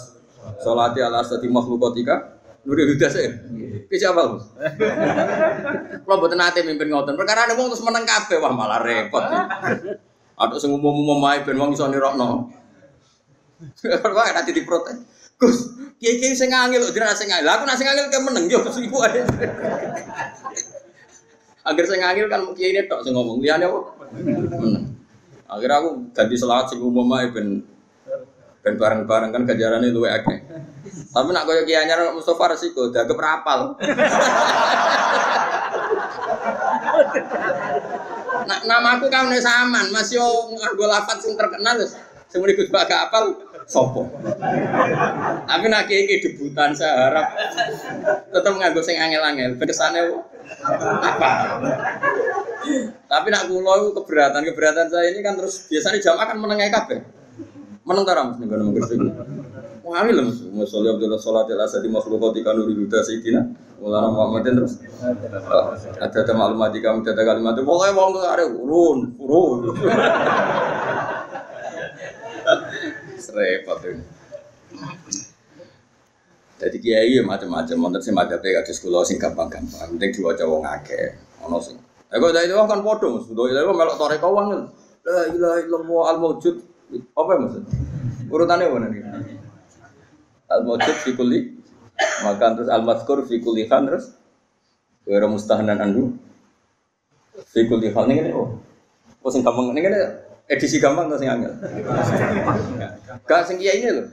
Salati 0.64 1.04
ala 1.04 1.20
asati 1.20 1.52
makhlukatika 1.52 2.40
Nuri 2.64 2.96
Huda 2.96 3.08
saya 3.12 3.30
Ki 3.88 3.96
siapa 4.00 4.36
Mas? 4.36 4.48
Kalau 6.06 6.18
buat 6.20 6.34
nanti 6.34 6.66
mimpin 6.66 6.90
ngoten. 6.90 7.14
Perkara 7.14 7.46
ada 7.46 7.54
wong 7.60 7.72
terus 7.72 7.86
menang 7.86 8.08
kabeh 8.08 8.38
Wah 8.42 8.52
malah 8.56 8.82
repot 8.82 9.24
Ada 10.40 10.56
sing 10.56 10.72
umum-umum 10.72 11.20
main 11.20 11.44
ben 11.44 11.60
wong 11.60 11.76
iso 11.76 11.86
nirokno 11.92 12.48
Wah 14.16 14.30
nanti 14.32 14.56
diprotes 14.56 15.20
Gus, 15.40 15.72
kiai-kiai 16.04 16.36
sing 16.36 16.52
ngangil 16.52 16.84
lho, 16.84 16.92
dira 16.92 17.16
sing. 17.16 17.32
Lah 17.32 17.56
aku 17.56 17.64
nak 17.64 17.80
sing 17.80 17.88
ngangil 17.88 18.12
ke 18.12 18.20
meneng 18.20 18.52
yo 18.52 18.60
iku 18.60 19.08
ae. 19.08 19.24
Agar 21.64 21.84
sing 21.88 22.04
ngangil 22.04 22.28
kan 22.28 22.44
kiai 22.60 22.76
ini 22.76 22.92
tok 22.92 23.08
sing 23.08 23.16
ngomong, 23.16 23.40
liyane 23.40 23.72
apa? 23.72 23.80
Meneng. 24.20 25.00
Akhirnya 25.48 25.80
aku 25.80 26.12
ganti 26.12 26.36
selawat 26.36 26.68
sing 26.68 26.84
umum 26.84 27.08
ae 27.16 27.32
ben 27.32 27.64
ben 28.60 28.76
bareng-bareng 28.76 29.32
kan 29.32 29.48
gajarannya 29.48 29.96
luwe 29.96 30.12
akeh. 30.12 30.44
Tapi 31.16 31.30
nak 31.32 31.48
koyo 31.48 31.64
kiai 31.64 31.88
anyar 31.88 32.12
Mustofa 32.12 32.52
resiko 32.52 32.92
dagem 32.92 33.16
rapal. 33.16 33.80
Nak 38.46 38.62
namaku 38.66 39.06
kan 39.12 39.30
saman, 39.38 39.90
Mas 39.94 40.10
yo 40.14 40.26
nganggo 40.54 40.86
lafat 40.90 41.22
sing 41.22 41.34
terkenal 41.38 41.78
wis. 41.78 41.98
Muni 42.30 42.54
Gus 42.54 42.70
gak 42.70 43.10
apal 43.10 43.34
sopo. 43.66 44.06
Tapi 45.50 45.66
nak 45.66 45.90
kiai 45.90 46.22
debutan 46.22 46.78
saya 46.78 47.10
harap 47.10 47.28
tetap 48.30 48.54
nganggo 48.54 48.82
sing 48.86 49.02
angel-angel. 49.02 49.58
Kesane 49.58 50.00
apa? 51.02 51.32
Tapi 53.10 53.28
nak 53.34 53.50
kula 53.50 53.74
itu 53.82 53.90
keberatan 53.98 54.42
keberatan 54.46 54.88
saya 54.94 55.10
ini 55.10 55.26
kan 55.26 55.34
terus 55.42 55.66
biasanya 55.66 55.98
jamaah 55.98 56.26
kan 56.30 56.38
menengah 56.38 56.70
kabeh. 56.70 57.00
Meneng 57.82 58.06
ta 58.06 58.14
Ram 58.14 58.38
ning 58.38 58.46
ngono 58.46 58.78
Gresik. 59.90 59.98
Wangi 59.98 60.14
lho 60.14 60.22
Mas. 60.30 60.40
Musolli 60.54 60.90
Abdullah 60.90 61.18
salat 61.18 61.50
ila 61.50 61.66
sadi 61.66 61.90
makhlukati 61.90 62.46
kanu 62.46 62.70
riduda 62.70 63.02
sayyidina. 63.02 63.42
Mulana 63.82 64.14
Muhammadin 64.14 64.54
terus. 64.62 64.78
Ada 65.98 66.18
ada 66.30 66.34
maklumat 66.38 66.70
di 66.76 66.80
kami 66.84 67.02
ada 67.02 67.24
kalimat 67.26 67.58
itu. 67.58 67.66
Pokoknya 67.66 67.98
wong 67.98 68.10
tuh 68.14 68.22
ada 68.28 68.46
urun, 68.46 69.00
urun. 69.18 69.60
Repot 73.30 73.78
ini. 73.86 74.04
Jadi 76.60 76.78
kiai 76.84 77.16
ya 77.16 77.24
macam-macam, 77.24 77.78
wonten 77.88 78.02
sing 78.04 78.12
madhabe 78.12 78.52
kados 78.52 78.84
kula 78.84 79.08
sing 79.08 79.16
gampang-gampang, 79.16 79.96
penting 79.96 80.12
diwaca 80.12 80.44
wong 80.44 80.68
akeh. 80.68 81.16
Ono 81.48 81.56
sing. 81.64 81.80
Lah 82.12 82.18
kok 82.20 82.36
dari 82.36 82.52
kan 82.52 82.84
padha 82.84 83.08
Mas, 83.08 83.32
do 83.32 83.48
itu 83.48 83.56
melok 83.56 83.96
toreko 83.96 84.28
wong. 84.34 84.68
La 85.08 85.24
ilaha 85.32 85.58
illallah 85.64 86.04
al-maujud. 86.18 86.56
Apa 87.16 87.30
ya 87.32 87.40
maksud? 87.48 87.64
Urutannya 88.28 88.66
mana 88.68 88.88
nih? 90.50 90.56
Al-maujud 90.58 90.98
fi 91.06 91.12
kulli 91.14 91.40
maka 92.26 92.58
terus 92.58 92.70
al-mazkur 92.74 93.28
fi 93.30 93.38
kulli 93.38 93.70
khan 93.70 93.86
terus 93.86 94.18
wa 95.06 95.28
mustahanan 95.30 95.78
andu 95.78 96.18
fi 97.54 97.70
kulli 97.70 97.94
ini 97.94 98.34
oh. 98.34 98.58
Oh 99.20 99.28
sing 99.28 99.44
gampang 99.44 99.76
ini 99.76 99.84
kan 99.84 99.94
edisi 100.48 100.80
gampang 100.80 101.12
atau 101.12 101.20
sing 101.20 101.28
angel? 101.28 101.52
Gak 103.28 103.42
sing 103.44 103.60
kiai 103.60 103.84
ini 103.84 103.92
loh. 104.00 104.08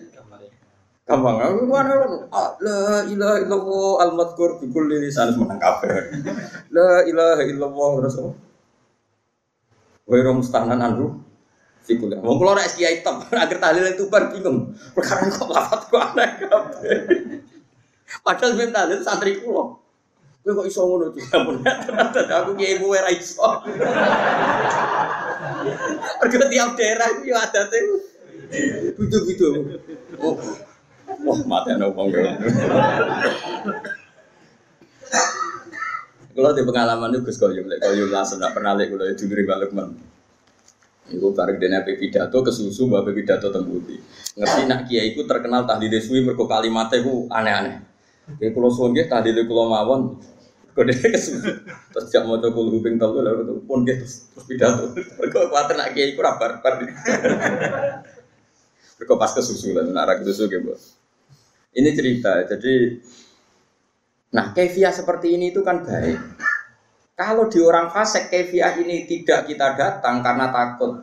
Gampang, 1.07 1.39
aku 1.39 1.71
mana 1.71 1.95
la 2.59 3.07
ilaha 3.07 3.39
illallah 3.39 3.91
al 4.03 4.13
mazkur 4.19 4.59
fi 4.59 4.67
kulli 4.67 4.99
lisan 4.99 5.39
menang 5.39 5.63
kabeh. 5.63 6.11
La 6.75 7.07
ilaha 7.07 7.47
illallah 7.47 7.93
rasul. 8.03 8.35
Wa 10.11 10.35
mustahanan 10.35 10.83
andu 10.83 11.23
Fikul. 11.87 12.19
Wong 12.19 12.37
kula 12.43 12.59
nek 12.59 12.75
kiai 12.75 13.07
top, 13.07 13.31
agar 13.31 13.59
tahlil 13.63 13.87
itu 13.87 14.11
bar 14.11 14.35
bingung. 14.35 14.75
Perkara 14.91 15.31
kok 15.31 15.47
lafat 15.47 15.81
kok 15.87 16.03
aneh 16.03 16.31
kabeh. 16.43 16.99
Padahal 18.27 18.59
ben 18.59 18.75
tahlil 18.75 18.99
santri 19.07 19.39
kula. 19.39 19.79
Kowe 20.43 20.63
kok 20.63 20.67
iso 20.67 20.83
ngono 20.83 21.15
tuh? 21.15 21.23
Ampun. 21.31 21.63
Aku 22.43 22.59
kiai 22.59 22.83
mu 22.83 22.91
ora 22.91 23.11
iso. 23.15 23.43
Mergo 26.23 26.47
tiap 26.51 26.75
daerah 26.75 27.09
iki 27.19 27.31
yo 27.31 27.37
adate. 27.39 27.79
Butuh-butuh. 28.99 29.53
Oh. 30.23 30.39
Wah, 31.07 31.39
mati 31.47 31.71
ana 31.71 31.87
wong 31.91 32.11
Kalau 36.37 36.51
di 36.53 36.63
pengalaman 36.69 37.17
itu 37.17 37.25
Gus 37.25 37.41
Koyum, 37.41 37.65
Koyum 37.81 38.13
langsung 38.13 38.37
tidak 38.37 38.53
pernah 38.53 38.77
lek 38.77 38.93
kalau 38.93 39.09
itu 39.09 39.25
beri 39.25 39.49
balik 39.49 39.73
men. 39.73 39.97
Iku 41.07 41.31
bareng 41.31 41.63
dene 41.63 41.79
ape 41.79 41.95
pidato 41.95 42.43
kesusu 42.43 42.91
mbak 42.91 43.15
pidato 43.15 43.55
tembuti. 43.55 43.95
Ngerti 44.35 44.63
nak 44.67 44.91
kiai 44.91 45.15
iku 45.15 45.23
terkenal 45.23 45.63
tahlil 45.63 45.95
suwi 46.03 46.27
mergo 46.27 46.51
kalimatnya 46.51 47.07
ku 47.07 47.31
aneh-aneh. 47.31 47.79
Kayak 48.43 48.59
kulo 48.59 48.69
suwun 48.75 48.91
nggih 48.91 49.07
tahlil 49.07 49.39
kulo 49.47 49.71
mawon 49.71 50.19
kode 50.75 50.93
kesusu. 50.99 51.47
Terus 51.95 52.07
jak 52.11 52.27
maca 52.27 52.51
kulo 52.51 52.75
kuping 52.75 52.99
telu 52.99 53.23
lha 53.23 53.33
pun 53.63 53.87
nggih 53.87 54.03
terus 54.03 54.27
pidato. 54.51 54.91
Mergo 54.95 55.47
kuwatir 55.47 55.79
nak 55.79 55.95
kiai 55.95 56.11
iku 56.11 56.27
ra 56.27 56.35
barbar. 56.35 56.75
Mergo 58.99 59.15
pas 59.15 59.31
kesusu 59.31 59.77
lah, 59.77 59.87
nak 59.87 60.05
ra 60.11 60.15
kesusu 60.19 60.51
nggih, 60.51 60.75
Ini 61.77 61.93
cerita, 61.93 62.41
jadi 62.49 62.97
Nah, 64.37 64.53
kefiah 64.53 64.93
seperti 64.93 65.39
ini 65.39 65.55
itu 65.55 65.63
kan 65.63 65.81
baik. 65.87 66.19
Kalau 67.17 67.49
di 67.49 67.65
orang 67.65 67.89
fasik 67.89 68.29
kefiah 68.29 68.77
ini 68.77 69.09
tidak 69.09 69.49
kita 69.49 69.73
datang 69.73 70.21
karena 70.21 70.53
takut 70.53 71.01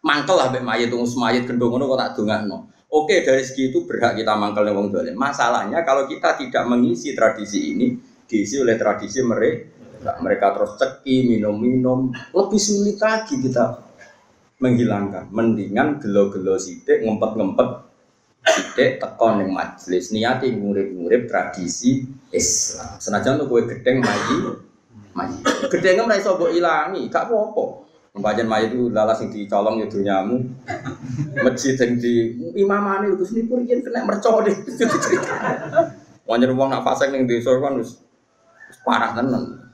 mangkel 0.00 0.40
lah 0.40 0.48
mayit 0.56 0.88
tunggu 0.88 1.04
semayit 1.04 1.44
gendong 1.44 1.84
kok 1.84 2.00
tak 2.00 2.16
no. 2.48 2.72
Oke 2.88 3.20
dari 3.20 3.44
segi 3.44 3.68
itu 3.68 3.84
berhak 3.84 4.16
kita 4.16 4.32
mangkel 4.32 4.64
wong 4.72 4.88
dolim. 4.88 5.12
Masalahnya 5.12 5.84
kalau 5.84 6.08
kita 6.08 6.40
tidak 6.40 6.64
mengisi 6.64 7.12
tradisi 7.12 7.76
ini 7.76 8.00
diisi 8.24 8.56
oleh 8.56 8.80
tradisi 8.80 9.20
mereka 9.20 10.16
mereka 10.24 10.56
terus 10.56 10.80
ceki 10.80 11.36
minum-minum 11.36 12.08
lebih 12.32 12.60
sulit 12.60 12.96
lagi 12.96 13.36
kita 13.36 13.84
menghilangkan. 14.64 15.28
Mendingan 15.28 16.00
gelo-gelo 16.00 16.56
sidik 16.56 17.04
ngempet-ngempet 17.04 17.88
Sidik 18.48 18.96
tekon 18.96 19.44
yang 19.44 19.52
majelis 19.52 20.08
niati 20.08 20.48
ngurip-ngurip 20.56 21.28
tradisi 21.28 22.06
Islam. 22.32 22.96
Senajan 22.96 23.36
tuh 23.44 23.46
gue 23.50 23.68
gedeng 23.68 24.00
maji, 24.00 24.36
maji. 25.12 25.38
Gedengnya 25.68 26.06
mulai 26.06 26.22
sobo 26.22 26.46
ilangi, 26.48 27.10
gak 27.10 27.28
apa-apa. 27.28 27.88
Pembagian 28.14 28.48
maji 28.50 28.66
itu 28.72 28.90
lalas 28.90 29.20
yang 29.22 29.30
dicolong 29.30 29.76
ya 29.78 29.86
dunyamu. 29.86 30.36
Masjid 31.44 31.78
yang 31.78 31.92
di 32.00 32.34
imamane 32.58 33.14
itu 33.14 33.22
sini 33.22 33.46
pun 33.46 33.62
kena 33.62 34.02
mercon 34.02 34.42
deh. 34.42 34.56
Wajar 36.28 36.50
uang 36.52 36.68
nak 36.68 36.84
fasek 36.84 37.08
ning 37.14 37.24
desa 37.24 37.56
kan 37.56 37.78
wis 37.78 38.02
parah 38.84 39.16
tenan. 39.16 39.64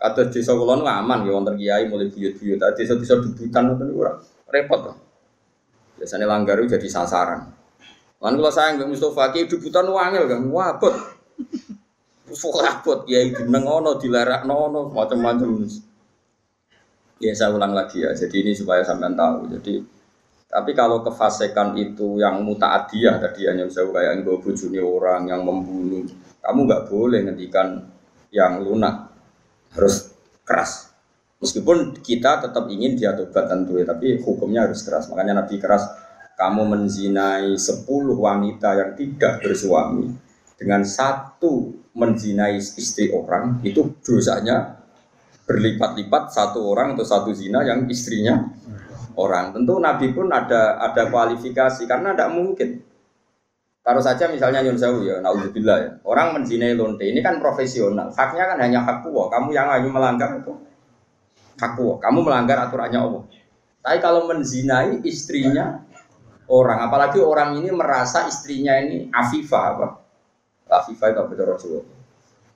Kata 0.00 0.34
desa 0.34 0.50
kula 0.56 0.80
nu 0.80 0.88
aman 0.88 1.22
ya 1.22 1.30
wonten 1.30 1.54
kiai 1.54 1.86
mulai 1.86 2.10
buyut-buyut. 2.10 2.58
Desa-desa 2.74 3.22
dudutan 3.22 3.70
ngoten 3.70 3.86
niku 3.86 4.02
ora 4.02 4.18
repot. 4.50 4.98
Biasanya 5.94 6.26
langgar 6.26 6.58
itu 6.58 6.74
jadi 6.74 6.88
sasaran. 6.90 7.54
Lan 8.18 8.34
kalau 8.38 8.50
sayang 8.50 8.78
Mbak 8.78 8.88
Mustafa 8.94 9.34
ki 9.34 9.50
debutan 9.50 9.86
wangil 9.90 10.26
kan, 10.30 10.42
wabot. 10.50 10.94
Wabot 12.32 13.04
ya 13.04 13.20
jeneng 13.28 13.64
ono 13.68 14.00
dilarak 14.00 14.48
ono 14.48 14.88
macam-macam. 14.88 15.68
Ya 17.22 17.32
saya 17.36 17.54
ulang 17.54 17.76
lagi 17.76 18.02
ya. 18.02 18.10
Jadi 18.16 18.42
ini 18.42 18.52
supaya 18.56 18.82
sampean 18.82 19.14
tahu. 19.14 19.52
Jadi 19.52 19.84
tapi 20.52 20.76
kalau 20.76 21.00
kefasekan 21.00 21.72
itu 21.80 22.20
yang 22.20 22.44
mutaadiyah 22.44 23.16
tadi 23.16 23.48
hanya 23.48 23.64
saya 23.72 23.88
kayak 23.88 24.20
enggak 24.20 24.36
bujuni 24.44 24.84
orang 24.84 25.24
yang 25.24 25.48
membunuh, 25.48 26.04
kamu 26.44 26.60
nggak 26.68 26.84
boleh 26.92 27.20
ngendikan 27.24 27.88
yang 28.28 28.60
lunak 28.60 29.08
harus 29.72 30.12
keras. 30.44 30.92
Meskipun 31.40 32.04
kita 32.04 32.44
tetap 32.44 32.68
ingin 32.68 33.00
dia 33.00 33.16
tobat 33.16 33.48
tentu 33.48 33.80
ya, 33.80 33.88
tapi 33.88 34.20
hukumnya 34.20 34.68
harus 34.68 34.84
keras. 34.84 35.08
Makanya 35.08 35.40
Nabi 35.40 35.56
keras 35.56 35.88
kamu 36.36 36.68
menzinai 36.68 37.56
sepuluh 37.56 38.14
wanita 38.20 38.76
yang 38.76 38.92
tidak 38.92 39.40
bersuami 39.40 40.12
dengan 40.60 40.84
satu 40.84 41.81
menzinai 41.92 42.56
istri 42.56 43.12
orang 43.12 43.60
itu 43.64 43.96
dosanya 44.00 44.80
berlipat-lipat 45.44 46.32
satu 46.32 46.64
orang 46.64 46.96
atau 46.96 47.04
satu 47.04 47.30
zina 47.36 47.60
yang 47.66 47.84
istrinya 47.90 48.48
orang. 49.18 49.52
Tentu 49.52 49.76
Nabi 49.76 50.14
pun 50.16 50.32
ada 50.32 50.80
ada 50.80 51.12
kualifikasi 51.12 51.84
karena 51.84 52.16
tidak 52.16 52.30
mungkin. 52.32 52.80
Taruh 53.82 53.98
saja 53.98 54.30
misalnya 54.30 54.62
Yun 54.62 54.78
Sewu 54.78 55.02
ya, 55.02 55.18
naudzubillah 55.18 55.78
ya. 55.82 55.90
Orang 56.06 56.38
menzinai 56.38 56.78
lonte 56.78 57.02
ini 57.02 57.18
kan 57.18 57.42
profesional. 57.42 58.14
Haknya 58.14 58.54
kan 58.54 58.58
hanya 58.62 58.78
hak 58.86 59.02
kuwo. 59.02 59.26
Kamu 59.26 59.50
yang 59.50 59.74
hanya 59.74 59.90
melanggar 59.90 60.38
itu 60.38 60.54
hak 61.58 61.74
kuwo. 61.74 61.98
Kamu 61.98 62.22
melanggar 62.22 62.62
aturannya 62.62 63.02
Allah. 63.02 63.22
Tapi 63.82 63.98
kalau 63.98 64.30
menzinai 64.30 65.02
istrinya 65.02 65.82
orang, 66.46 66.86
apalagi 66.86 67.18
orang 67.18 67.58
ini 67.58 67.74
merasa 67.74 68.30
istrinya 68.30 68.78
ini 68.78 69.10
Afifah 69.10 69.64
apa? 69.74 69.86
Afifah 70.72 71.12
itu 71.12 71.20
apa 71.20 71.32
Rasulullah? 71.44 71.86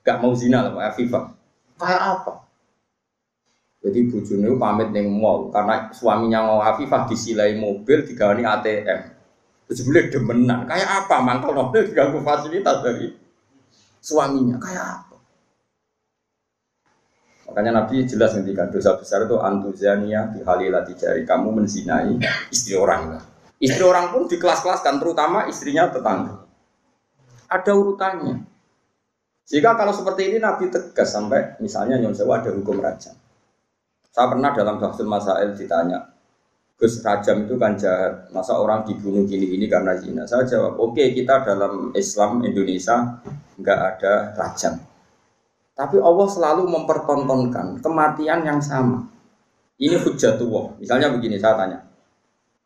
Gak 0.01 0.17
mau 0.23 0.33
zina 0.33 0.65
lah, 0.65 0.73
Afifah. 0.89 1.37
Kayak 1.77 2.01
apa? 2.01 2.33
Jadi 3.85 3.99
bujune 4.09 4.49
pamit 4.57 4.89
neng 4.89 5.13
mall 5.13 5.53
karena 5.53 5.93
suaminya 5.93 6.43
mau 6.43 6.59
Afifah 6.59 7.05
disilai 7.05 7.53
mobil 7.55 8.03
digawani 8.03 8.43
ATM. 8.43 8.99
Terus 9.69 9.83
boleh 9.85 10.03
demenan. 10.09 10.65
Kayak 10.65 11.05
apa? 11.05 11.15
Mangkal 11.21 11.53
mobil 11.61 11.85
diganggu 11.85 12.19
fasilitas 12.25 12.81
dari 12.81 13.13
suaminya. 14.01 14.57
Kayak 14.57 14.85
apa? 15.03 15.15
Makanya 17.47 17.71
Nabi 17.83 18.03
jelas 18.03 18.35
ngendikan 18.35 18.67
dosa 18.67 18.99
besar 18.99 19.23
itu 19.23 19.39
antuzania 19.39 20.27
di 20.35 20.43
halilati 20.43 20.93
jari 20.99 21.23
kamu 21.23 21.63
menzinai 21.63 22.19
istri 22.51 22.75
orang 22.75 23.15
lah. 23.15 23.23
Istri 23.57 23.81
orang 23.81 24.13
pun 24.13 24.29
di 24.29 24.37
kelas-kelas 24.37 24.85
kan, 24.85 25.01
terutama 25.01 25.49
istrinya 25.49 25.89
tetangga. 25.89 26.46
Ada 27.47 27.71
urutannya. 27.71 28.43
Jika 29.47 29.79
kalau 29.79 29.95
seperti 29.95 30.27
ini 30.27 30.37
Nabi 30.43 30.67
tegas 30.67 31.07
sampai 31.07 31.55
misalnya 31.63 31.95
Nyon 31.95 32.11
Sewa 32.11 32.43
ada 32.43 32.51
hukum 32.51 32.83
rajam. 32.83 33.15
Saya 34.11 34.27
pernah 34.27 34.51
dalam 34.51 34.75
Bahsul 34.75 35.07
Masail 35.07 35.55
ditanya, 35.55 36.03
Gus 36.77 37.01
rajam 37.01 37.47
itu 37.47 37.57
kan 37.57 37.73
jahat, 37.73 38.29
masa 38.29 38.53
orang 38.53 38.85
dibunuh 38.85 39.25
gini-gini 39.25 39.65
karena 39.65 39.97
zina? 39.97 40.29
Saya 40.29 40.45
jawab, 40.45 40.77
oke 40.77 40.93
okay, 40.93 41.09
kita 41.15 41.41
dalam 41.41 41.89
Islam 41.97 42.45
Indonesia 42.45 43.17
nggak 43.57 43.79
ada 43.81 44.13
rajam. 44.37 44.77
Tapi 45.73 45.97
Allah 45.97 46.27
selalu 46.29 46.69
mempertontonkan 46.69 47.81
kematian 47.81 48.45
yang 48.45 48.61
sama. 48.61 49.09
Ini 49.81 49.97
hujatullah. 50.01 50.77
Misalnya 50.77 51.09
begini, 51.09 51.41
saya 51.41 51.57
tanya, 51.57 51.81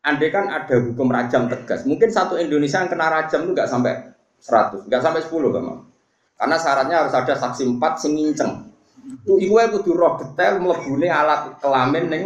andai 0.04 0.28
kan 0.28 0.44
ada 0.48 0.76
hukum 0.76 1.08
rajam 1.08 1.48
tegas, 1.48 1.88
mungkin 1.88 2.12
satu 2.12 2.36
Indonesia 2.36 2.84
yang 2.84 2.92
kena 2.92 3.08
rajam 3.08 3.48
itu 3.48 3.56
nggak 3.56 3.68
sampai 3.68 4.11
100, 4.42 4.90
nggak 4.90 5.02
sampai 5.02 5.22
10 5.22 5.54
kan, 5.54 5.86
karena 6.34 6.56
syaratnya 6.58 6.96
harus 7.06 7.14
ada 7.14 7.34
saksi 7.38 7.62
empat 7.78 8.02
sing 8.02 8.18
nginceng. 8.18 8.74
Tuh 9.22 9.38
iku 9.38 9.58
kudu 9.78 9.94
roh 9.94 10.18
detail 10.18 10.58
mlebune 10.58 11.06
alat 11.06 11.58
kelamin 11.62 12.10
ning 12.10 12.22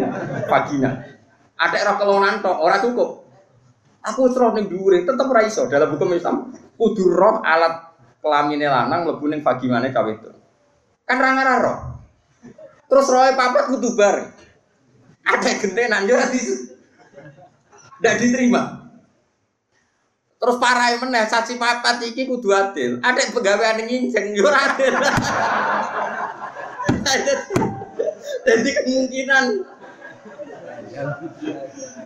vagina. 0.48 1.04
Ada 1.56 1.92
roh 1.92 1.96
kelonan 2.00 2.40
tok, 2.40 2.56
ora 2.56 2.80
cukup. 2.80 3.28
Aku 4.08 4.32
roh 4.32 4.56
ning 4.56 4.68
dhuwure 4.72 5.04
tetep 5.04 5.28
ora 5.28 5.44
iso 5.44 5.68
dalam 5.68 5.92
hukum 5.92 6.16
Islam. 6.16 6.52
Kudu 6.76 7.12
roh 7.12 7.44
alat 7.44 7.92
kelamin 8.24 8.64
lanang 8.64 9.04
mlebu 9.04 9.24
ning 9.28 9.40
vaginane 9.44 9.92
itu. 9.92 10.30
Kan 11.04 11.20
ra 11.20 11.56
roh. 11.60 11.78
Terus 12.86 13.06
rohe 13.12 13.36
papat 13.36 13.76
kudu 13.76 13.92
bareng. 13.92 14.28
Ada 15.26 15.50
gentenan 15.58 16.08
yo 16.08 16.16
ora 16.16 16.28
tidak 16.28 18.14
diterima. 18.20 18.85
Terus 20.46 20.62
parah 20.62 20.94
meneh 21.02 21.26
saksi 21.26 21.58
papat 21.58 21.98
iki 22.06 22.22
kudu 22.30 22.54
adil. 22.54 23.02
Ada 23.02 23.34
pegawai 23.34 23.66
yang 23.66 23.82
nginceng 23.82 24.30
yo 24.30 24.46
adil. 24.46 24.94
Jadi 28.46 28.70
kemungkinan 28.78 29.44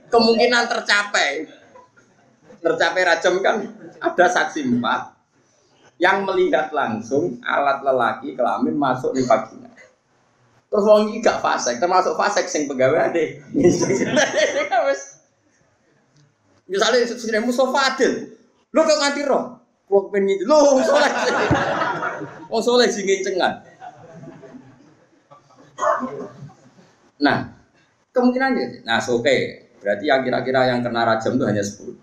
kemungkinan 0.09 0.65
tercapai 0.73 1.53
tercapai 2.65 3.03
rajam 3.05 3.45
kan 3.45 3.61
ada 4.01 4.27
saksi 4.33 4.73
empat 4.73 5.21
yang 6.01 6.25
melihat 6.25 6.73
langsung 6.73 7.37
alat 7.45 7.85
lelaki 7.85 8.33
kelamin 8.33 8.73
masuk 8.73 9.13
di 9.13 9.21
vagina. 9.29 9.69
Terus 10.73 10.85
wong 10.89 11.13
iki 11.13 11.21
gak 11.21 11.45
fasek, 11.45 11.77
termasuk 11.77 12.17
fasek 12.17 12.49
sing 12.49 12.65
pegawai 12.65 13.13
ade. 13.13 13.45
Misalnya 16.71 17.11
sudah 17.11 17.43
Mustafa 17.43 17.79
Adil, 17.95 18.13
lo 18.71 18.81
kok 18.87 18.99
nganti 19.03 19.27
roh, 19.27 19.59
lo 19.91 20.07
pengen 20.15 20.39
gitu, 20.39 20.47
lo 20.47 20.79
soleh, 20.87 21.11
oh 22.55 22.63
soleh 22.63 22.87
sih 22.87 23.03
ngencengan. 23.03 23.67
Nah, 27.21 27.39
kemungkinan 28.15 28.55
aja. 28.55 28.65
Nah, 28.87 28.99
oke. 29.03 29.21
Okay. 29.27 29.41
Berarti 29.81 30.05
yang 30.13 30.21
kira-kira 30.23 30.61
yang 30.69 30.81
kena 30.85 31.09
rajam 31.09 31.41
itu 31.41 31.45
hanya 31.49 31.65
10. 31.65 31.97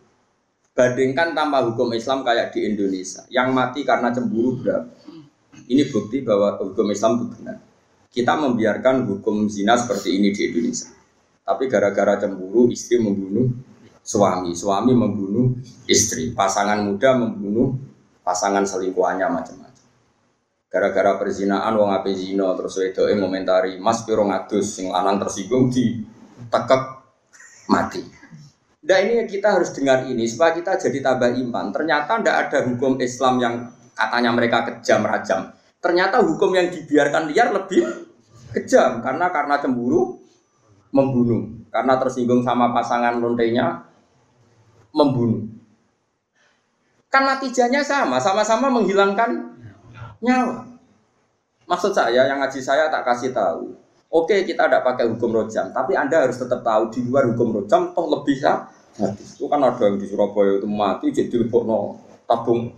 Bandingkan 0.74 1.34
tanpa 1.38 1.62
hukum 1.66 1.94
Islam 1.94 2.26
kayak 2.26 2.54
di 2.54 2.66
Indonesia. 2.66 3.26
Yang 3.30 3.48
mati 3.54 3.80
karena 3.86 4.10
cemburu 4.14 4.62
berapa? 4.62 4.90
Ini 5.70 5.90
bukti 5.90 6.22
bahwa 6.26 6.58
hukum 6.62 6.90
Islam 6.90 7.22
itu 7.22 7.26
benar. 7.38 7.58
Kita 8.10 8.34
membiarkan 8.34 9.06
hukum 9.06 9.46
zina 9.46 9.78
seperti 9.78 10.18
ini 10.18 10.34
di 10.34 10.50
Indonesia. 10.50 10.90
Tapi 11.46 11.70
gara-gara 11.70 12.18
cemburu 12.18 12.70
istri 12.74 12.98
membunuh 12.98 13.46
suami, 14.08 14.56
suami 14.56 14.96
membunuh 14.96 15.60
istri, 15.84 16.32
pasangan 16.32 16.80
muda 16.80 17.20
membunuh 17.20 17.76
pasangan 18.24 18.64
selingkuhannya 18.64 19.28
macam-macam. 19.28 19.86
Gara-gara 20.72 21.20
perzinaan 21.20 21.76
wong 21.76 21.92
ape 21.92 22.16
zina 22.16 22.56
terus 22.56 22.80
wedoke 22.80 23.12
ngomentari 23.16 23.80
Mas 23.80 24.04
piro 24.08 24.24
ngadus 24.24 24.80
sing 24.80 24.92
lanang 24.92 25.20
tersinggung 25.20 25.68
di 25.68 26.04
tekek 26.48 26.84
mati. 27.68 28.04
Nah 28.88 29.00
ini 29.04 29.28
kita 29.28 29.60
harus 29.60 29.76
dengar 29.76 30.08
ini 30.08 30.24
supaya 30.28 30.56
kita 30.56 30.80
jadi 30.80 31.00
tambah 31.04 31.36
iman. 31.44 31.76
Ternyata 31.76 32.20
tidak 32.20 32.36
ada 32.48 32.60
hukum 32.68 33.00
Islam 33.04 33.40
yang 33.44 33.56
katanya 33.92 34.32
mereka 34.32 34.64
kejam 34.68 35.04
rajam. 35.04 35.52
Ternyata 35.80 36.24
hukum 36.24 36.52
yang 36.56 36.68
dibiarkan 36.72 37.32
liar 37.32 37.52
lebih 37.52 37.84
kejam 38.56 39.04
karena 39.04 39.32
karena 39.32 39.60
cemburu 39.60 40.20
membunuh, 40.92 41.68
karena 41.72 42.00
tersinggung 42.00 42.44
sama 42.44 42.72
pasangan 42.72 43.20
lontenya 43.20 43.87
membunuh. 44.98 45.46
Kan 47.14 47.30
natijahnya 47.30 47.86
sama, 47.86 48.18
sama-sama 48.18 48.74
menghilangkan 48.74 49.54
nyawa. 50.26 50.66
Maksud 51.68 51.94
saya 51.94 52.26
yang 52.26 52.42
ngaji 52.42 52.60
saya 52.64 52.90
tak 52.90 53.06
kasih 53.06 53.32
tahu. 53.36 53.76
Oke 54.08 54.48
kita 54.48 54.72
tidak 54.72 54.88
pakai 54.88 55.06
hukum 55.12 55.36
rojam, 55.36 55.68
tapi 55.76 55.92
anda 55.92 56.24
harus 56.24 56.40
tetap 56.40 56.64
tahu 56.64 56.88
di 56.90 57.04
luar 57.04 57.28
hukum 57.28 57.60
rojam 57.60 57.92
toh 57.92 58.08
lebih 58.08 58.40
ya. 58.40 58.66
Itu 59.14 59.46
kan 59.52 59.62
ada 59.62 59.78
yang 59.84 60.00
di 60.00 60.08
Surabaya 60.08 60.58
itu 60.58 60.66
mati 60.66 61.14
jadi 61.14 61.46
no 61.52 62.02
tabung 62.24 62.72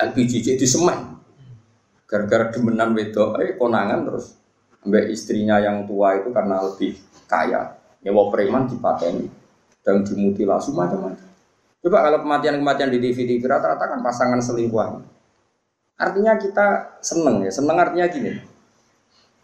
LPG 0.00 0.52
jadi 0.52 0.66
semen. 0.66 1.20
Gara-gara 2.08 2.50
demenan 2.50 2.96
wedok, 2.96 3.38
eh 3.38 3.54
konangan 3.54 4.08
terus 4.08 4.34
ambek 4.82 5.12
istrinya 5.12 5.60
yang 5.60 5.84
tua 5.84 6.18
itu 6.18 6.32
karena 6.32 6.64
lebih 6.64 6.96
kaya 7.28 7.76
nyewa 8.02 8.32
preman 8.32 8.66
dipateni 8.66 9.28
dan 9.84 10.02
dimutilasi 10.02 10.72
macam-macam. 10.74 11.29
Coba 11.80 12.04
kalau 12.04 12.18
kematian-kematian 12.24 12.92
di 12.92 12.98
DVD 13.00 13.40
rata-rata 13.48 13.88
kan 13.88 14.00
pasangan 14.04 14.40
selingkuhan 14.44 15.00
Artinya 16.00 16.40
kita 16.40 16.96
seneng 17.04 17.44
ya, 17.44 17.52
seneng 17.52 17.76
artinya 17.76 18.08
gini. 18.08 18.32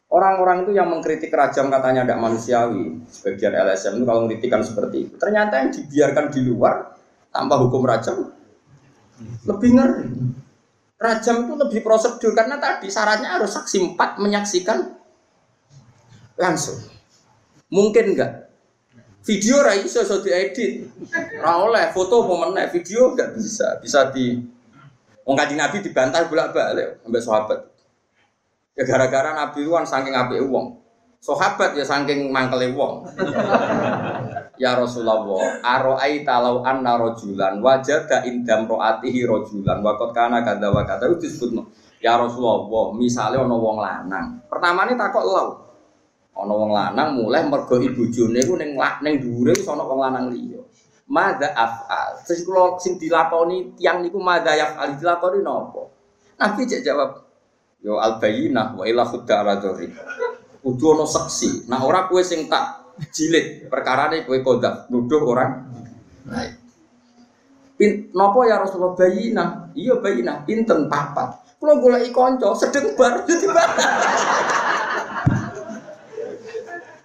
Orang-orang 0.08 0.64
itu 0.64 0.72
yang 0.72 0.88
mengkritik 0.88 1.28
rajam 1.28 1.68
katanya 1.68 2.08
tidak 2.08 2.16
manusiawi, 2.24 3.04
sebagian 3.12 3.52
LSM 3.52 4.00
itu 4.00 4.04
kalau 4.08 4.20
mengkritikan 4.24 4.64
seperti 4.64 4.96
itu. 5.04 5.14
Ternyata 5.20 5.60
yang 5.60 5.70
dibiarkan 5.76 6.32
di 6.32 6.40
luar 6.48 6.96
tanpa 7.28 7.60
hukum 7.60 7.84
rajam 7.84 8.32
lebih 9.44 9.70
ngeri. 9.76 10.04
Rajam 10.96 11.44
itu 11.44 11.54
lebih 11.60 11.80
prosedur 11.84 12.32
karena 12.32 12.56
tadi 12.56 12.88
syaratnya 12.88 13.36
harus 13.36 13.52
saksi 13.52 13.92
empat 13.92 14.16
menyaksikan 14.16 14.96
langsung. 16.40 16.80
Mungkin 17.68 18.16
enggak? 18.16 18.45
Video 19.26 19.58
rai 19.58 19.82
iso 19.82 20.06
iso 20.06 20.22
diedit. 20.22 20.86
Ora 21.42 21.66
oleh 21.66 21.90
foto 21.90 22.22
apa 22.22 22.70
video 22.70 23.10
enggak 23.10 23.34
bisa. 23.34 23.82
Bisa 23.82 24.06
di 24.14 24.38
Wong 25.26 25.34
kaji 25.34 25.58
Nabi 25.58 25.82
dibantah 25.82 26.22
bolak-balik 26.30 27.02
sampai 27.02 27.18
sahabat. 27.18 27.60
Ya 28.78 28.86
gara-gara 28.86 29.34
Nabi 29.34 29.66
kan 29.66 29.82
saking 29.82 30.14
apike 30.14 30.46
wong. 30.46 30.78
Sahabat 31.18 31.74
ya 31.74 31.82
saking 31.82 32.30
mangkele 32.30 32.70
wong. 32.70 33.10
ya 34.62 34.78
Rasulullah, 34.78 35.58
aro'aita 35.66 36.38
law 36.38 36.62
anna 36.62 36.94
rajulan 36.94 37.58
wajada 37.58 38.22
indam 38.22 38.70
ro'atihi 38.70 39.26
rajulan 39.26 39.82
wa 39.82 39.98
qad 39.98 40.14
kana 40.14 40.46
kadza 40.46 40.70
wa 40.70 40.86
kadza 40.86 41.10
disebutno. 41.18 41.74
Ya 41.98 42.14
Rasulullah, 42.14 42.94
misalnya 42.94 43.42
ana 43.42 43.56
wong 43.58 43.82
lanang. 43.82 44.46
Pertamane 44.46 44.94
takok 44.94 45.26
law. 45.26 45.65
Ana 46.36 46.52
wong 46.52 46.70
lanang 46.76 47.16
mulai 47.16 47.48
mergo 47.48 47.80
ibu 47.80 48.12
jone 48.12 48.44
ku 48.44 48.60
ning 48.60 48.76
ning 48.76 49.14
dhuwure 49.24 49.56
ana 49.56 49.82
wong 49.88 49.98
lanang 50.04 50.26
liya. 50.28 50.60
Mada 51.08 51.54
afal. 51.56 52.20
Terus 52.28 52.44
kalau 52.44 52.76
sing 52.76 53.00
dilakoni 53.00 53.72
tiang 53.78 54.04
niku 54.04 54.20
mada 54.20 54.52
afal 54.52 55.00
dilakoni 55.00 55.40
nopo. 55.40 55.96
Nabi 56.36 56.68
cek 56.68 56.84
jawab, 56.84 57.24
yo 57.80 57.96
al 57.96 58.20
bayinah 58.20 58.76
wa 58.76 58.84
ila 58.84 59.08
khudda 59.08 59.34
ala 59.40 59.56
dhori. 59.56 59.88
Kudu 60.60 60.84
ono 60.92 61.08
saksi. 61.08 61.70
Nah 61.72 61.80
ora 61.80 62.04
kue 62.04 62.20
sing 62.20 62.50
tak 62.52 62.84
jilid 63.08 63.72
perkara 63.72 64.12
ini 64.12 64.28
kue 64.28 64.44
kodak 64.44 64.92
nuduh 64.92 65.24
orang. 65.24 65.52
Nah, 66.26 66.42
Pin, 67.76 68.08
nopo 68.16 68.40
ya 68.48 68.56
Rasulullah 68.56 68.96
bayina? 68.96 69.68
Iya 69.76 70.00
bayina, 70.00 70.40
pinten 70.48 70.88
papat. 70.88 71.44
Kalau 71.60 71.76
golek 71.76 72.08
konco 72.08 72.56
sedeng 72.56 72.96
bar 72.96 73.24
jadi 73.28 73.52
bar. 73.52 73.70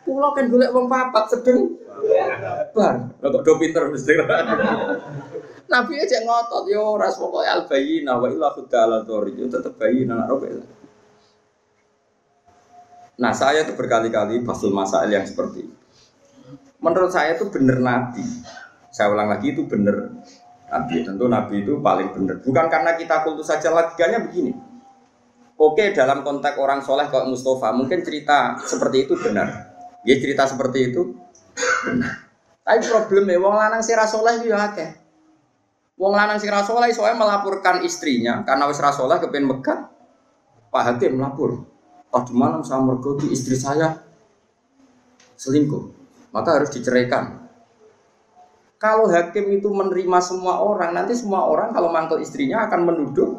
Kulo 0.02 0.34
kan 0.34 0.50
golek 0.50 0.74
wong 0.74 0.90
papat 0.90 1.26
sedeng 1.38 1.78
bar. 2.74 2.96
Kok 3.22 3.42
do 3.46 3.54
pinter 3.62 3.86
mesti. 3.94 4.18
Nabi 5.72 5.94
aja 6.04 6.18
ngotot 6.28 6.68
yo 6.68 7.00
ras 7.00 7.16
pokoke 7.16 7.48
al 7.48 7.64
bayyina 7.64 8.20
wa 8.20 8.28
illa 8.28 8.52
khudala 8.52 9.08
tori 9.08 9.40
yo 9.40 9.48
tetep 9.48 9.80
bayyina 9.80 10.20
nak 10.20 10.28
robe. 10.28 10.52
Nah 13.22 13.32
saya 13.32 13.64
tuh 13.64 13.78
berkali-kali 13.78 14.42
pasul 14.44 14.74
masail 14.76 15.08
yang 15.14 15.24
seperti 15.24 15.70
itu. 15.70 15.76
Menurut 16.82 17.14
saya 17.14 17.38
itu 17.38 17.48
benar 17.54 17.78
Nabi. 17.80 18.26
Saya 18.92 19.14
ulang 19.14 19.32
lagi 19.32 19.54
itu 19.54 19.64
benar 19.70 20.12
Nabi. 20.68 21.06
Tentu 21.08 21.30
Nabi 21.30 21.56
itu 21.64 21.80
paling 21.80 22.10
benar. 22.12 22.42
Bukan 22.42 22.66
karena 22.68 22.98
kita 22.98 23.22
kultus 23.24 23.48
saja 23.48 23.72
logikanya 23.72 24.26
begini. 24.26 24.52
Oke 25.62 25.94
dalam 25.94 26.26
konteks 26.26 26.58
orang 26.58 26.82
soleh 26.82 27.06
kayak 27.08 27.30
Mustafa 27.30 27.70
mungkin 27.72 28.02
cerita 28.02 28.58
seperti 28.66 29.06
itu 29.06 29.14
benar. 29.14 29.71
Dia 30.02 30.16
cerita 30.18 30.50
seperti 30.50 30.92
itu 30.94 31.14
tapi 32.62 32.88
problemnya 32.88 33.42
wong 33.42 33.56
lanang 33.58 33.82
si 33.82 33.92
rasoleh 33.92 34.40
itu 34.40 34.54
ya 34.54 34.72
akeh. 34.72 34.90
Wong 35.98 36.14
lanang 36.14 36.38
si 36.38 36.48
rasoleh 36.48 36.94
soalnya 36.94 37.26
melaporkan 37.26 37.82
istrinya 37.84 38.46
karena 38.46 38.70
wis 38.70 38.80
rasoleh 38.80 39.18
kepen 39.20 39.50
megat. 39.50 39.90
Pak 40.72 40.84
Hakim 40.88 41.20
melapor. 41.20 41.68
Tadi 42.12 42.32
malam 42.32 42.64
saya 42.64 42.80
mergoti 42.80 43.28
istri 43.32 43.56
saya 43.56 44.04
selingkuh, 45.36 45.84
maka 46.32 46.60
harus 46.60 46.72
diceraikan. 46.72 47.40
Kalau 48.76 49.08
hakim 49.08 49.48
itu 49.52 49.72
menerima 49.72 50.20
semua 50.20 50.60
orang, 50.60 50.92
nanti 50.92 51.16
semua 51.16 51.48
orang 51.48 51.72
kalau 51.72 51.88
mantel 51.94 52.20
istrinya 52.20 52.68
akan 52.68 52.82
menuduh 52.84 53.30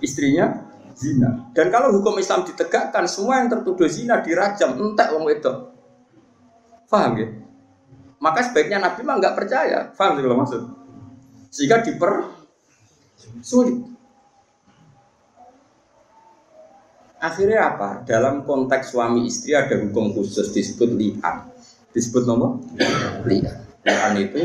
istrinya 0.00 0.64
zina. 0.94 1.50
Dan 1.52 1.68
kalau 1.68 1.92
hukum 1.94 2.16
Islam 2.18 2.46
ditegakkan, 2.46 3.04
semua 3.10 3.42
yang 3.42 3.50
tertuduh 3.50 3.90
zina 3.90 4.22
dirajam, 4.22 4.78
entek 4.78 5.10
wong 5.14 5.26
itu. 5.30 5.52
Paham 6.88 7.12
ya? 7.18 7.28
Maka 8.22 8.40
sebaiknya 8.46 8.80
Nabi 8.80 9.00
mah 9.04 9.20
nggak 9.20 9.36
percaya. 9.36 9.92
Faham 9.92 10.16
sih 10.16 10.22
kalau 10.24 10.38
maksud? 10.38 10.62
Sehingga 11.52 11.82
diper 11.84 12.30
sulit. 13.44 13.76
Akhirnya 17.20 17.72
apa? 17.72 18.04
Dalam 18.04 18.44
konteks 18.44 18.92
suami 18.92 19.24
istri 19.24 19.56
ada 19.56 19.80
hukum 19.80 20.12
khusus 20.12 20.52
disebut 20.52 20.92
li'an. 20.92 21.48
Disebut 21.92 22.28
nomor 22.28 22.60
li'an. 23.24 23.64
Li'an 23.84 24.12
itu 24.20 24.40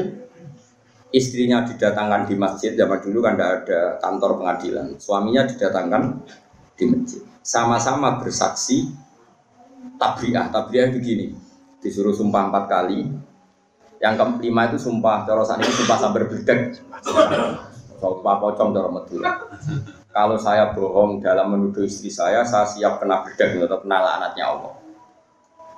istrinya 1.09 1.65
didatangkan 1.65 2.29
di 2.29 2.35
masjid 2.37 2.77
zaman 2.77 3.01
dulu 3.01 3.19
kan 3.25 3.33
tidak 3.37 3.51
ada 3.65 3.79
kantor 4.01 4.31
pengadilan. 4.41 4.85
Suaminya 5.01 5.43
didatangkan 5.49 6.01
di 6.77 6.83
masjid. 6.85 7.21
Sama-sama 7.41 8.21
bersaksi 8.21 8.93
tabriah. 9.97 10.53
Tabriah 10.53 10.93
begini, 10.93 11.33
disuruh 11.81 12.13
sumpah 12.13 12.53
empat 12.53 12.65
kali, 12.69 13.09
yang 13.99 14.15
kelima 14.15 14.71
itu 14.71 14.79
sumpah, 14.79 15.27
cara 15.27 15.43
saat 15.43 15.59
ini 15.59 15.75
sumpah 15.75 15.97
sambar 15.99 16.23
berdek. 16.31 16.79
Sumpah 17.99 18.35
pocong 18.39 18.71
cara. 18.71 18.89
Kalau 20.09 20.37
saya 20.39 20.71
bohong 20.71 21.19
dalam 21.19 21.51
menuduh 21.51 21.83
istri 21.83 22.07
saya, 22.07 22.47
saya 22.47 22.63
siap 22.63 23.03
kena 23.03 23.27
berdek 23.27 23.59
atau 23.59 23.83
kena 23.83 23.97
laknatnya 23.99 24.45
Allah. 24.55 24.73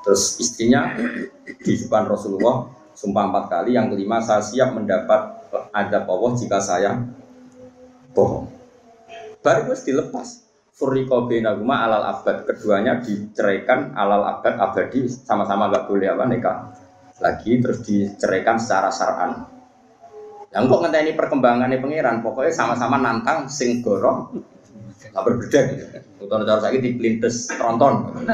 Terus 0.05 0.38
istrinya 0.38 0.93
di 1.45 1.73
depan 1.77 2.09
Rasulullah 2.09 2.69
sumpah 3.02 3.34
empat 3.34 3.49
kali. 3.49 3.74
Yang 3.74 3.97
kelima 3.97 4.22
saya 4.22 4.45
siap 4.45 4.78
mendapat 4.78 5.49
adab 5.74 6.06
Allah 6.06 6.32
jika 6.38 6.62
saya 6.62 7.02
bohong. 8.14 8.45
Baru 9.41 9.74
harus 9.74 9.82
dilepas. 9.82 10.45
Furriko 10.78 11.26
binaguma 11.26 11.82
alal 11.89 12.06
abad. 12.06 12.45
Keduanya 12.45 13.02
diceraikan 13.02 13.97
alal 13.97 14.22
abad 14.38 14.62
abadi 14.62 15.10
sama-sama 15.10 15.74
gak 15.74 15.89
boleh 15.89 16.10
apa 16.14 16.26
nikah 16.30 16.58
lagi 17.22 17.62
terus 17.62 17.86
diceraikan 17.86 18.58
secara 18.58 18.89
syar'an. 18.89 19.45
Yang 20.52 20.64
kok 20.68 20.80
ngenteni 20.84 21.12
perkembangannya 21.16 21.78
pangeran, 21.80 22.26
pokoknya 22.26 22.52
sama-sama 22.52 22.97
nantang 22.97 23.47
sing 23.47 23.80
gorong 23.80 24.41
nggak 25.12 25.24
berbeda 25.28 25.60
gitu. 25.72 25.86
Utara 26.26 26.43
cara 26.43 26.60
saya 26.60 26.80
di 26.82 26.91
pelintes 26.95 27.49
tronton. 27.56 28.26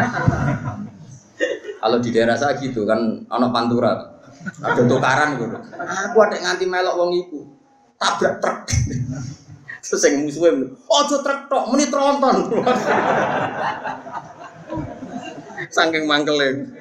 Kalau 1.77 1.97
di 2.01 2.09
daerah 2.09 2.35
saya 2.35 2.57
gitu 2.57 2.83
kan 2.89 3.27
anak 3.29 3.49
pantura, 3.53 4.16
ada 4.63 4.81
tukaran 4.85 5.29
gitu. 5.39 5.57
Aku 5.77 6.17
ada 6.23 6.35
nganti 6.39 6.65
melok 6.65 6.95
wong 6.95 7.11
iku, 7.15 7.39
tabrak 7.99 8.39
truk. 8.39 8.59
Terus 9.87 10.03
yang 10.03 10.27
musuhnya, 10.27 10.67
oh 10.91 11.03
truk 11.07 11.41
tok, 11.47 11.63
meni 11.71 11.85
tronton. 11.87 12.37
Saking 15.71 16.03
mangkelin. 16.07 16.75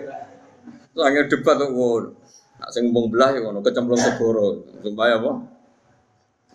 Soalnya 0.97 1.29
debat 1.29 1.61
tuh, 1.61 1.71
wow. 1.71 2.03
Nak 2.57 2.71
sing 2.73 2.89
mbung 2.89 3.13
belah 3.13 3.37
ya 3.37 3.45
ngono 3.45 3.61
kecemplung 3.61 4.01
segoro. 4.01 4.65
Sumpah 4.81 5.07
apa? 5.13 5.33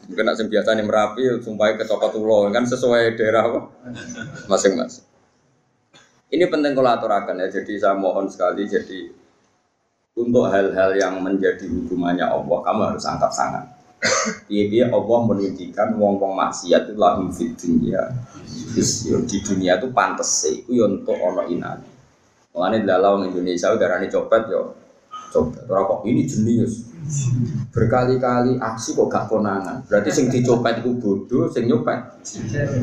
Mungkin 0.10 0.24
nak 0.26 0.34
sing 0.34 0.50
biasane 0.50 0.82
Merapi 0.82 1.30
sumpah 1.46 1.78
kecopot 1.78 2.18
ulo 2.18 2.50
kan 2.50 2.66
sesuai 2.66 3.14
daerah 3.14 3.54
apa? 3.54 3.60
Masing-masing. 4.50 5.06
Ini 6.34 6.50
penting 6.50 6.74
kalau 6.74 6.90
aturakan 6.90 7.38
ya. 7.38 7.54
Jadi 7.54 7.78
saya 7.78 7.94
mohon 7.94 8.26
sekali 8.26 8.66
jadi 8.66 9.14
untuk 10.22 10.48
hal-hal 10.50 10.94
yang 10.94 11.18
menjadi 11.20 11.66
hukumannya 11.66 12.26
Allah 12.26 12.58
kamu 12.62 12.82
harus 12.94 13.06
angkat 13.10 13.32
sangat. 13.34 13.66
Iya 14.50 14.90
Allah 14.90 15.20
menunjukkan 15.30 15.88
wong-wong 15.98 16.34
maksiat 16.34 16.90
itu 16.90 16.98
lahum 16.98 17.30
fit 17.30 17.54
dunia. 17.54 18.10
Di 18.74 19.38
dunia 19.46 19.78
itu 19.78 19.94
pantas 19.94 20.42
sih, 20.46 20.66
itu 20.66 20.82
untuk 20.82 21.18
ono 21.22 21.46
inani. 21.46 21.86
Mengenai 22.52 22.84
dalam 22.84 23.24
Indonesia 23.30 23.72
udah 23.72 24.02
copet 24.10 24.42
yo 24.50 24.82
Coba, 25.32 25.64
orang 25.72 25.88
kok 25.88 26.00
ini 26.04 26.22
jenius. 26.28 26.92
Berkali-kali 27.72 28.60
aksi 28.60 29.00
kok 29.00 29.08
gak 29.08 29.32
konangan. 29.32 29.80
Berarti 29.88 30.12
sing 30.12 30.28
dicopet 30.28 30.84
itu 30.84 30.92
bodoh, 31.00 31.48
sing 31.48 31.72
nyopet. 31.72 32.20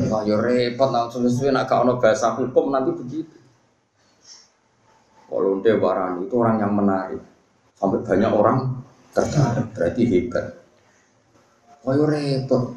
Wah, 0.09 0.25
ya 0.25 0.33
repot 0.41 0.89
langsung 0.89 1.29
sesuai 1.29 1.53
nak 1.53 1.69
gak 1.69 1.85
ono 1.85 2.01
bahasa 2.01 2.33
hukum 2.33 2.73
nanti 2.73 2.89
begitu. 2.97 3.37
Kalau 5.29 5.61
warani 5.61 6.25
itu 6.25 6.35
orang 6.41 6.57
yang 6.57 6.73
menarik. 6.73 7.21
Sampai 7.77 8.01
banyak 8.03 8.31
orang 8.33 8.57
tertarik, 9.13 9.71
berarti 9.71 10.03
hebat. 10.09 10.45
Ya 11.85 12.05
repot. 12.05 12.75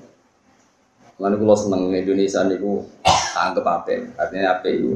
Mana 1.18 1.34
kalau 1.40 1.57
seneng 1.59 1.90
Indonesia 1.90 2.44
niku 2.46 2.86
anggap 3.34 3.66
apa? 3.66 3.98
Artinya 4.20 4.61
apa 4.61 4.66
itu? 4.68 4.94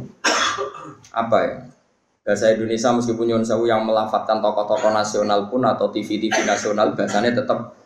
Apa 1.11 1.37
ya? 1.43 1.57
bahasa 2.27 2.51
Indonesia 2.51 2.91
meskipun 2.91 3.31
Yun 3.31 3.47
Sewu 3.47 3.71
yang 3.71 3.87
melafatkan 3.87 4.43
tokoh-tokoh 4.43 4.91
nasional 4.91 5.47
pun 5.47 5.63
atau 5.63 5.95
TV-TV 5.95 6.43
nasional 6.43 6.99
bahasanya 6.99 7.39
tetap 7.39 7.79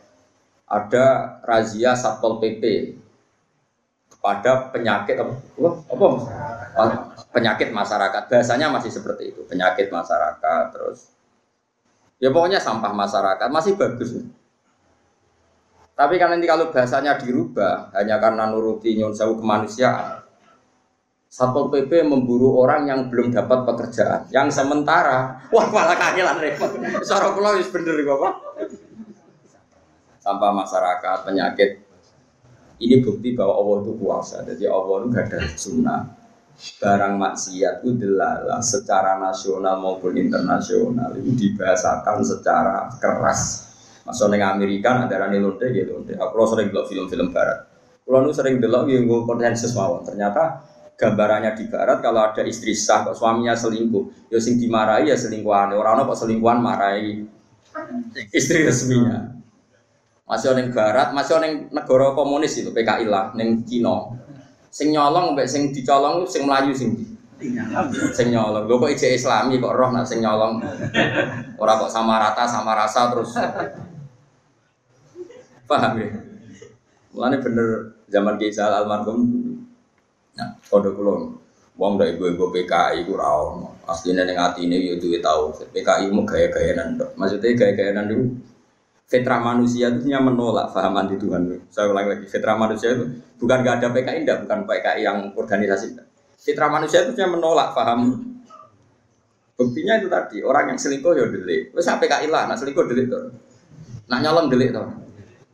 ada 0.64 1.36
razia 1.44 1.92
satpol 1.92 2.40
pp 2.40 2.96
pada 4.20 4.68
penyakit 4.68 5.16
apa, 5.16 5.32
apa 5.88 6.06
penyakit 7.32 7.72
masyarakat 7.72 8.22
bahasanya 8.28 8.68
masih 8.68 8.92
seperti 8.92 9.32
itu 9.32 9.40
penyakit 9.48 9.88
masyarakat 9.88 10.64
terus 10.76 11.08
ya 12.20 12.28
pokoknya 12.28 12.60
sampah 12.60 12.92
masyarakat 12.92 13.48
masih 13.48 13.80
bagus 13.80 14.20
tapi 15.96 16.16
kan 16.16 16.32
nanti 16.32 16.48
kalau 16.48 16.72
bahasanya 16.72 17.16
dirubah 17.16 17.92
hanya 17.96 18.20
karena 18.20 18.48
nuruti 18.48 18.96
Yun 18.96 19.12
Sewu 19.12 19.40
kemanusiaan 19.40 20.20
Satpol 21.30 21.70
PP 21.70 22.10
memburu 22.10 22.58
orang 22.58 22.90
yang 22.90 23.06
belum 23.06 23.30
dapat 23.30 23.62
pekerjaan. 23.62 24.26
Yang 24.34 24.50
sementara, 24.58 25.38
wah 25.54 25.66
malah 25.70 25.94
kangelan 25.94 26.42
repot. 26.42 26.74
Suara 27.06 27.30
pulau 27.30 27.54
bener 27.54 28.02
Bapak. 28.02 28.34
Sampah 30.18 30.50
masyarakat, 30.50 31.18
penyakit. 31.22 31.70
Ini 32.80 33.04
bukti 33.04 33.36
bahwa 33.36 33.60
Allah 33.60 33.76
itu 33.84 33.92
kuasa. 34.00 34.36
Jadi 34.48 34.64
Allah 34.64 34.94
itu 35.04 35.06
gak 35.12 35.24
ada 35.28 35.38
sunnah. 35.52 36.00
Barang 36.80 37.16
maksiat 37.16 37.80
itu 37.80 37.96
delala 37.96 38.60
secara 38.60 39.16
nasional 39.16 39.80
maupun 39.80 40.12
internasional 40.16 41.12
itu 41.16 41.32
dibahasakan 41.32 42.20
secara 42.20 42.88
keras. 43.00 43.68
Masuk 44.04 44.32
neng 44.32 44.44
Amerika 44.44 45.08
ada 45.08 45.24
rani 45.24 45.40
lonte 45.40 45.68
gitu. 45.72 46.04
Aku 46.20 46.32
sering 46.48 46.68
bilang 46.72 46.88
film-film 46.88 47.28
barat. 47.32 47.68
Kalau 48.04 48.32
sering 48.32 48.60
delok 48.60 48.88
yang 48.92 49.08
gue 49.08 49.20
konsensus 49.24 49.72
mawon. 49.72 50.04
Ternyata 50.04 50.64
gambarannya 51.00 51.56
di 51.56 51.64
barat 51.72 52.04
kalau 52.04 52.20
ada 52.20 52.44
istri 52.44 52.76
sah 52.76 53.08
kok 53.08 53.16
suaminya 53.16 53.56
selingkuh 53.56 54.28
ya 54.28 54.36
sing 54.36 54.60
dimarahi 54.60 55.08
ya 55.08 55.16
selingkuhan 55.16 55.72
orang 55.72 56.04
kok 56.04 56.20
selingkuhan 56.20 56.60
marahi 56.60 57.24
istri 58.36 58.68
resminya 58.68 59.39
masih 60.30 60.54
orang 60.54 60.70
barat 60.70 61.08
masih 61.10 61.32
orang 61.34 61.66
negara 61.74 62.14
komunis 62.14 62.54
itu 62.54 62.70
PKI 62.70 63.10
lah 63.10 63.34
neng 63.34 63.66
Cina 63.66 64.14
sing 64.70 64.94
nyolong 64.94 65.34
mbek 65.34 65.50
sing 65.50 65.74
dicolong 65.74 66.22
sing 66.30 66.46
melayu 66.46 66.70
sing 66.70 66.94
sing 68.14 68.30
nyolong 68.30 68.70
lho 68.70 68.78
kok 68.78 68.94
ije 68.94 69.18
islami 69.18 69.58
kok 69.58 69.74
roh 69.74 69.90
nak 69.90 70.06
sing 70.06 70.22
nyolong 70.22 70.62
ora 71.58 71.72
kok 71.82 71.90
sama 71.90 72.22
rata 72.22 72.46
sama 72.46 72.78
rasa 72.78 73.10
terus 73.10 73.34
paham 75.66 75.98
ya 75.98 76.08
Mulane 77.10 77.42
bener 77.42 77.98
zaman 78.06 78.38
Kisah 78.38 78.70
almarhum 78.70 79.50
Nah, 80.40 80.56
kode 80.72 80.94
kulon. 80.96 81.36
Wong 81.76 81.96
dari 81.96 82.16
gue 82.16 82.32
gue 82.32 82.48
PKI 82.48 83.08
gue 83.08 83.16
rawon. 83.16 83.68
Aslinya 83.84 84.24
neng 84.24 84.40
hati 84.40 84.68
ini 84.68 84.88
yo 84.88 84.96
duit 84.96 85.20
tahu. 85.20 85.52
PKI 85.52 86.12
mau 86.12 86.24
gaya 86.24 86.48
gaya 86.52 86.76
nando. 86.76 87.08
Maksudnya 87.16 87.56
gaya 87.56 87.72
gaya 87.76 87.92
nando. 87.96 88.40
Fitrah 89.10 89.42
manusia 89.42 89.90
itu 89.90 90.06
hanya 90.06 90.22
menolak 90.22 90.70
fahaman 90.70 91.10
di 91.10 91.18
Tuhan. 91.18 91.66
Saya 91.66 91.90
ulang 91.90 92.06
lagi, 92.06 92.30
fitrah 92.30 92.54
manusia 92.54 92.94
itu 92.94 93.10
bukan 93.42 93.66
gak 93.66 93.82
ada 93.82 93.90
PKI, 93.90 94.22
enggak, 94.22 94.46
bukan 94.46 94.70
PKI 94.70 95.02
yang 95.02 95.34
organisasi. 95.34 95.98
Fitrah 96.38 96.70
manusia 96.70 97.02
itu 97.02 97.18
hanya 97.18 97.34
menolak 97.34 97.74
faham. 97.74 98.22
Buktinya 99.58 99.98
itu 99.98 100.06
tadi, 100.06 100.46
orang 100.46 100.70
yang 100.70 100.78
selingkuh 100.78 101.10
ya 101.18 101.26
delik. 101.26 101.74
Wes 101.74 101.90
PKI 101.90 102.30
lah, 102.30 102.46
nah 102.46 102.54
selingkuh 102.54 102.86
delik 102.86 103.10
tuh. 103.10 103.34
Nah 104.06 104.22
nyolong 104.22 104.46
delik 104.46 104.70
tuh. 104.70 104.86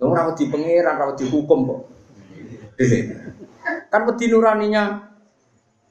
Lu 0.04 0.12
rawat 0.12 0.36
di 0.36 0.52
pangeran, 0.52 1.00
rawat 1.00 1.16
di 1.16 1.24
hukum 1.24 1.58
kok. 1.64 1.80
Delik. 2.76 3.04
Kan 3.88 4.04
wedi 4.04 4.28
nuraninya 4.28 5.00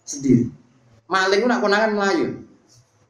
sendiri. 0.06 0.54
Maling 1.10 1.42
ku 1.42 1.48
nak 1.50 1.66
konangan 1.66 1.98
melayu. 1.98 2.45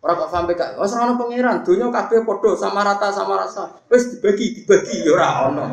Orang 0.06 0.22
kok 0.22 0.30
sampai 0.30 0.54
kak, 0.54 0.78
oh 0.78 0.86
serana 0.86 1.18
pangeran, 1.18 1.66
dunia 1.66 1.90
kabeh 1.90 2.22
podo 2.22 2.54
sama 2.54 2.86
rata 2.86 3.10
sama 3.10 3.42
rasa. 3.42 3.74
Wes 3.90 4.14
dibagi 4.14 4.62
dibagi 4.62 5.02
ya 5.02 5.18
ora 5.18 5.50
ono. 5.50 5.66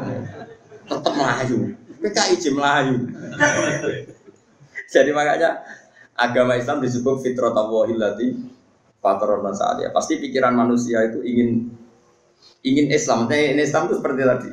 Tetep 0.88 1.12
melayu. 1.12 1.76
PKI 2.00 2.40
jem 2.40 2.56
melayu. 2.56 2.96
Jadi 4.88 5.10
makanya 5.12 5.60
agama 6.16 6.56
Islam 6.56 6.80
disebut 6.80 7.20
fitrah 7.20 7.52
tawahilati 7.52 8.32
fatrona 9.04 9.52
saat 9.52 9.84
ya. 9.84 9.92
Pasti 9.92 10.16
pikiran 10.16 10.56
manusia 10.56 11.04
itu 11.12 11.20
ingin 11.20 11.68
ingin 12.64 12.88
Islam. 12.88 13.28
Nah, 13.28 13.36
Islam 13.36 13.92
itu 13.92 14.00
seperti 14.00 14.20
tadi. 14.24 14.50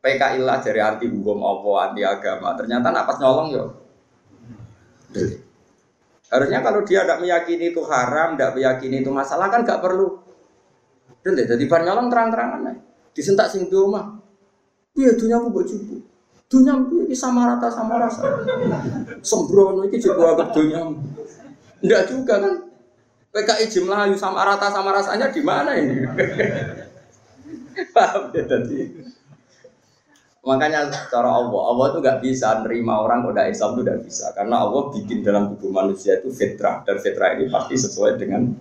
PKI 0.00 0.40
lah 0.40 0.64
dari 0.64 0.80
anti 0.80 1.12
hukum 1.12 1.44
apa 1.44 1.92
anti 1.92 2.00
agama 2.04 2.52
ternyata 2.56 2.88
napas 2.92 3.20
nyolong 3.20 3.48
yo 3.52 3.64
harusnya 6.34 6.58
kalau 6.66 6.82
dia 6.82 7.06
tidak 7.06 7.22
meyakini 7.22 7.70
itu 7.70 7.80
haram 7.86 8.34
tidak 8.34 8.58
meyakini 8.58 9.06
itu 9.06 9.10
masalah 9.14 9.46
kan 9.46 9.62
nggak 9.62 9.78
perlu. 9.78 10.18
Dele, 11.24 11.48
jadi 11.48 11.64
nyolong 11.64 12.12
terang-terangan 12.12 12.60
nih 12.68 12.76
disentak 13.16 13.48
sing 13.48 13.64
mah 13.70 14.20
iya 14.92 15.16
dunia 15.16 15.40
aku 15.40 15.48
buat 15.56 15.64
cukup 15.64 16.04
dunia 16.54 16.74
ini 17.08 17.16
sama 17.16 17.50
rata 17.50 17.66
sama 17.72 17.98
rasa? 17.98 18.22
Sembrono 19.24 19.82
ini 19.88 19.98
juga 19.98 20.38
agak 20.38 20.54
dunia. 20.54 20.86
Enggak 21.82 22.02
juga 22.06 22.34
kan? 22.38 22.54
PKI 23.34 23.66
jumlah 23.66 24.14
sama 24.14 24.46
rata 24.46 24.70
sama 24.70 24.94
rasanya 24.94 25.34
di 25.34 25.42
mana 25.42 25.74
ini? 25.74 26.06
Paham 27.96 28.30
ya 28.30 28.46
tadi 28.46 28.78
Makanya 30.44 30.92
cara 31.08 31.40
Allah, 31.40 31.62
Allah 31.72 31.84
itu 31.88 31.98
nggak 32.04 32.20
bisa 32.20 32.60
nerima 32.60 33.00
orang 33.00 33.24
udah 33.24 33.48
Islam 33.48 33.80
itu 33.80 33.80
nggak 33.88 34.00
bisa 34.04 34.28
karena 34.36 34.60
Allah 34.60 34.92
bikin 34.92 35.24
dalam 35.24 35.56
tubuh 35.56 35.72
manusia 35.72 36.20
itu 36.20 36.28
fitrah 36.28 36.84
dan 36.84 37.00
fitrah 37.00 37.32
ini 37.40 37.48
pasti 37.48 37.80
sesuai 37.80 38.20
dengan 38.20 38.52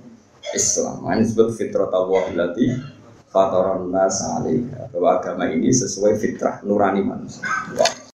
Islam. 0.56 1.04
Ini 1.04 1.28
disebut 1.28 1.48
fitrah 1.60 1.92
Allah 1.92 2.24
berarti 2.32 2.66
fatoran 3.28 3.92
nas 3.92 4.24
bahwa 4.96 5.10
agama 5.20 5.52
ini 5.52 5.76
sesuai 5.76 6.16
fitrah 6.24 6.64
nurani 6.64 7.04
manusia. 7.04 7.44